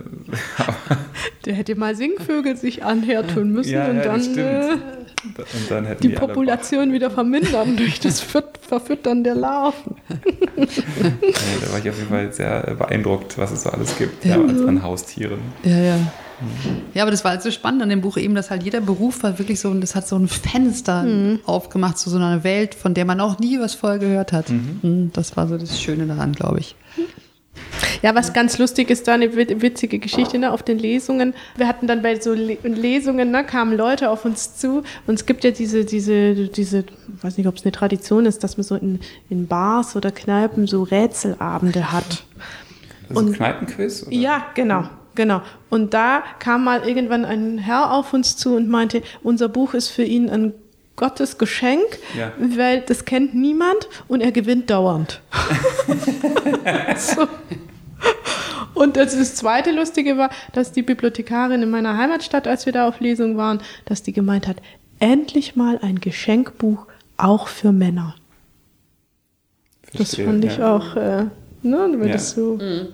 Der 1.45 1.53
hätte 1.53 1.75
mal 1.75 1.95
Singvögel 1.95 2.57
sich 2.57 2.83
anhertun 2.83 3.51
müssen 3.51 3.71
ja, 3.71 3.87
und, 3.87 3.97
ja, 3.97 4.03
dann, 4.03 4.37
äh, 4.37 4.71
und, 4.73 5.71
dann, 5.71 5.87
die, 6.01 6.09
die 6.09 6.15
Population 6.15 6.91
wieder 6.91 7.09
vermindern 7.09 7.77
durch 7.77 7.99
das 7.99 8.21
Verfüttern 8.21 9.23
der 9.23 9.35
Larven. 9.35 9.95
da 10.09 11.71
war 11.71 11.79
ich 11.79 11.89
auf 11.89 11.97
jeden 11.97 12.09
Fall 12.09 12.33
sehr 12.33 12.75
beeindruckt, 12.77 13.37
was 13.37 13.51
es 13.51 13.63
so 13.63 13.69
alles 13.69 13.97
gibt 13.97 14.25
ja. 14.25 14.35
an 14.35 14.83
Haustieren. 14.83 15.39
Ja, 15.63 15.77
ja. 15.77 15.99
Ja, 16.93 17.03
aber 17.03 17.11
das 17.11 17.23
war 17.23 17.31
halt 17.31 17.41
so 17.41 17.51
spannend 17.51 17.81
an 17.81 17.89
dem 17.89 18.01
Buch 18.01 18.17
eben, 18.17 18.35
dass 18.35 18.49
halt 18.49 18.63
jeder 18.63 18.81
Beruf 18.81 19.23
war 19.23 19.39
wirklich 19.39 19.59
so, 19.59 19.69
und 19.69 19.81
das 19.81 19.95
hat 19.95 20.07
so 20.07 20.17
ein 20.17 20.27
Fenster 20.27 21.03
mhm. 21.03 21.39
aufgemacht 21.45 21.97
zu 21.97 22.09
so 22.09 22.17
einer 22.17 22.43
Welt, 22.43 22.75
von 22.75 22.93
der 22.93 23.05
man 23.05 23.19
auch 23.19 23.39
nie 23.39 23.59
was 23.59 23.75
vorher 23.75 23.99
gehört 23.99 24.31
hat. 24.31 24.49
Mhm. 24.49 24.79
mhm 24.81 25.11
das 25.13 25.35
war 25.37 25.47
so 25.47 25.57
das 25.57 25.81
Schöne 25.81 26.05
daran, 26.05 26.33
glaube 26.33 26.59
ich. 26.59 26.75
Ja, 28.01 28.13
was 28.15 28.33
ganz 28.33 28.57
lustig 28.57 28.89
ist, 28.89 29.07
da 29.07 29.13
eine 29.13 29.35
witzige 29.35 29.99
Geschichte 29.99 30.37
ne, 30.37 30.51
auf 30.51 30.63
den 30.63 30.77
Lesungen. 30.77 31.33
Wir 31.55 31.67
hatten 31.67 31.87
dann 31.87 32.01
bei 32.01 32.19
so 32.19 32.33
Lesungen, 32.33 33.31
ne, 33.31 33.43
kamen 33.43 33.75
Leute 33.75 34.09
auf 34.09 34.25
uns 34.25 34.55
zu 34.57 34.83
und 35.07 35.15
es 35.15 35.25
gibt 35.25 35.43
ja 35.43 35.51
diese, 35.51 35.85
diese, 35.85 36.47
diese, 36.47 36.79
ich 36.79 37.23
weiß 37.23 37.37
nicht, 37.37 37.47
ob 37.47 37.55
es 37.55 37.63
eine 37.63 37.71
Tradition 37.71 38.25
ist, 38.25 38.43
dass 38.43 38.57
man 38.57 38.63
so 38.63 38.75
in, 38.75 38.99
in 39.29 39.47
Bars 39.47 39.95
oder 39.95 40.11
Kneipen 40.11 40.67
so 40.67 40.83
Rätselabende 40.83 41.91
hat. 41.91 42.23
Also 43.09 43.21
und, 43.21 43.33
Kneipenquiz? 43.33 44.03
Oder? 44.03 44.15
Ja, 44.15 44.45
genau. 44.53 44.87
Genau. 45.17 45.41
Und 45.71 45.95
da 45.95 46.23
kam 46.37 46.63
mal 46.63 46.87
irgendwann 46.87 47.25
ein 47.25 47.57
Herr 47.57 47.91
auf 47.91 48.13
uns 48.13 48.37
zu 48.37 48.55
und 48.55 48.69
meinte, 48.69 49.01
unser 49.23 49.49
Buch 49.49 49.73
ist 49.73 49.89
für 49.89 50.03
ihn 50.03 50.29
ein 50.29 50.53
Gottes 50.95 51.39
Geschenk, 51.39 51.97
ja. 52.15 52.31
weil 52.37 52.81
das 52.81 53.03
kennt 53.03 53.33
niemand 53.33 53.89
und 54.07 54.21
er 54.21 54.31
gewinnt 54.31 54.69
dauernd. 54.69 55.21
so. 56.97 57.27
Und 58.75 58.95
das, 58.95 59.17
das 59.17 59.33
zweite 59.33 59.71
Lustige 59.71 60.17
war, 60.19 60.29
dass 60.53 60.71
die 60.71 60.83
Bibliothekarin 60.83 61.63
in 61.63 61.71
meiner 61.71 61.97
Heimatstadt, 61.97 62.47
als 62.47 62.67
wir 62.67 62.73
da 62.73 62.87
auf 62.87 62.99
Lesung 62.99 63.37
waren, 63.37 63.59
dass 63.85 64.03
die 64.03 64.13
gemeint 64.13 64.47
hat, 64.47 64.57
endlich 64.99 65.55
mal 65.55 65.79
ein 65.81 65.99
Geschenkbuch 65.99 66.85
auch 67.17 67.47
für 67.47 67.71
Männer. 67.71 68.13
Verstehe, 69.81 70.25
das 70.25 70.31
fand 70.31 70.45
ich 70.45 70.57
ja. 70.57 70.75
auch, 70.75 70.95
äh, 70.95 71.23
ne, 71.63 71.89
wenn 71.91 72.07
ja. 72.07 72.13
das 72.13 72.31
so 72.31 72.57
mhm. 72.57 72.89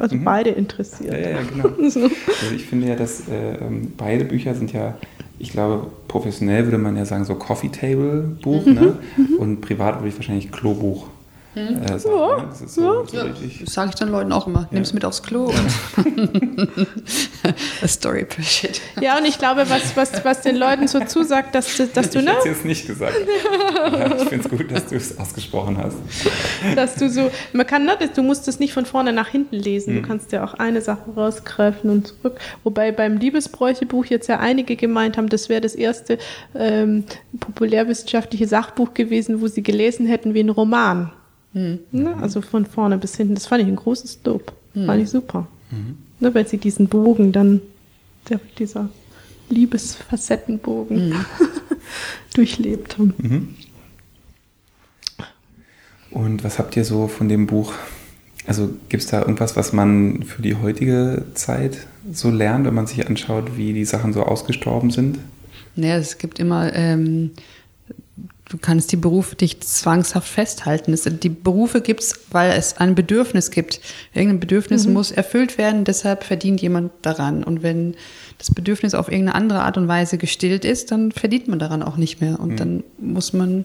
Also 0.00 0.16
mhm. 0.16 0.24
beide 0.24 0.50
interessiert. 0.50 1.12
Ja, 1.12 1.30
ja, 1.30 1.38
genau. 1.42 1.68
so. 1.90 2.00
Also 2.04 2.54
ich 2.54 2.64
finde 2.64 2.88
ja, 2.88 2.96
dass 2.96 3.28
äh, 3.28 3.56
ähm, 3.60 3.92
beide 3.96 4.24
Bücher 4.24 4.54
sind 4.54 4.72
ja, 4.72 4.96
ich 5.38 5.52
glaube, 5.52 5.86
professionell 6.08 6.64
würde 6.64 6.78
man 6.78 6.96
ja 6.96 7.04
sagen, 7.04 7.24
so 7.24 7.34
Coffee 7.34 7.68
Table 7.68 8.36
Buch, 8.42 8.64
mhm. 8.66 8.74
ne? 8.74 8.98
Mhm. 9.16 9.36
Und 9.36 9.60
privat 9.60 9.96
würde 9.96 10.08
ich 10.08 10.16
wahrscheinlich 10.16 10.50
Klobuch 10.50 11.06
hm. 11.54 11.82
Äh, 11.82 11.98
sagen, 11.98 12.16
ja, 12.16 12.36
ne? 12.36 12.48
das, 12.48 12.74
so, 12.74 13.04
ja. 13.12 13.24
ja, 13.24 13.32
das 13.60 13.74
sage 13.74 13.90
ich 13.90 13.96
dann 13.96 14.10
Leuten 14.10 14.30
auch 14.30 14.46
immer. 14.46 14.68
Nimm 14.70 14.82
es 14.82 14.92
mit 14.92 15.04
aufs 15.04 15.20
Klo 15.22 15.46
und 15.46 16.68
A 17.82 17.88
Story 17.88 18.24
per 18.24 18.44
Shit. 18.44 18.80
Ja, 19.00 19.18
und 19.18 19.24
ich 19.24 19.36
glaube, 19.36 19.68
was, 19.68 19.96
was, 19.96 20.24
was 20.24 20.42
den 20.42 20.54
Leuten 20.54 20.86
so 20.86 21.00
zusagt, 21.00 21.56
dass, 21.56 21.76
dass 21.92 22.06
ich 22.06 22.12
du, 22.12 22.22
ne? 22.22 22.30
Ich 22.38 22.44
hätte 22.44 22.50
es 22.50 22.64
nicht 22.64 22.86
gesagt. 22.86 23.14
ja, 23.92 24.16
ich 24.16 24.28
finde 24.28 24.44
es 24.44 24.48
gut, 24.48 24.70
dass 24.70 24.86
du 24.86 24.94
es 24.94 25.18
ausgesprochen 25.18 25.76
hast. 25.78 25.96
Dass 26.76 26.94
du 26.94 27.10
so, 27.10 27.30
man 27.52 27.66
kann, 27.66 27.84
ne, 27.84 27.96
du 28.14 28.22
musst 28.22 28.46
es 28.46 28.60
nicht 28.60 28.72
von 28.72 28.86
vorne 28.86 29.12
nach 29.12 29.28
hinten 29.28 29.56
lesen. 29.56 29.94
Hm. 29.94 30.02
Du 30.02 30.08
kannst 30.08 30.30
ja 30.30 30.44
auch 30.44 30.54
eine 30.54 30.80
Sache 30.80 31.10
rausgreifen 31.16 31.90
und 31.90 32.06
zurück. 32.06 32.38
Wobei 32.62 32.92
beim 32.92 33.16
Liebesbräuchebuch 33.16 34.04
jetzt 34.04 34.28
ja 34.28 34.38
einige 34.38 34.76
gemeint 34.76 35.16
haben, 35.16 35.28
das 35.28 35.48
wäre 35.48 35.60
das 35.60 35.74
erste 35.74 36.18
ähm, 36.54 37.04
populärwissenschaftliche 37.40 38.46
Sachbuch 38.46 38.94
gewesen, 38.94 39.40
wo 39.40 39.48
sie 39.48 39.64
gelesen 39.64 40.06
hätten 40.06 40.32
wie 40.32 40.40
ein 40.40 40.50
Roman. 40.50 41.10
Mhm. 41.52 41.80
Ne? 41.92 42.16
Also 42.20 42.40
von 42.40 42.66
vorne 42.66 42.98
bis 42.98 43.16
hinten. 43.16 43.34
Das 43.34 43.46
fand 43.46 43.62
ich 43.62 43.68
ein 43.68 43.76
großes 43.76 44.20
Lob. 44.24 44.52
Mhm. 44.74 44.86
Fand 44.86 45.02
ich 45.02 45.10
super. 45.10 45.46
Mhm. 45.70 45.98
Ne, 46.20 46.34
weil 46.34 46.46
sie 46.46 46.58
diesen 46.58 46.88
Bogen 46.88 47.32
dann, 47.32 47.60
der, 48.28 48.40
dieser 48.58 48.90
Liebesfacettenbogen 49.48 51.10
mhm. 51.10 51.24
durchlebt 52.34 52.98
haben. 52.98 53.14
Mhm. 53.18 53.54
Und 56.10 56.44
was 56.44 56.58
habt 56.58 56.76
ihr 56.76 56.84
so 56.84 57.08
von 57.08 57.28
dem 57.28 57.46
Buch? 57.46 57.72
Also 58.46 58.70
gibt 58.88 59.02
es 59.02 59.08
da 59.08 59.20
irgendwas, 59.20 59.56
was 59.56 59.72
man 59.72 60.24
für 60.24 60.42
die 60.42 60.56
heutige 60.56 61.24
Zeit 61.34 61.86
so 62.12 62.30
lernt, 62.30 62.66
wenn 62.66 62.74
man 62.74 62.86
sich 62.86 63.06
anschaut, 63.06 63.56
wie 63.56 63.72
die 63.72 63.84
Sachen 63.84 64.12
so 64.12 64.24
ausgestorben 64.24 64.90
sind? 64.90 65.18
Naja, 65.76 65.96
es 65.96 66.18
gibt 66.18 66.38
immer 66.38 66.74
ähm, 66.74 67.30
du 68.50 68.58
kannst 68.58 68.90
die 68.90 68.96
Berufe 68.96 69.36
dich 69.36 69.60
zwangshaft 69.60 70.28
festhalten. 70.28 70.92
Es, 70.92 71.04
die 71.04 71.28
Berufe 71.28 71.80
gibt 71.80 72.02
es, 72.02 72.20
weil 72.32 72.50
es 72.50 72.76
ein 72.76 72.96
Bedürfnis 72.96 73.52
gibt. 73.52 73.80
Irgendein 74.12 74.40
Bedürfnis 74.40 74.86
mhm. 74.86 74.92
muss 74.92 75.12
erfüllt 75.12 75.56
werden, 75.56 75.84
deshalb 75.84 76.24
verdient 76.24 76.60
jemand 76.60 76.92
daran. 77.02 77.44
Und 77.44 77.62
wenn 77.62 77.94
das 78.38 78.52
Bedürfnis 78.52 78.94
auf 78.94 79.08
irgendeine 79.08 79.36
andere 79.36 79.62
Art 79.62 79.78
und 79.78 79.86
Weise 79.86 80.18
gestillt 80.18 80.64
ist, 80.64 80.90
dann 80.90 81.12
verdient 81.12 81.46
man 81.46 81.60
daran 81.60 81.82
auch 81.82 81.96
nicht 81.96 82.20
mehr. 82.20 82.40
Und 82.40 82.50
mhm. 82.50 82.56
dann 82.56 82.84
muss 82.98 83.32
man 83.32 83.64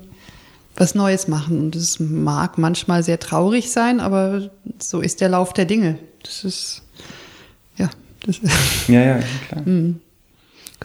was 0.75 0.93
Neues 0.93 1.27
machen. 1.27 1.57
Und 1.57 1.75
das 1.75 1.99
mag 1.99 2.59
manchmal 2.59 3.01
sehr 3.01 3.19
traurig 3.19 3.71
sein, 3.71 3.99
aber 3.99 4.51
so 4.77 5.01
ist 5.01 5.19
der 5.19 5.29
Lauf 5.29 5.51
der 5.53 5.65
Dinge. 5.65 5.97
Das 6.21 6.43
ist, 6.43 6.83
ja. 7.77 7.89
Das 8.23 8.39
ja, 8.87 9.01
ja, 9.01 9.19
klar. 9.49 9.61
Mhm. 9.65 10.01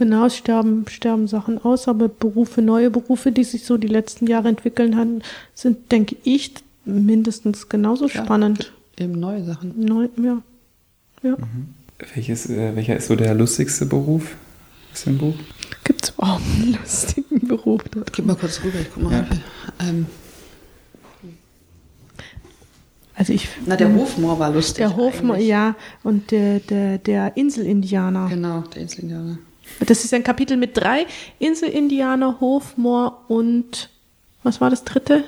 Genau, 0.00 0.24
es 0.24 0.34
sterben, 0.34 0.86
sterben 0.88 1.28
Sachen 1.28 1.62
aus, 1.62 1.86
aber 1.86 2.08
Berufe, 2.08 2.62
neue 2.62 2.88
Berufe, 2.88 3.32
die 3.32 3.44
sich 3.44 3.66
so 3.66 3.76
die 3.76 3.86
letzten 3.86 4.26
Jahre 4.26 4.48
entwickeln 4.48 4.96
haben, 4.96 5.20
sind, 5.54 5.92
denke 5.92 6.16
ich, 6.24 6.54
mindestens 6.86 7.68
genauso 7.68 8.06
ja, 8.06 8.24
spannend. 8.24 8.72
Eben 8.98 9.20
neue 9.20 9.44
Sachen. 9.44 9.78
Neu, 9.84 10.08
ja. 10.16 10.40
ja. 11.22 11.36
Mhm. 11.36 11.74
Welches, 12.14 12.48
äh, 12.48 12.74
welcher 12.74 12.96
ist 12.96 13.08
so 13.08 13.14
der 13.14 13.34
lustigste 13.34 13.84
Beruf 13.84 14.36
aus 14.90 15.04
dem 15.04 15.18
Buch? 15.18 15.34
Gibt 15.84 16.04
es 16.04 16.14
überhaupt 16.14 16.44
einen 16.56 16.72
lustigen 16.80 17.46
Beruf? 17.46 17.82
Gib 18.10 18.24
mal 18.24 18.36
kurz 18.36 18.64
rüber, 18.64 18.80
ich 18.80 18.88
guck 18.94 19.02
mal. 19.02 19.12
Ja. 19.12 19.26
Ähm. 19.86 20.06
Also 23.14 23.34
ich, 23.34 23.50
Na, 23.66 23.76
der 23.76 23.94
Hofmoor 23.94 24.38
war 24.38 24.50
lustig. 24.50 24.76
Der 24.76 24.96
Hofmoor, 24.96 25.36
ja. 25.36 25.76
Und 26.02 26.30
der, 26.30 26.60
der, 26.60 26.96
der 26.96 27.36
Inselindianer. 27.36 28.30
Genau, 28.30 28.62
der 28.62 28.80
Inselindianer. 28.80 29.36
Das 29.78 30.04
ist 30.04 30.12
ein 30.12 30.24
Kapitel 30.24 30.56
mit 30.56 30.76
drei 30.76 31.06
Inselindianer, 31.38 32.40
Hofmoor 32.40 33.24
und 33.28 33.88
was 34.42 34.60
war 34.60 34.70
das 34.70 34.84
dritte? 34.84 35.24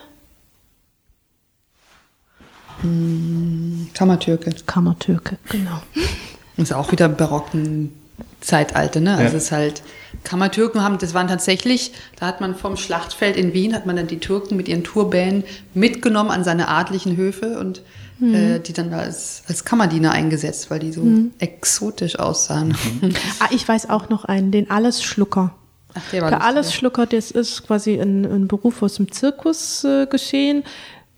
Hm, 2.80 3.90
Kammertürke. 3.94 4.50
Kammertürke, 4.66 5.38
genau. 5.48 5.82
Das 6.56 6.64
ist 6.70 6.72
auch 6.72 6.92
wieder 6.92 7.08
barocken 7.08 7.92
Zeitalter, 8.40 9.00
ne? 9.00 9.12
Also 9.12 9.22
ja. 9.22 9.28
es 9.28 9.44
ist 9.44 9.52
halt 9.52 9.82
Kammertürken 10.24 10.82
haben, 10.82 10.98
das 10.98 11.14
waren 11.14 11.28
tatsächlich, 11.28 11.92
da 12.18 12.26
hat 12.26 12.40
man 12.40 12.54
vom 12.54 12.76
Schlachtfeld 12.76 13.36
in 13.36 13.54
Wien 13.54 13.74
hat 13.74 13.86
man 13.86 13.96
dann 13.96 14.06
die 14.06 14.18
Türken 14.18 14.56
mit 14.56 14.68
ihren 14.68 14.84
Turbänen 14.84 15.44
mitgenommen 15.74 16.30
an 16.30 16.44
seine 16.44 16.68
adlichen 16.68 17.16
Höfe 17.16 17.58
und 17.58 17.82
mhm. 18.22 18.34
äh, 18.34 18.58
die 18.60 18.72
dann 18.72 18.92
als, 18.92 19.42
als 19.48 19.64
Kammerdiener 19.64 20.12
eingesetzt, 20.12 20.70
weil 20.70 20.78
die 20.78 20.92
so 20.92 21.02
mhm. 21.02 21.32
exotisch 21.38 22.18
aussahen. 22.18 22.68
Mhm. 23.00 23.14
ah, 23.40 23.48
ich 23.50 23.66
weiß 23.66 23.90
auch 23.90 24.08
noch 24.08 24.24
einen, 24.24 24.50
den 24.50 24.70
Allesschlucker. 24.70 25.54
Ach, 25.94 26.10
der, 26.10 26.22
war 26.22 26.30
der 26.30 26.42
Allesschlucker, 26.42 27.06
das 27.06 27.30
ist 27.30 27.66
quasi 27.66 28.00
ein, 28.00 28.24
ein 28.24 28.48
Beruf 28.48 28.82
aus 28.82 28.94
dem 28.94 29.12
Zirkus 29.12 29.84
äh, 29.84 30.06
geschehen 30.06 30.64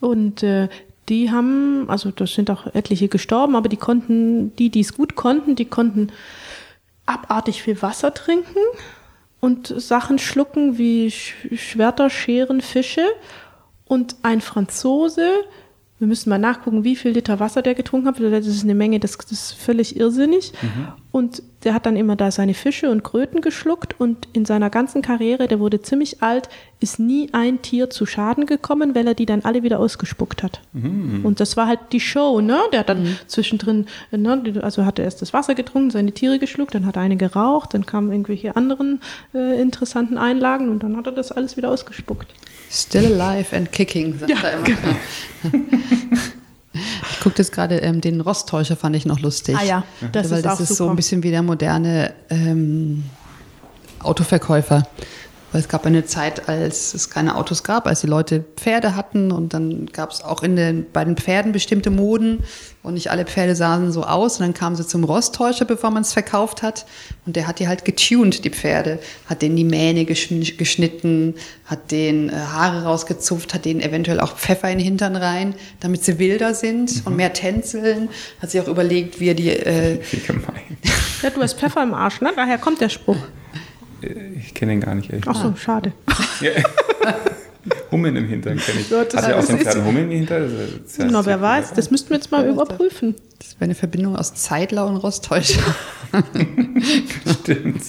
und 0.00 0.42
äh, 0.42 0.68
die 1.08 1.30
haben, 1.30 1.84
also 1.88 2.10
da 2.10 2.26
sind 2.26 2.50
auch 2.50 2.66
etliche 2.74 3.08
gestorben, 3.08 3.56
aber 3.56 3.68
die 3.68 3.76
konnten, 3.76 4.56
die, 4.56 4.70
die 4.70 4.80
es 4.80 4.94
gut 4.94 5.14
konnten, 5.14 5.54
die 5.54 5.66
konnten 5.66 6.08
abartig 7.06 7.62
viel 7.62 7.80
Wasser 7.82 8.14
trinken 8.14 8.58
und 9.44 9.66
Sachen 9.66 10.18
schlucken 10.18 10.78
wie 10.78 11.10
Schwerter, 11.10 12.08
Scheren, 12.08 12.62
Fische. 12.62 13.04
Und 13.86 14.16
ein 14.22 14.40
Franzose, 14.40 15.28
wir 15.98 16.08
müssen 16.08 16.28
mal 16.28 16.38
nachgucken, 16.38 16.84
wie 16.84 16.96
viel 16.96 17.12
Liter 17.12 17.38
Wasser 17.40 17.62
der 17.62 17.74
getrunken 17.74 18.08
hat. 18.08 18.20
Das 18.20 18.46
ist 18.46 18.64
eine 18.64 18.74
Menge, 18.74 18.98
das, 18.98 19.16
das 19.16 19.30
ist 19.30 19.52
völlig 19.52 19.96
irrsinnig. 19.96 20.52
Mhm. 20.60 20.88
Und 21.12 21.42
der 21.64 21.74
hat 21.74 21.86
dann 21.86 21.96
immer 21.96 22.16
da 22.16 22.30
seine 22.30 22.54
Fische 22.54 22.90
und 22.90 23.02
Kröten 23.02 23.40
geschluckt 23.40 23.98
und 23.98 24.28
in 24.32 24.44
seiner 24.44 24.70
ganzen 24.70 25.02
Karriere, 25.02 25.48
der 25.48 25.60
wurde 25.60 25.80
ziemlich 25.80 26.22
alt, 26.22 26.48
ist 26.80 26.98
nie 26.98 27.30
ein 27.32 27.62
Tier 27.62 27.88
zu 27.88 28.04
Schaden 28.04 28.46
gekommen, 28.46 28.94
weil 28.94 29.06
er 29.06 29.14
die 29.14 29.26
dann 29.26 29.42
alle 29.42 29.62
wieder 29.62 29.78
ausgespuckt 29.78 30.42
hat. 30.42 30.60
Mhm. 30.72 31.24
Und 31.24 31.40
das 31.40 31.56
war 31.56 31.66
halt 31.66 31.80
die 31.92 32.00
Show, 32.00 32.40
ne? 32.40 32.58
Der 32.72 32.80
hat 32.80 32.88
dann 32.90 33.04
mhm. 33.04 33.16
zwischendrin, 33.26 33.86
ne, 34.10 34.60
also 34.62 34.84
hat 34.84 34.98
er 34.98 35.06
erst 35.06 35.22
das 35.22 35.32
Wasser 35.32 35.54
getrunken, 35.54 35.90
seine 35.90 36.12
Tiere 36.12 36.38
geschluckt, 36.38 36.74
dann 36.74 36.84
hat 36.84 36.96
er 36.96 37.02
eine 37.02 37.16
geraucht, 37.16 37.74
dann 37.74 37.86
kamen 37.86 38.10
irgendwelche 38.12 38.56
anderen 38.56 39.00
äh, 39.34 39.60
interessanten 39.60 40.18
Einlagen 40.18 40.68
und 40.68 40.82
dann 40.82 40.96
hat 40.96 41.06
er 41.06 41.12
das 41.12 41.32
alles 41.32 41.56
wieder 41.56 41.70
ausgespuckt. 41.70 42.34
Still 42.70 43.20
alive 43.20 43.56
and 43.56 43.72
kicking, 43.72 44.18
sagt 44.18 44.30
ja, 44.30 44.38
er 44.42 44.52
immer. 44.54 44.64
Genau. 44.64 45.64
Ich 47.24 47.30
gucke 47.30 47.38
jetzt 47.38 47.52
gerade, 47.52 47.78
ähm, 47.78 48.02
den 48.02 48.20
Rosttäuscher 48.20 48.76
fand 48.76 48.94
ich 48.96 49.06
noch 49.06 49.18
lustig. 49.18 49.56
Ah 49.58 49.64
ja, 49.64 49.84
das 50.12 50.28
Weil 50.28 50.36
ist 50.40 50.44
das 50.44 50.60
ist 50.60 50.68
super. 50.68 50.76
so 50.76 50.90
ein 50.90 50.96
bisschen 50.96 51.22
wie 51.22 51.30
der 51.30 51.40
moderne 51.40 52.12
ähm, 52.28 53.04
Autoverkäufer. 54.00 54.86
Weil 55.54 55.60
es 55.60 55.68
gab 55.68 55.86
eine 55.86 56.04
Zeit, 56.04 56.48
als 56.48 56.94
es 56.94 57.10
keine 57.10 57.36
Autos 57.36 57.62
gab, 57.62 57.86
als 57.86 58.00
die 58.00 58.08
Leute 58.08 58.44
Pferde 58.56 58.96
hatten 58.96 59.30
und 59.30 59.54
dann 59.54 59.86
gab 59.86 60.10
es 60.10 60.20
auch 60.20 60.42
in 60.42 60.56
den, 60.56 60.84
bei 60.92 61.04
den 61.04 61.16
Pferden 61.16 61.52
bestimmte 61.52 61.90
Moden 61.90 62.42
und 62.82 62.94
nicht 62.94 63.12
alle 63.12 63.24
Pferde 63.24 63.54
sahen 63.54 63.92
so 63.92 64.02
aus. 64.02 64.40
Und 64.40 64.46
dann 64.46 64.54
kamen 64.54 64.74
sie 64.74 64.84
zum 64.84 65.04
Rosttäuscher, 65.04 65.64
bevor 65.64 65.92
man 65.92 66.02
es 66.02 66.12
verkauft 66.12 66.64
hat. 66.64 66.86
Und 67.24 67.36
der 67.36 67.46
hat 67.46 67.60
die 67.60 67.68
halt 67.68 67.84
getuned, 67.84 68.44
die 68.44 68.50
Pferde. 68.50 68.98
Hat 69.26 69.42
denen 69.42 69.54
die 69.54 69.62
Mähne 69.62 70.04
geschnitten, 70.04 71.36
hat 71.66 71.92
den 71.92 72.30
äh, 72.30 72.32
Haare 72.32 72.82
rausgezupft, 72.82 73.54
hat 73.54 73.64
denen 73.64 73.80
eventuell 73.80 74.18
auch 74.18 74.36
Pfeffer 74.36 74.68
in 74.72 74.78
den 74.78 74.84
Hintern 74.84 75.14
rein, 75.14 75.54
damit 75.78 76.02
sie 76.02 76.18
wilder 76.18 76.52
sind 76.52 76.96
mhm. 76.96 77.02
und 77.04 77.16
mehr 77.16 77.32
tänzeln. 77.32 78.08
Hat 78.42 78.50
sich 78.50 78.60
auch 78.60 78.66
überlegt, 78.66 79.20
wie 79.20 79.28
er 79.28 79.34
die... 79.34 79.50
Äh, 79.50 80.00
wie 80.10 80.18
gemein. 80.18 80.78
Ja, 81.22 81.30
du 81.30 81.40
hast 81.40 81.60
Pfeffer 81.60 81.84
im 81.84 81.94
Arsch, 81.94 82.20
ne? 82.20 82.32
Daher 82.34 82.58
kommt 82.58 82.80
der 82.80 82.88
Spruch. 82.88 83.18
Ich 84.36 84.54
kenne 84.54 84.72
ihn 84.74 84.80
gar 84.80 84.94
nicht. 84.94 85.10
Ach 85.26 85.34
so, 85.42 85.54
schade. 85.56 85.92
Hummeln 87.90 88.16
im 88.16 88.26
Hintern, 88.28 88.58
kenne 88.58 88.80
ich. 88.80 88.90
Ja, 88.90 88.98
Hat 89.00 89.14
er 89.14 89.38
auch 89.38 89.42
so 89.42 89.52
einen 89.52 89.60
kleinen 89.60 89.84
Hummeln 89.84 90.10
im 90.10 90.16
Hintern? 90.18 90.50
Das 90.82 90.96
ja- 90.98 91.06
Na, 91.10 91.24
wer 91.24 91.40
weiß, 91.40 91.72
das 91.74 91.90
müssten 91.90 92.10
wir 92.10 92.16
jetzt 92.16 92.30
mal 92.30 92.46
überprüfen. 92.46 93.14
Das 93.38 93.52
wäre 93.54 93.64
eine 93.64 93.74
Verbindung 93.74 94.16
aus 94.16 94.34
Zeitler 94.34 94.86
und 94.86 94.96
Rostäuscher. 94.96 95.62
Stimmt. 97.42 97.82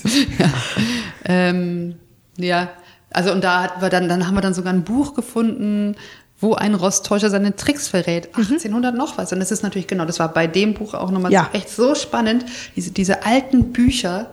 ähm, 1.25 1.95
ja, 2.37 2.69
also 3.11 3.31
und 3.31 3.43
da 3.43 3.63
hatten 3.63 3.81
wir 3.81 3.89
dann, 3.89 4.07
dann 4.09 4.27
haben 4.27 4.35
wir 4.35 4.41
dann 4.41 4.53
sogar 4.53 4.73
ein 4.73 4.83
Buch 4.83 5.13
gefunden, 5.13 5.95
wo 6.39 6.53
ein 6.53 6.75
Rostäuscher 6.75 7.29
seine 7.29 7.55
Tricks 7.55 7.87
verrät. 7.87 8.27
1800 8.35 8.95
noch 8.95 9.17
was. 9.17 9.31
Und 9.33 9.39
das 9.39 9.51
ist 9.51 9.63
natürlich 9.63 9.87
genau, 9.87 10.05
das 10.05 10.19
war 10.19 10.31
bei 10.33 10.47
dem 10.47 10.73
Buch 10.73 10.93
auch 10.93 11.11
nochmal 11.11 11.31
Ja. 11.31 11.49
so, 11.51 11.57
echt 11.57 11.69
so 11.69 11.95
spannend, 11.95 12.45
diese, 12.75 12.91
diese 12.91 13.25
alten 13.25 13.71
Bücher 13.71 14.29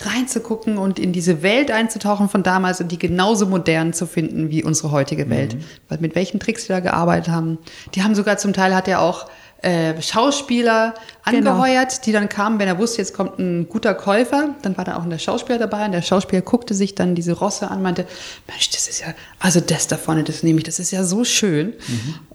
reinzugucken 0.00 0.76
und 0.78 0.98
in 0.98 1.12
diese 1.12 1.42
Welt 1.42 1.70
einzutauchen 1.70 2.28
von 2.28 2.42
damals 2.42 2.80
und 2.80 2.90
die 2.90 2.98
genauso 2.98 3.46
modern 3.46 3.92
zu 3.92 4.06
finden 4.06 4.50
wie 4.50 4.64
unsere 4.64 4.90
heutige 4.90 5.30
Welt. 5.30 5.56
Weil 5.88 5.98
mit 5.98 6.14
welchen 6.14 6.40
Tricks 6.40 6.62
die 6.62 6.68
da 6.68 6.80
gearbeitet 6.80 7.28
haben. 7.32 7.58
Die 7.94 8.02
haben 8.02 8.14
sogar 8.14 8.36
zum 8.38 8.52
Teil 8.52 8.74
hat 8.74 8.88
er 8.88 9.00
auch 9.00 9.26
äh, 9.62 10.00
Schauspieler 10.02 10.94
Genau. 11.30 11.52
angeheuert, 11.52 12.04
die 12.04 12.12
dann 12.12 12.28
kamen, 12.28 12.58
wenn 12.58 12.68
er 12.68 12.76
wusste, 12.76 12.98
jetzt 12.98 13.14
kommt 13.14 13.38
ein 13.38 13.66
guter 13.66 13.94
Käufer, 13.94 14.54
dann 14.60 14.76
war 14.76 14.84
da 14.84 14.96
auch 14.96 15.04
ein 15.04 15.08
der 15.10 15.18
Schauspieler 15.18 15.58
dabei 15.58 15.86
und 15.86 15.92
der 15.92 16.02
Schauspieler 16.02 16.42
guckte 16.42 16.74
sich 16.74 16.94
dann 16.94 17.14
diese 17.14 17.32
Rosse 17.32 17.70
an, 17.70 17.80
meinte, 17.80 18.04
Mensch, 18.46 18.68
das 18.70 18.88
ist 18.88 19.00
ja, 19.00 19.06
also 19.38 19.60
das 19.60 19.86
da 19.86 19.96
vorne, 19.96 20.22
das 20.24 20.42
nehme 20.42 20.58
ich, 20.58 20.64
das 20.64 20.78
ist 20.80 20.90
ja 20.90 21.02
so 21.02 21.24
schön. 21.24 21.72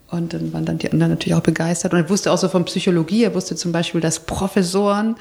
Und 0.10 0.34
dann 0.34 0.52
waren 0.54 0.66
dann 0.66 0.80
die 0.80 0.92
anderen 0.92 1.12
natürlich 1.12 1.36
auch 1.36 1.44
begeistert 1.44 1.94
und 1.94 2.00
er 2.00 2.10
wusste 2.10 2.32
auch 2.32 2.38
so 2.40 2.50
von 2.50 2.66
Psychologie, 2.66 3.26
er 3.26 3.36
wusste 3.36 3.56
zum 3.56 3.72
Beispiel, 3.72 4.02
dass 4.02 4.22
Professoren, 4.22 5.16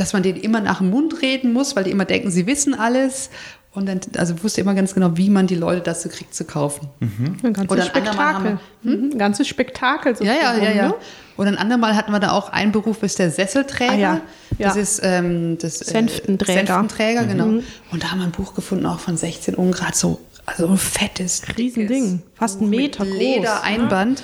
dass 0.00 0.12
man 0.12 0.22
denen 0.22 0.38
immer 0.40 0.60
nach 0.60 0.78
dem 0.78 0.90
Mund 0.90 1.22
reden 1.22 1.52
muss, 1.52 1.76
weil 1.76 1.84
die 1.84 1.90
immer 1.90 2.04
denken, 2.04 2.30
sie 2.30 2.46
wissen 2.46 2.74
alles. 2.74 3.30
Und 3.74 3.86
dann, 3.86 4.00
also 4.16 4.42
wusste 4.42 4.60
immer 4.62 4.74
ganz 4.74 4.94
genau, 4.94 5.16
wie 5.16 5.28
man 5.30 5.46
die 5.46 5.54
Leute 5.54 5.82
dazu 5.82 6.08
kriegt 6.08 6.34
zu 6.34 6.44
kaufen. 6.44 6.88
Ein 7.00 7.52
ganzes 7.52 7.70
Oder 7.70 7.84
ein 7.84 7.90
andermal 7.94 8.34
haben 8.34 8.44
Spektakel. 8.46 8.58
Mhm, 8.82 9.10
Ein 9.12 9.18
ganzes 9.18 9.46
Spektakel. 9.48 10.16
So 10.16 10.24
Ja, 10.24 10.32
ja, 10.32 10.56
ja, 10.56 10.70
ja. 10.72 10.88
ne? 10.88 10.94
Und 11.36 11.46
ein 11.46 11.56
andermal 11.56 11.94
hatten 11.94 12.10
wir 12.10 12.18
da 12.18 12.32
auch 12.32 12.48
einen 12.48 12.72
Beruf, 12.72 13.02
ist 13.02 13.18
der 13.20 13.30
Sesselträger. 13.30 13.92
Ah, 13.92 13.96
ja. 13.96 14.20
Das 14.58 14.74
Ja. 14.74 14.80
ist 14.82 15.00
ähm, 15.04 15.58
das 15.58 15.82
äh, 15.82 15.84
Senftenträger. 15.84 16.66
Senftenträger, 16.66 17.24
genau. 17.24 17.44
Und 17.92 18.02
da 18.02 18.10
haben 18.10 18.18
wir 18.18 18.24
ein 18.26 18.32
Buch 18.32 18.54
gefunden, 18.54 18.86
auch 18.86 18.98
von 18.98 19.16
16 19.16 19.54
Ungrad, 19.54 19.94
so 19.94 20.18
also 20.46 20.66
ein 20.66 20.78
fettes, 20.78 21.42
Riesending. 21.56 22.22
Fast 22.34 22.60
ein 22.62 22.70
Meter 22.70 23.04
mit 23.04 23.12
groß, 23.14 23.22
Ledereinband, 23.22 24.22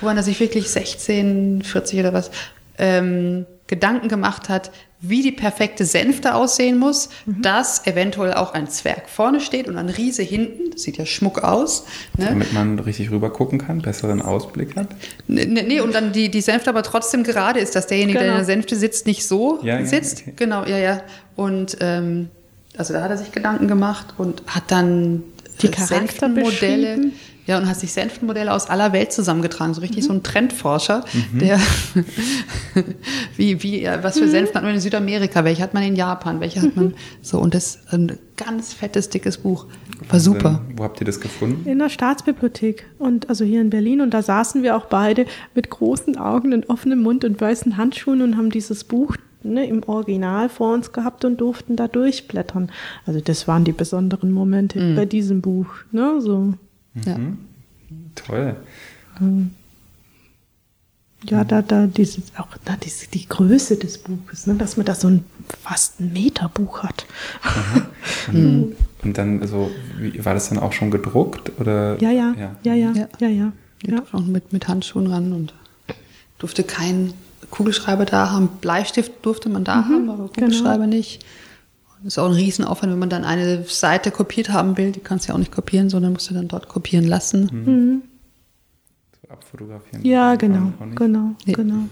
woran 0.00 0.16
er 0.16 0.24
sich 0.24 0.40
wirklich 0.40 0.68
16, 0.68 1.62
40 1.62 2.00
oder 2.00 2.12
was 2.12 2.30
ähm, 2.76 3.46
Gedanken 3.68 4.08
gemacht 4.08 4.48
hat, 4.48 4.72
wie 5.02 5.22
die 5.22 5.32
perfekte 5.32 5.84
Sänfte 5.86 6.34
aussehen 6.34 6.78
muss, 6.78 7.08
Mhm. 7.24 7.40
dass 7.42 7.86
eventuell 7.86 8.34
auch 8.34 8.52
ein 8.52 8.68
Zwerg 8.68 9.08
vorne 9.08 9.40
steht 9.40 9.66
und 9.66 9.76
ein 9.78 9.88
Riese 9.88 10.22
hinten. 10.22 10.70
Das 10.72 10.82
sieht 10.82 10.98
ja 10.98 11.06
schmuck 11.06 11.42
aus. 11.42 11.84
Ne? 12.18 12.26
Damit 12.26 12.52
man 12.52 12.78
richtig 12.78 13.10
rüber 13.10 13.30
gucken 13.30 13.58
kann, 13.58 13.80
besseren 13.80 14.20
Ausblick 14.20 14.76
hat. 14.76 14.88
Nee, 15.26 15.46
nee, 15.46 15.62
nee, 15.62 15.80
und 15.80 15.94
dann 15.94 16.12
die, 16.12 16.30
die 16.30 16.42
Sänfte 16.42 16.68
aber 16.70 16.82
trotzdem 16.82 17.22
gerade 17.24 17.60
ist, 17.60 17.74
dass 17.76 17.86
derjenige, 17.86 18.18
der 18.18 18.26
in 18.26 18.32
Genau. 18.32 18.38
der 18.38 18.44
Sänfte 18.44 18.76
sitzt, 18.76 19.06
nicht 19.06 19.26
so 19.26 19.58
Ja, 19.62 19.78
ja, 19.78 19.86
sitzt. 19.86 20.20
okay. 20.22 20.32
Genau, 20.36 20.64
ja, 20.66 20.76
ja. 20.76 21.00
Und 21.34 21.78
ähm, 21.80 22.28
also 22.76 22.92
da 22.92 23.02
hat 23.02 23.10
er 23.10 23.16
sich 23.16 23.32
Gedanken 23.32 23.68
gemacht 23.68 24.06
und 24.18 24.42
hat 24.46 24.64
dann 24.68 25.22
Die 25.62 25.68
Charakter 25.68 25.94
Sänftenmodelle. 25.96 26.50
beschrieben. 26.96 27.12
Ja, 27.50 27.58
und 27.58 27.68
hat 27.68 27.76
sich 27.80 27.92
Sänftenmodelle 27.92 28.52
aus 28.52 28.70
aller 28.70 28.92
Welt 28.92 29.12
zusammengetragen. 29.12 29.74
So 29.74 29.80
Mhm. 29.80 29.86
richtig 29.86 30.04
so 30.04 30.12
ein 30.12 30.22
Trendforscher, 30.22 31.04
der 31.32 31.58
wie, 33.36 33.62
wie, 33.62 33.88
was 34.02 34.18
für 34.18 34.26
Mhm. 34.26 34.30
Sänften 34.30 34.54
hat 34.56 34.62
man 34.64 34.74
in 34.74 34.80
Südamerika, 34.80 35.44
welche 35.44 35.62
hat 35.62 35.74
man 35.74 35.82
in 35.82 35.96
Japan, 35.96 36.40
welche 36.40 36.62
hat 36.62 36.76
man 36.76 36.94
so 37.22 37.40
und 37.40 37.54
das 37.54 37.80
ein 37.90 38.18
ganz 38.36 38.72
fettes, 38.72 39.08
dickes 39.08 39.38
Buch. 39.38 39.66
War 40.08 40.20
super. 40.20 40.62
Wo 40.76 40.84
habt 40.84 41.00
ihr 41.00 41.04
das 41.04 41.20
gefunden? 41.20 41.68
In 41.68 41.78
der 41.80 41.88
Staatsbibliothek 41.88 42.86
und 42.98 43.28
also 43.28 43.44
hier 43.44 43.60
in 43.60 43.70
Berlin 43.70 44.00
und 44.00 44.14
da 44.14 44.22
saßen 44.22 44.62
wir 44.62 44.76
auch 44.76 44.86
beide 44.86 45.26
mit 45.54 45.68
großen 45.70 46.16
Augen 46.16 46.52
und 46.54 46.70
offenem 46.70 47.02
Mund 47.02 47.24
und 47.24 47.40
weißen 47.40 47.76
Handschuhen 47.76 48.22
und 48.22 48.36
haben 48.36 48.50
dieses 48.50 48.84
Buch 48.84 49.16
ne, 49.42 49.66
im 49.66 49.82
Original 49.86 50.48
vor 50.48 50.72
uns 50.72 50.92
gehabt 50.92 51.24
und 51.24 51.40
durften 51.40 51.76
da 51.76 51.88
durchblättern. 51.88 52.70
Also 53.06 53.20
das 53.20 53.48
waren 53.48 53.64
die 53.64 53.72
besonderen 53.72 54.30
Momente 54.32 54.94
bei 54.94 55.04
diesem 55.04 55.40
Buch. 55.42 55.66
Ne, 55.92 56.20
so. 56.20 56.54
Ja. 56.94 57.18
Toll. 58.14 58.56
Ja, 61.24 61.44
da, 61.44 61.60
da, 61.60 61.86
dieses, 61.86 62.32
auch 62.38 62.48
na, 62.66 62.76
diese, 62.82 63.06
die 63.08 63.28
Größe 63.28 63.76
des 63.76 63.98
Buches, 63.98 64.46
ne, 64.46 64.54
dass 64.54 64.76
man 64.76 64.86
da 64.86 64.94
so 64.94 65.08
ein 65.08 65.24
fast 65.62 66.00
ein 66.00 66.12
Meter 66.12 66.48
Buch 66.48 66.82
hat. 66.82 67.04
Und, 68.28 68.74
und 69.02 69.18
dann, 69.18 69.42
also, 69.42 69.70
wie, 69.98 70.24
war 70.24 70.34
das 70.34 70.48
dann 70.48 70.58
auch 70.58 70.72
schon 70.72 70.90
gedruckt? 70.90 71.52
Oder? 71.60 72.00
Ja, 72.00 72.10
ja, 72.10 72.34
ja. 72.38 72.56
ja, 72.62 72.74
ja, 72.74 72.92
Ja. 72.92 73.08
ja, 73.20 73.28
ja. 73.28 73.52
Ja. 73.82 74.02
auch 74.12 74.24
mit, 74.24 74.52
mit 74.52 74.68
Handschuhen 74.68 75.06
ran 75.06 75.32
und 75.32 75.54
durfte 76.38 76.64
keinen 76.64 77.12
Kugelschreiber 77.50 78.04
da 78.04 78.30
haben. 78.30 78.48
Bleistift 78.60 79.12
durfte 79.22 79.48
man 79.48 79.64
da 79.64 79.84
haben, 79.84 80.08
aber 80.08 80.28
Kugelschreiber 80.28 80.86
nicht. 80.86 81.24
Das 82.02 82.14
ist 82.14 82.18
auch 82.18 82.26
ein 82.28 82.32
Riesenaufwand, 82.34 82.92
wenn 82.92 82.98
man 82.98 83.10
dann 83.10 83.24
eine 83.24 83.64
Seite 83.64 84.10
kopiert 84.10 84.48
haben 84.50 84.76
will. 84.78 84.92
Die 84.92 85.00
kannst 85.00 85.26
du 85.26 85.28
ja 85.30 85.34
auch 85.34 85.38
nicht 85.38 85.52
kopieren, 85.52 85.90
sondern 85.90 86.12
musst 86.14 86.30
du 86.30 86.34
dann 86.34 86.48
dort 86.48 86.68
kopieren 86.68 87.06
lassen. 87.06 88.02
So 89.22 89.28
abfotografieren. 89.32 90.04
Ja, 90.04 90.34
genau, 90.36 90.72
genau, 90.96 91.34
Nee. 91.46 91.52
genau. 91.52 91.84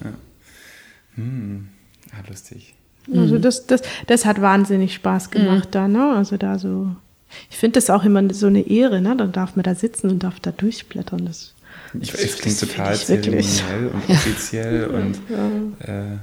Hm. 1.14 1.68
Ah, 2.12 2.24
lustig. 2.28 2.74
Also 3.14 3.38
das, 3.38 3.66
das, 3.66 3.82
das 4.06 4.24
hat 4.26 4.40
wahnsinnig 4.40 4.94
Spaß 4.94 5.30
gemacht 5.30 5.68
da, 5.72 5.88
ne? 5.88 6.14
Also 6.14 6.36
da 6.36 6.58
so. 6.58 6.88
Ich 7.50 7.56
finde 7.56 7.74
das 7.74 7.90
auch 7.90 8.04
immer 8.04 8.32
so 8.32 8.46
eine 8.46 8.60
Ehre, 8.66 9.00
ne? 9.00 9.14
Dann 9.16 9.32
darf 9.32 9.56
man 9.56 9.62
da 9.62 9.74
sitzen 9.74 10.10
und 10.10 10.22
darf 10.22 10.40
da 10.40 10.52
durchblättern. 10.52 11.24
Das, 11.26 11.54
Ich, 12.00 12.12
es 12.14 12.36
klingt 12.38 12.60
das 12.62 12.68
total 12.68 12.94
find 12.94 13.26
ich 13.26 13.32
wirklich- 13.32 13.56
zeremoniell 13.56 13.90
und 13.92 14.10
offiziell 14.10 14.86
und 14.86 15.14
äh, 15.88 16.18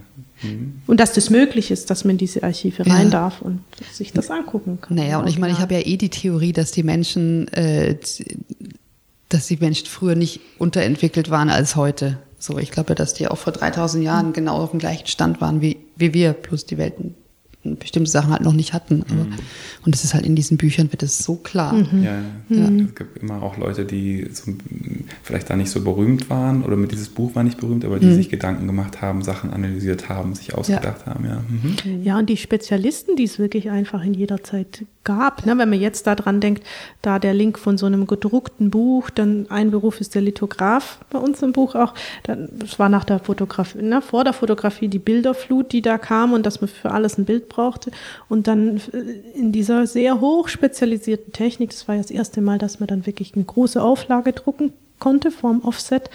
hm. 0.46 0.82
und 0.88 1.00
dass 1.00 1.14
das 1.14 1.30
möglich 1.30 1.72
ist, 1.72 1.90
dass 1.90 2.04
man 2.04 2.12
in 2.12 2.18
diese 2.18 2.44
Archive 2.44 2.84
Ja. 2.84 2.94
rein 2.94 3.12
darf 3.12 3.42
und 3.42 3.62
sich 3.92 4.14
das 4.14 4.30
angucken 4.30 4.80
kann. 4.82 4.98
Naja, 4.98 5.20
und 5.20 5.28
ich 5.28 5.40
meine, 5.40 5.54
ich 5.54 5.60
habe 5.60 5.74
ja 5.74 5.82
eh 5.82 5.98
die 5.98 6.10
Theorie, 6.10 6.54
dass 6.54 6.72
die 6.72 6.84
Menschen, 6.84 7.48
äh, 7.50 7.98
dass 9.30 9.48
die 9.48 9.58
Menschen 9.58 9.88
früher 9.88 10.16
nicht 10.16 10.40
unterentwickelt 10.60 11.30
waren 11.30 11.50
als 11.50 11.76
heute. 11.76 12.20
So, 12.40 12.58
ich 12.58 12.72
glaube, 12.72 12.96
dass 12.96 13.14
die 13.14 13.28
auch 13.28 13.38
vor 13.38 13.54
3000 13.54 14.04
Jahren 14.04 14.34
genau 14.34 14.58
auf 14.58 14.72
dem 14.72 14.80
gleichen 14.80 15.08
Stand 15.08 15.42
waren 15.42 15.62
wie, 15.62 15.78
wie 15.96 16.14
wir, 16.14 16.34
plus 16.34 16.66
die 16.66 16.78
Welten 16.78 17.16
bestimmte 17.80 18.10
Sachen 18.10 18.32
halt 18.32 18.42
noch 18.42 18.54
nicht 18.54 18.74
hatten. 18.74 19.04
Aber, 19.10 19.28
Und 19.86 19.96
das 19.96 20.04
ist 20.04 20.14
halt 20.14 20.26
in 20.26 20.36
diesen 20.36 20.58
Büchern 20.58 20.92
wird 20.92 21.04
es 21.04 21.18
so 21.18 21.36
klar. 21.36 21.76
Ja, 22.02 22.22
ja. 22.50 22.70
Es 22.86 22.96
gibt 22.96 23.18
immer 23.18 23.42
auch 23.42 23.58
Leute, 23.58 23.86
die 23.86 24.28
so, 24.32 24.54
vielleicht 25.24 25.50
da 25.50 25.56
nicht 25.56 25.70
so 25.70 25.82
berühmt 25.82 26.30
waren 26.30 26.64
oder 26.64 26.76
mit 26.76 26.92
dieses 26.92 27.10
Buch 27.10 27.36
war 27.36 27.44
nicht 27.44 27.60
berühmt, 27.60 27.86
aber 27.86 28.00
die 28.00 28.14
sich 28.14 28.30
Gedanken 28.30 28.68
gemacht 28.68 29.02
haben, 29.02 29.24
Sachen 29.24 29.52
analysiert 29.52 30.10
haben, 30.10 30.36
sich 30.36 30.56
ausgedacht 30.56 31.06
haben. 31.06 31.26
Ja. 31.26 31.44
Mhm. 31.48 32.04
Ja, 32.04 32.20
und 32.20 32.30
die 32.30 32.38
Spezialisten, 32.38 33.16
die 33.16 33.24
es 33.24 33.40
wirklich 33.40 33.70
einfach 33.70 34.04
in 34.04 34.14
jeder 34.14 34.44
Zeit 34.44 34.86
gab. 35.06 35.46
Ne? 35.46 35.58
Wenn 35.58 35.70
man 35.70 35.80
jetzt 35.80 36.06
daran 36.08 36.42
denkt, 36.42 36.64
da 37.02 37.20
der 37.20 37.34
Link 37.34 37.58
von 37.58 37.78
so 37.78 37.86
einem 37.86 38.08
gedruckten 38.08 38.70
Buch, 38.70 39.10
dann 39.10 39.48
ein 39.50 39.72
Beruf 39.72 40.02
ist 40.02 40.16
der 40.16 40.22
Lithograf 40.22 41.00
bei 41.10 41.20
uns 41.20 41.42
im 41.42 41.54
Buch 41.54 41.76
auch. 41.76 41.94
Dann, 42.24 42.50
das 42.52 42.78
war 42.78 42.90
nach 42.90 43.06
der 43.06 43.20
Fotografie, 43.20 43.82
ne? 43.82 44.02
vor 44.02 44.24
der 44.24 44.34
Fotografie 44.34 44.90
die 44.90 45.00
Bilderflut, 45.00 45.72
die 45.72 45.82
da 45.82 45.98
kam 45.98 46.34
und 46.34 46.46
dass 46.46 46.60
man 46.60 46.68
für 46.68 46.92
alles 46.92 47.18
ein 47.18 47.26
Bild 47.26 47.48
brauchte. 47.48 47.92
Und 48.28 48.48
dann 48.48 48.82
äh, 48.92 49.38
in 49.40 49.54
dieser 49.54 49.88
sehr 49.88 50.20
hoch 50.20 50.50
spezialisierten 50.50 51.32
Technik, 51.32 51.70
das 51.70 51.88
war 51.88 51.96
ja 51.96 52.02
das 52.02 52.12
erste 52.12 52.42
Mal, 52.42 52.58
dass 52.58 52.80
man 52.80 52.88
dann 52.88 53.06
wirklich 53.06 53.36
eine 53.36 53.46
große 53.46 53.82
Auflage 53.82 54.34
drucken 54.34 54.74
konnte 55.00 55.32
vorm 55.32 55.62
Offset, 55.64 56.10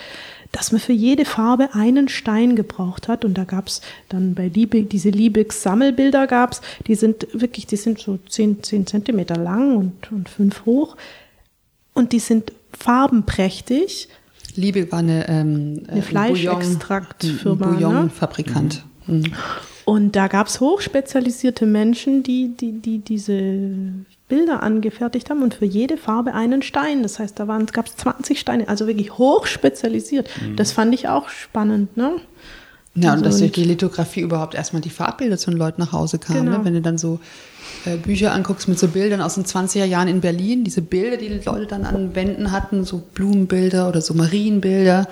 dass 0.53 0.73
man 0.73 0.81
für 0.81 0.93
jede 0.93 1.25
Farbe 1.25 1.75
einen 1.75 2.09
Stein 2.09 2.57
gebraucht 2.57 3.09
hat. 3.09 3.25
Und 3.25 3.35
da 3.35 3.45
gab 3.45 3.69
es 3.69 3.81
dann 4.09 4.35
bei 4.35 4.49
Liebig, 4.49 4.91
diese 4.91 5.11
Liebigs 5.11 5.63
Sammelbilder 5.63 6.27
gab 6.27 6.53
es, 6.53 6.61
die 6.87 6.95
sind 6.95 7.27
wirklich, 7.33 7.67
die 7.67 7.77
sind 7.77 7.99
so 7.99 8.19
10, 8.29 8.63
10 8.63 8.87
Zentimeter 8.87 9.37
lang 9.37 9.77
und, 9.77 10.11
und 10.13 10.29
5 10.29 10.65
hoch. 10.67 10.97
Und 11.95 12.13
die 12.13 12.19
sind 12.19 12.53
farbenprächtig. 12.77 14.09
Liebe 14.57 14.91
war 14.91 15.01
eine, 15.01 15.29
ähm, 15.29 15.83
Eine 15.89 16.01
äh, 16.01 16.03
Fleischextraktfirma, 16.03 17.67
Bouillon- 17.67 17.71
ne? 17.71 17.77
Bouillonfabrikant. 17.77 18.85
Mhm. 19.07 19.33
Und 19.85 20.15
da 20.17 20.29
gab 20.29 20.47
es 20.47 20.61
hochspezialisierte 20.61 21.67
Menschen, 21.67 22.23
die, 22.23 22.57
die, 22.57 22.73
die 22.73 22.99
diese 22.99 23.83
Bilder 24.31 24.63
angefertigt 24.63 25.29
haben 25.29 25.43
und 25.43 25.53
für 25.53 25.67
jede 25.67 25.99
Farbe 25.99 26.33
einen 26.33 26.63
Stein. 26.63 27.03
Das 27.03 27.19
heißt, 27.19 27.39
da 27.39 27.45
gab 27.45 27.87
es 27.87 27.97
20 27.97 28.41
Steine, 28.41 28.69
also 28.69 28.87
wirklich 28.87 29.19
hochspezialisiert. 29.19 30.31
Das 30.57 30.73
fand 30.73 30.95
ich 30.95 31.09
auch 31.09 31.29
spannend. 31.29 31.99
Ne? 31.99 32.13
Ja, 32.95 33.13
und 33.13 33.21
dass 33.21 33.35
Also 33.35 33.41
durch 33.41 33.53
die 33.53 33.65
Lithografie 33.65 34.21
überhaupt 34.21 34.55
erstmal 34.55 34.83
die 34.83 34.91
Farbbilder 34.91 35.39
zu 35.39 35.51
den 35.51 35.59
Leuten 35.59 35.81
nach 35.81 35.93
Hause 35.93 36.19
kamen. 36.19 36.47
Genau. 36.47 36.59
Ne? 36.59 36.65
Wenn 36.65 36.75
du 36.75 36.81
dann 36.81 36.99
so 36.99 37.21
äh, 37.85 37.97
Bücher 37.97 38.33
anguckst 38.33 38.67
mit 38.69 38.79
so 38.79 38.89
Bildern 38.89 39.21
aus 39.21 39.35
den 39.35 39.45
20er 39.45 39.85
Jahren 39.85 40.09
in 40.09 40.21
Berlin, 40.21 40.65
diese 40.65 40.83
Bilder, 40.83 41.17
die 41.17 41.29
die 41.29 41.45
Leute 41.45 41.67
dann 41.67 41.85
an 41.85 42.15
Wänden 42.15 42.51
hatten, 42.51 42.85
so 42.85 43.03
Blumenbilder 43.15 43.89
oder 43.89 44.01
so 44.01 44.15
Marienbilder, 44.15 45.07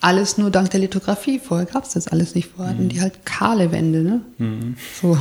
alles 0.00 0.38
nur 0.38 0.50
dank 0.50 0.70
der 0.70 0.80
Lithografie. 0.80 1.40
Vorher 1.40 1.66
gab 1.66 1.84
es 1.84 1.94
das 1.94 2.06
alles 2.08 2.34
nicht. 2.34 2.50
Vorher 2.54 2.74
hatten 2.74 2.88
die 2.88 3.00
halt 3.00 3.26
kahle 3.26 3.72
Wände. 3.72 4.02
Ne? 4.02 4.20
So. 5.00 5.18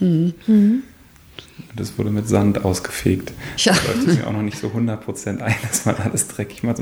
Das 1.74 1.96
wurde 1.96 2.10
mit 2.10 2.28
Sand 2.28 2.64
ausgefegt. 2.64 3.32
Ja. 3.56 3.72
Das 3.72 3.86
leuchtet 3.86 4.18
mir 4.18 4.26
auch 4.26 4.32
noch 4.32 4.42
nicht 4.42 4.58
so 4.58 4.68
100% 4.68 5.40
ein, 5.40 5.54
dass 5.68 5.86
man 5.86 5.96
alles 5.96 6.28
dreckig 6.28 6.62
macht. 6.62 6.78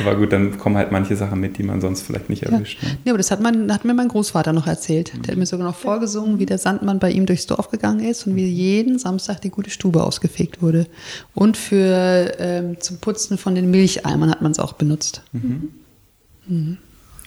Aber 0.00 0.16
gut, 0.16 0.32
dann 0.32 0.58
kommen 0.58 0.76
halt 0.76 0.92
manche 0.92 1.16
Sachen 1.16 1.40
mit, 1.40 1.56
die 1.56 1.62
man 1.62 1.80
sonst 1.80 2.02
vielleicht 2.02 2.28
nicht 2.28 2.42
erwischt. 2.42 2.82
Ne? 2.82 2.98
Ja, 3.04 3.12
aber 3.12 3.18
das 3.18 3.30
hat, 3.30 3.40
man, 3.40 3.72
hat 3.72 3.84
mir 3.84 3.94
mein 3.94 4.08
Großvater 4.08 4.52
noch 4.52 4.66
erzählt. 4.66 5.12
Der 5.24 5.32
hat 5.32 5.38
mir 5.38 5.46
sogar 5.46 5.66
noch 5.66 5.76
vorgesungen, 5.76 6.38
wie 6.38 6.46
der 6.46 6.58
Sandmann 6.58 6.98
bei 6.98 7.10
ihm 7.10 7.24
durchs 7.24 7.46
Dorf 7.46 7.70
gegangen 7.70 8.00
ist 8.00 8.26
und 8.26 8.36
wie 8.36 8.46
jeden 8.46 8.98
Samstag 8.98 9.40
die 9.40 9.50
gute 9.50 9.70
Stube 9.70 10.02
ausgefegt 10.04 10.60
wurde. 10.60 10.86
Und 11.34 11.56
für 11.56 12.34
ähm, 12.38 12.80
zum 12.80 12.98
Putzen 12.98 13.38
von 13.38 13.54
den 13.54 13.70
Milcheimern 13.70 14.30
hat 14.30 14.42
man 14.42 14.52
es 14.52 14.58
auch 14.58 14.74
benutzt. 14.74 15.22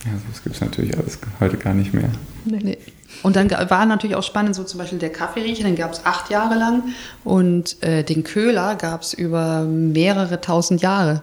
Ja, 0.05 0.11
das 0.29 0.43
gibt 0.43 0.55
es 0.55 0.61
natürlich 0.61 0.97
alles 0.97 1.19
heute 1.39 1.57
gar 1.57 1.73
nicht 1.73 1.93
mehr. 1.93 2.09
Nee. 2.45 2.77
Und 3.23 3.35
dann 3.35 3.49
war 3.49 3.85
natürlich 3.85 4.15
auch 4.15 4.23
spannend, 4.23 4.55
so 4.55 4.63
zum 4.63 4.77
Beispiel 4.79 4.99
der 4.99 5.11
Kaffeeriecher, 5.11 5.63
den 5.63 5.75
gab 5.75 5.91
es 5.93 6.05
acht 6.05 6.29
Jahre 6.29 6.55
lang. 6.57 6.83
Und 7.23 7.81
äh, 7.83 8.03
den 8.03 8.23
Köhler 8.23 8.75
gab 8.75 9.01
es 9.01 9.13
über 9.13 9.63
mehrere 9.63 10.41
tausend 10.41 10.81
Jahre, 10.81 11.21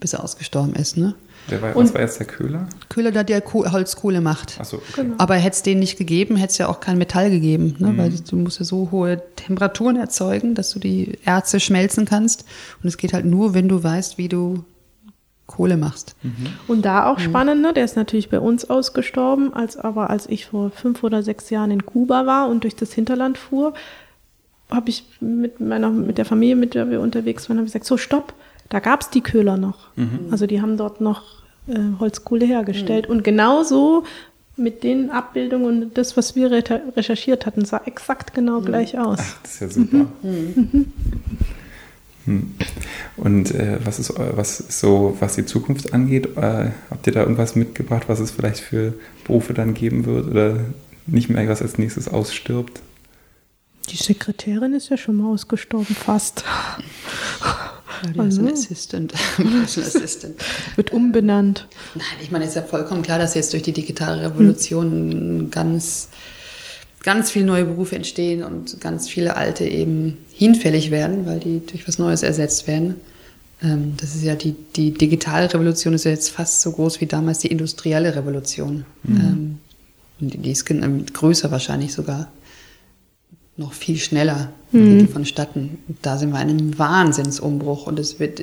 bis 0.00 0.12
er 0.12 0.22
ausgestorben 0.24 0.74
ist. 0.74 0.96
Ne? 0.96 1.14
Wer 1.50 1.62
war, 1.62 1.74
was 1.74 1.94
war 1.94 2.02
jetzt 2.02 2.18
der 2.18 2.26
Köhler? 2.26 2.68
Köhler, 2.90 3.10
der, 3.10 3.24
der 3.24 3.40
Koh- 3.40 3.70
Holzkohle 3.72 4.20
macht. 4.20 4.60
Achso, 4.60 4.76
okay. 4.90 5.06
Aber 5.16 5.36
hätte 5.36 5.56
es 5.56 5.62
den 5.62 5.78
nicht 5.78 5.96
gegeben, 5.96 6.36
hätte 6.36 6.50
es 6.52 6.58
ja 6.58 6.68
auch 6.68 6.80
kein 6.80 6.98
Metall 6.98 7.30
gegeben, 7.30 7.76
ne? 7.78 7.96
weil 7.96 8.10
du 8.10 8.36
musst 8.36 8.58
ja 8.58 8.66
so 8.66 8.90
hohe 8.90 9.22
Temperaturen 9.36 9.96
erzeugen, 9.96 10.54
dass 10.54 10.70
du 10.70 10.78
die 10.78 11.16
Erze 11.24 11.58
schmelzen 11.60 12.04
kannst. 12.04 12.44
Und 12.82 12.88
es 12.88 12.98
geht 12.98 13.14
halt 13.14 13.24
nur, 13.24 13.54
wenn 13.54 13.68
du 13.68 13.82
weißt, 13.82 14.18
wie 14.18 14.28
du 14.28 14.64
Kohle 15.48 15.76
machst. 15.76 16.14
Und 16.68 16.84
da 16.84 17.10
auch 17.10 17.18
spannend, 17.18 17.62
ne? 17.62 17.72
der 17.72 17.84
ist 17.84 17.96
natürlich 17.96 18.28
bei 18.28 18.38
uns 18.38 18.68
ausgestorben, 18.70 19.52
als 19.52 19.76
aber 19.76 20.10
als 20.10 20.28
ich 20.28 20.46
vor 20.46 20.70
fünf 20.70 21.02
oder 21.02 21.24
sechs 21.24 21.50
Jahren 21.50 21.72
in 21.72 21.84
Kuba 21.84 22.26
war 22.26 22.48
und 22.48 22.62
durch 22.62 22.76
das 22.76 22.92
Hinterland 22.92 23.38
fuhr, 23.38 23.74
habe 24.70 24.90
ich 24.90 25.04
mit 25.20 25.58
meiner 25.58 25.90
mit 25.90 26.18
der 26.18 26.26
Familie, 26.26 26.54
mit 26.54 26.74
der 26.74 26.90
wir 26.90 27.00
unterwegs 27.00 27.48
waren, 27.48 27.56
habe 27.56 27.66
ich 27.66 27.72
gesagt, 27.72 27.86
so 27.86 27.96
stopp, 27.96 28.34
da 28.68 28.78
gab 28.78 29.00
es 29.00 29.10
die 29.10 29.22
Köhler 29.22 29.56
noch. 29.56 29.88
Also 30.30 30.46
die 30.46 30.60
haben 30.60 30.76
dort 30.76 31.00
noch 31.00 31.22
äh, 31.66 31.78
Holzkohle 31.98 32.44
hergestellt. 32.44 33.06
Und 33.08 33.24
genauso 33.24 34.04
mit 34.56 34.82
den 34.82 35.10
Abbildungen 35.10 35.82
und 35.82 35.98
das, 35.98 36.16
was 36.16 36.36
wir 36.36 36.50
re 36.50 36.62
recherchiert 36.96 37.46
hatten, 37.46 37.64
sah 37.64 37.80
exakt 37.86 38.34
genau 38.34 38.60
gleich 38.60 38.98
aus. 38.98 39.18
Ach, 39.22 39.42
das 39.42 39.54
ist 39.54 39.60
ja 39.60 39.68
super. 39.70 40.06
Hm. 42.28 42.54
Und 43.16 43.54
äh, 43.54 43.78
was, 43.84 43.98
ist, 43.98 44.10
eu- 44.10 44.36
was 44.36 44.60
ist 44.60 44.78
so, 44.80 45.16
was 45.20 45.34
die 45.36 45.46
Zukunft 45.46 45.92
angeht? 45.94 46.36
Äh, 46.36 46.70
habt 46.90 47.06
ihr 47.06 47.12
da 47.14 47.20
irgendwas 47.20 47.56
mitgebracht, 47.56 48.04
was 48.08 48.20
es 48.20 48.30
vielleicht 48.30 48.60
für 48.60 48.92
Berufe 49.24 49.54
dann 49.54 49.72
geben 49.74 50.04
wird 50.04 50.26
oder 50.28 50.56
nicht 51.06 51.30
mehr, 51.30 51.48
was 51.48 51.62
als 51.62 51.78
nächstes 51.78 52.06
ausstirbt? 52.08 52.80
Die 53.88 53.96
Sekretärin 53.96 54.74
ist 54.74 54.90
ja 54.90 54.98
schon 54.98 55.16
mal 55.16 55.32
ausgestorben, 55.32 55.94
fast. 55.94 56.44
Ja, 58.04 58.10
ist 58.10 58.14
ein 58.14 58.20
Also. 58.20 58.46
Assistant. 58.46 59.14
Assistant. 59.64 60.34
Wird 60.76 60.92
umbenannt. 60.92 61.66
Nein, 61.94 62.04
ich 62.22 62.30
meine, 62.30 62.44
es 62.44 62.50
ist 62.50 62.56
ja 62.56 62.62
vollkommen 62.62 63.00
klar, 63.02 63.18
dass 63.18 63.34
jetzt 63.34 63.54
durch 63.54 63.62
die 63.62 63.72
digitale 63.72 64.30
Revolution 64.30 65.50
ganz, 65.50 66.08
ganz 67.02 67.30
viele 67.30 67.46
neue 67.46 67.64
Berufe 67.64 67.96
entstehen 67.96 68.42
und 68.42 68.80
ganz 68.80 69.08
viele 69.08 69.36
alte 69.36 69.64
eben 69.64 70.18
hinfällig 70.32 70.90
werden, 70.90 71.26
weil 71.26 71.40
die 71.40 71.60
durch 71.64 71.86
was 71.86 71.98
Neues 71.98 72.22
ersetzt 72.22 72.66
werden. 72.66 72.96
Ähm, 73.62 73.94
das 73.96 74.14
ist 74.14 74.24
ja 74.24 74.34
die, 74.34 74.54
die 74.76 74.92
digitale 74.92 75.52
Revolution 75.52 75.94
ist 75.94 76.04
ja 76.04 76.10
jetzt 76.10 76.30
fast 76.30 76.60
so 76.60 76.72
groß 76.72 77.00
wie 77.00 77.06
damals 77.06 77.40
die 77.40 77.48
industrielle 77.48 78.14
Revolution. 78.14 78.84
Ähm, 79.06 79.58
und 80.20 80.34
die, 80.34 80.38
die 80.38 80.50
ist 80.50 80.68
ähm, 80.70 81.06
größer 81.06 81.50
wahrscheinlich 81.50 81.92
sogar. 81.92 82.30
Noch 83.56 83.72
viel 83.72 83.96
schneller 83.96 84.52
die 84.70 85.06
vonstatten. 85.06 85.78
Da 86.02 86.18
sind 86.18 86.30
wir 86.30 86.40
in 86.42 86.48
einem 86.50 86.78
Wahnsinnsumbruch 86.78 87.86
und 87.86 87.98
es, 87.98 88.20
wird, 88.20 88.40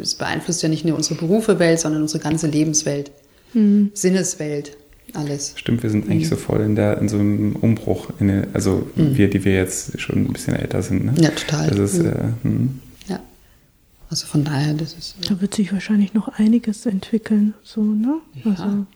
es 0.00 0.14
beeinflusst 0.14 0.62
ja 0.62 0.68
nicht 0.68 0.84
nur 0.84 0.96
unsere 0.96 1.16
Berufewelt, 1.16 1.80
sondern 1.80 2.02
unsere 2.02 2.22
ganze 2.22 2.46
Lebenswelt, 2.46 3.10
Sinneswelt, 3.94 4.76
alles. 5.14 5.54
Stimmt, 5.56 5.82
wir 5.82 5.90
sind 5.90 6.08
eigentlich 6.10 6.28
so 6.28 6.36
voll 6.36 6.60
in, 6.60 6.74
der, 6.74 6.98
in 6.98 7.08
so 7.08 7.18
einem 7.18 7.56
Umbruch. 7.56 8.10
In 8.20 8.28
der, 8.28 8.48
also 8.52 8.86
wir, 8.94 9.28
die 9.28 9.44
wir 9.44 9.54
jetzt 9.54 10.00
schon 10.00 10.24
ein 10.24 10.32
bisschen 10.32 10.54
älter 10.54 10.82
sind. 10.82 11.04
Ne? 11.04 11.14
Ja, 11.18 11.30
total. 11.30 11.70
Das 11.70 11.94
ist, 11.94 12.00
äh, 12.00 12.14
hm. 12.42 12.80
Ja. 13.08 13.20
Also 14.10 14.26
von 14.26 14.44
daher, 14.44 14.74
das 14.74 14.94
ist. 14.94 15.16
Da 15.28 15.40
wird 15.40 15.54
sich 15.54 15.72
wahrscheinlich 15.72 16.14
noch 16.14 16.28
einiges 16.28 16.86
entwickeln. 16.86 17.54
So, 17.62 17.82
ne? 17.82 18.18
Also, 18.44 18.86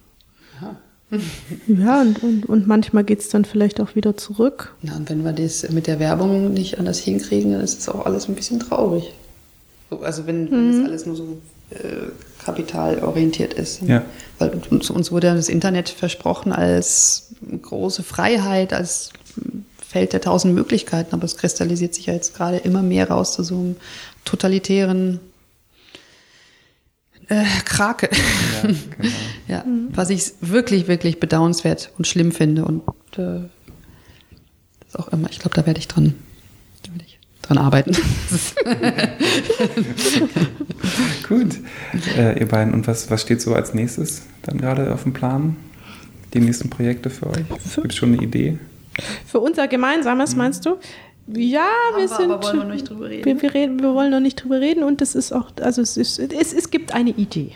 ja, 1.67 2.01
und, 2.01 2.21
und, 2.21 2.45
und 2.47 2.67
manchmal 2.67 3.03
geht 3.03 3.21
es 3.21 3.29
dann 3.29 3.45
vielleicht 3.45 3.79
auch 3.79 3.95
wieder 3.95 4.17
zurück. 4.17 4.75
Ja, 4.81 4.95
und 4.95 5.09
wenn 5.09 5.23
wir 5.23 5.31
das 5.31 5.69
mit 5.69 5.87
der 5.87 5.99
Werbung 5.99 6.53
nicht 6.53 6.79
anders 6.79 6.99
hinkriegen, 6.99 7.53
dann 7.53 7.61
ist 7.61 7.79
es 7.79 7.89
auch 7.89 8.05
alles 8.05 8.27
ein 8.27 8.35
bisschen 8.35 8.59
traurig. 8.59 9.13
So, 9.89 10.01
Also 10.01 10.27
wenn, 10.27 10.51
wenn 10.51 10.71
das 10.81 10.85
alles 10.89 11.05
nur 11.05 11.15
so 11.15 11.37
äh, 11.69 12.11
kapitalorientiert 12.47 13.53
ist. 13.53 13.81
Ja. 13.81 14.05
Weil 14.39 14.61
uns, 14.69 14.89
uns 14.89 15.11
wurde 15.11 15.27
ja 15.27 15.35
das 15.35 15.49
Internet 15.49 15.89
versprochen 15.89 16.53
als 16.53 17.33
große 17.61 18.03
Freiheit, 18.03 18.71
als 18.71 19.11
Feld 19.85 20.13
der 20.13 20.21
tausend 20.21 20.55
Möglichkeiten, 20.55 21.13
aber 21.13 21.25
es 21.25 21.35
kristallisiert 21.35 21.93
sich 21.93 22.05
ja 22.05 22.13
jetzt 22.13 22.35
gerade 22.35 22.57
immer 22.57 22.81
mehr 22.81 23.09
raus 23.09 23.33
zu 23.33 23.43
so 23.43 23.55
einem 23.55 23.75
totalitären 24.23 25.19
äh, 27.27 27.43
Krake. 27.65 28.09
Ja, 28.63 28.69
genau. 28.97 29.13
Ja, 29.49 29.63
was 29.91 30.09
ich 30.09 30.33
wirklich, 30.41 30.89
wirklich 30.89 31.21
bedauernswert 31.21 31.91
und 31.97 32.05
schlimm 32.05 32.33
finde. 32.33 32.65
Und 32.65 32.83
äh, 33.13 33.47
das 34.79 34.89
ist 34.89 34.99
auch 34.99 35.07
immer, 35.07 35.29
ich 35.29 35.39
glaube, 35.39 35.55
da 35.55 35.65
werde 35.65 35.79
ich 35.79 35.87
dran, 35.87 36.15
dran 37.47 37.57
arbeiten. 37.57 37.91
Gut, 41.27 41.57
äh, 42.17 42.39
ihr 42.39 42.47
beiden. 42.47 42.73
Und 42.73 42.87
was, 42.87 43.09
was 43.09 43.21
steht 43.21 43.41
so 43.41 43.53
als 43.53 43.73
nächstes 43.73 44.23
dann 44.43 44.57
gerade 44.57 44.93
auf 44.93 45.03
dem 45.03 45.13
Plan? 45.13 45.55
Die 46.33 46.39
nächsten 46.39 46.69
Projekte 46.69 47.09
für 47.09 47.27
euch? 47.27 47.45
Gibt 47.47 47.91
es 47.91 47.95
schon 47.95 48.13
eine 48.13 48.21
Idee? 48.21 48.59
Für 49.25 49.39
unser 49.39 49.67
Gemeinsames, 49.67 50.35
meinst 50.35 50.65
du? 50.65 50.77
Ja, 51.27 51.67
wir 51.93 52.01
wir, 52.01 52.07
sind. 52.07 52.31
aber 52.31 52.43
wollen 52.43 52.57
wir 52.57 52.63
noch 52.65 52.73
nicht 52.73 52.89
drüber 52.89 53.09
reden? 53.09 53.25
Wir, 53.25 53.41
wir, 53.41 53.53
reden, 53.53 53.79
wir 53.81 53.93
wollen 53.93 54.11
noch 54.11 54.21
nicht 54.21 54.41
drüber 54.41 54.61
reden 54.61 54.83
und 54.83 55.01
es 55.01 55.13
ist 55.13 55.33
auch, 55.33 55.51
also 55.61 55.81
es, 55.81 55.97
ist, 55.97 56.19
es, 56.19 56.53
es 56.53 56.71
gibt 56.71 56.93
eine 56.93 57.09
Idee. 57.09 57.51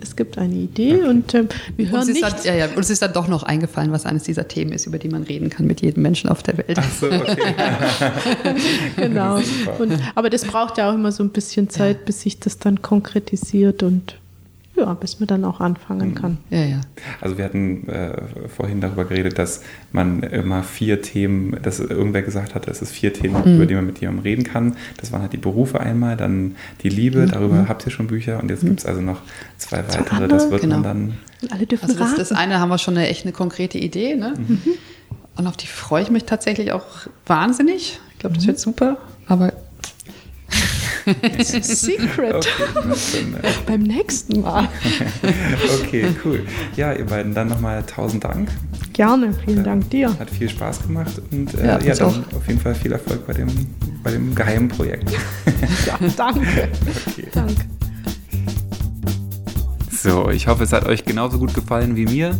Es 0.00 0.16
gibt 0.16 0.36
eine 0.36 0.54
Idee 0.54 1.02
und 1.02 1.32
ähm, 1.34 1.48
wir 1.76 1.90
hören 1.90 2.00
Uns 2.00 2.08
ist, 2.08 2.14
nicht. 2.14 2.44
dann, 2.44 2.44
ja, 2.44 2.54
ja, 2.54 2.74
uns 2.74 2.90
ist 2.90 3.02
dann 3.02 3.12
doch 3.12 3.28
noch 3.28 3.44
eingefallen, 3.44 3.92
was 3.92 4.04
eines 4.04 4.24
dieser 4.24 4.48
Themen 4.48 4.72
ist, 4.72 4.86
über 4.86 4.98
die 4.98 5.08
man 5.08 5.22
reden 5.22 5.48
kann 5.48 5.66
mit 5.66 5.80
jedem 5.80 6.02
Menschen 6.02 6.28
auf 6.28 6.42
der 6.42 6.58
Welt. 6.58 6.80
So, 6.98 7.06
okay. 7.06 7.54
genau. 8.96 9.36
Und, 9.78 9.92
aber 10.16 10.28
das 10.28 10.44
braucht 10.44 10.78
ja 10.78 10.90
auch 10.90 10.94
immer 10.94 11.12
so 11.12 11.22
ein 11.22 11.30
bisschen 11.30 11.68
Zeit, 11.68 12.04
bis 12.04 12.22
sich 12.22 12.40
das 12.40 12.58
dann 12.58 12.82
konkretisiert 12.82 13.84
und 13.84 14.16
ja, 14.80 14.92
bis 14.94 15.20
man 15.20 15.26
dann 15.26 15.44
auch 15.44 15.60
anfangen 15.60 16.14
kann. 16.14 16.38
Ja, 16.50 16.64
ja. 16.64 16.80
Also 17.20 17.38
wir 17.38 17.44
hatten 17.44 17.88
äh, 17.88 18.12
vorhin 18.54 18.80
darüber 18.80 19.04
geredet, 19.04 19.38
dass 19.38 19.62
man 19.92 20.22
immer 20.22 20.62
vier 20.62 21.02
Themen, 21.02 21.56
dass 21.62 21.78
irgendwer 21.80 22.22
gesagt 22.22 22.54
hat, 22.54 22.66
dass 22.66 22.82
es 22.82 22.90
vier 22.90 23.12
Themen 23.12 23.36
gibt, 23.36 23.46
über 23.46 23.66
die 23.66 23.74
man 23.74 23.86
mit 23.86 24.00
jemandem 24.00 24.22
reden 24.24 24.44
kann. 24.44 24.76
Das 24.98 25.12
waren 25.12 25.22
halt 25.22 25.32
die 25.32 25.36
Berufe 25.38 25.80
einmal, 25.80 26.16
dann 26.16 26.56
die 26.82 26.88
Liebe, 26.88 27.26
darüber 27.26 27.66
habt 27.68 27.86
ihr 27.86 27.92
schon 27.92 28.06
Bücher 28.08 28.40
und 28.40 28.50
jetzt 28.50 28.64
gibt 28.64 28.80
es 28.80 28.86
also 28.86 29.00
noch 29.00 29.20
zwei 29.58 29.78
weitere. 29.78 30.28
Das 30.28 30.50
wird 30.50 30.62
Genau. 30.62 30.76
man 30.76 30.82
dann. 30.84 31.12
Und 31.42 31.52
alle 31.52 31.66
dürfen 31.66 31.84
Also 31.88 31.98
das, 31.98 32.14
das 32.16 32.32
eine 32.32 32.58
haben 32.60 32.68
wir 32.68 32.78
schon 32.78 32.96
eine 32.96 33.08
echt 33.08 33.24
eine 33.24 33.32
konkrete 33.32 33.78
Idee, 33.78 34.14
ne? 34.16 34.34
Und 35.36 35.46
auf 35.46 35.56
die 35.56 35.66
freue 35.66 36.02
ich 36.02 36.10
mich 36.10 36.24
tatsächlich 36.24 36.72
auch 36.72 36.84
wahnsinnig. 37.26 37.98
Ich 38.12 38.18
glaube, 38.18 38.36
das 38.36 38.46
wird 38.46 38.58
super. 38.58 38.98
Aber 39.26 39.52
Secret. 41.42 42.34
Okay, 42.36 43.24
äh, 43.42 43.48
Beim 43.66 43.82
nächsten 43.82 44.40
Mal. 44.40 44.68
okay, 45.82 46.06
cool. 46.24 46.44
Ja, 46.76 46.92
ihr 46.92 47.06
beiden, 47.06 47.34
dann 47.34 47.48
nochmal 47.48 47.82
tausend 47.84 48.24
Dank. 48.24 48.50
Gerne, 48.92 49.32
vielen 49.44 49.64
Dank 49.64 49.88
dir. 49.90 50.16
Hat 50.18 50.30
viel 50.30 50.48
Spaß 50.48 50.82
gemacht 50.82 51.20
und 51.30 51.54
äh, 51.54 51.66
Ja, 51.66 51.80
ja, 51.80 51.94
dann 51.94 52.06
auch. 52.08 52.36
auf 52.36 52.46
jeden 52.48 52.60
Fall 52.60 52.74
viel 52.74 52.92
Erfolg 52.92 53.26
bei 53.26 53.32
dem, 53.32 53.48
bei 54.02 54.10
dem 54.10 54.34
geheimen 54.34 54.68
Projekt. 54.68 55.10
Ja, 55.86 55.98
danke. 56.16 56.40
Okay. 57.06 57.26
Danke. 57.32 57.54
So, 60.02 60.30
ich 60.30 60.46
hoffe, 60.46 60.64
es 60.64 60.72
hat 60.72 60.86
euch 60.86 61.04
genauso 61.04 61.38
gut 61.38 61.52
gefallen 61.52 61.94
wie 61.94 62.06
mir. 62.06 62.34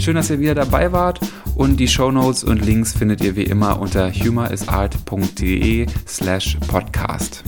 Schön, 0.00 0.16
dass 0.16 0.30
ihr 0.30 0.40
wieder 0.40 0.56
dabei 0.56 0.90
wart 0.90 1.20
und 1.54 1.78
die 1.78 1.86
Shownotes 1.86 2.42
und 2.42 2.66
Links 2.66 2.92
findet 2.92 3.22
ihr 3.22 3.36
wie 3.36 3.44
immer 3.44 3.78
unter 3.78 4.10
humorisart.de 4.10 5.86
slash 6.08 6.58
podcast. 6.66 7.44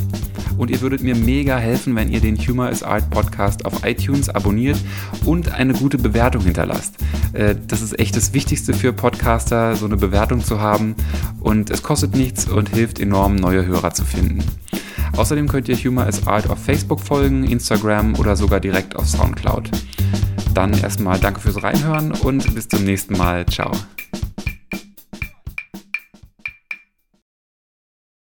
Und 0.57 0.71
ihr 0.71 0.81
würdet 0.81 1.03
mir 1.03 1.17
mega 1.17 1.59
helfen, 1.59 1.97
wenn 1.97 2.13
ihr 2.13 2.21
den 2.21 2.37
Humor 2.37 2.71
is 2.71 2.85
Art 2.85 3.11
Podcast 3.11 3.65
auf 3.67 3.85
iTunes 3.85 4.29
abonniert 4.29 4.79
und 5.25 5.53
eine 5.53 5.75
gute 5.75 5.99
Bewertung 5.99 6.43
hinterlasst. 6.43 6.95
Äh, 7.33 7.57
Das 7.67 7.83
ist 7.83 7.99
echt 7.99 8.17
das 8.17 8.33
Wichtigste 8.35 8.73
für 8.73 8.93
Podcaster, 8.93 9.75
so 9.75 9.87
eine 9.87 9.97
Bewertung 9.97 10.45
zu 10.45 10.61
haben. 10.61 10.95
Und 11.41 11.71
es 11.71 11.83
kostet 11.83 12.15
nichts 12.15 12.47
und 12.47 12.69
hilft 12.69 13.01
enorm, 13.01 13.35
neue 13.35 13.67
Hörer 13.67 13.93
zu 13.93 14.05
finden. 14.05 14.45
Außerdem 15.17 15.49
könnt 15.49 15.69
ihr 15.69 15.77
Humor 15.77 16.07
is 16.07 16.27
Art 16.27 16.51
auf 16.51 16.63
Facebook 16.63 17.01
folgen, 17.01 17.45
Instagram 17.45 18.17
oder 18.17 18.37
sogar 18.37 18.61
direkt 18.61 18.97
auf 18.97 19.09
Soundcloud. 19.09 19.56
Dann 20.55 20.73
erstmal 20.73 21.19
danke 21.19 21.41
fürs 21.41 21.63
Reinhören 21.63 22.13
und 22.13 22.55
bis 22.55 22.69
zum 22.69 22.85
nächsten 22.85 23.17
Mal. 23.17 23.45
Ciao. 23.47 23.73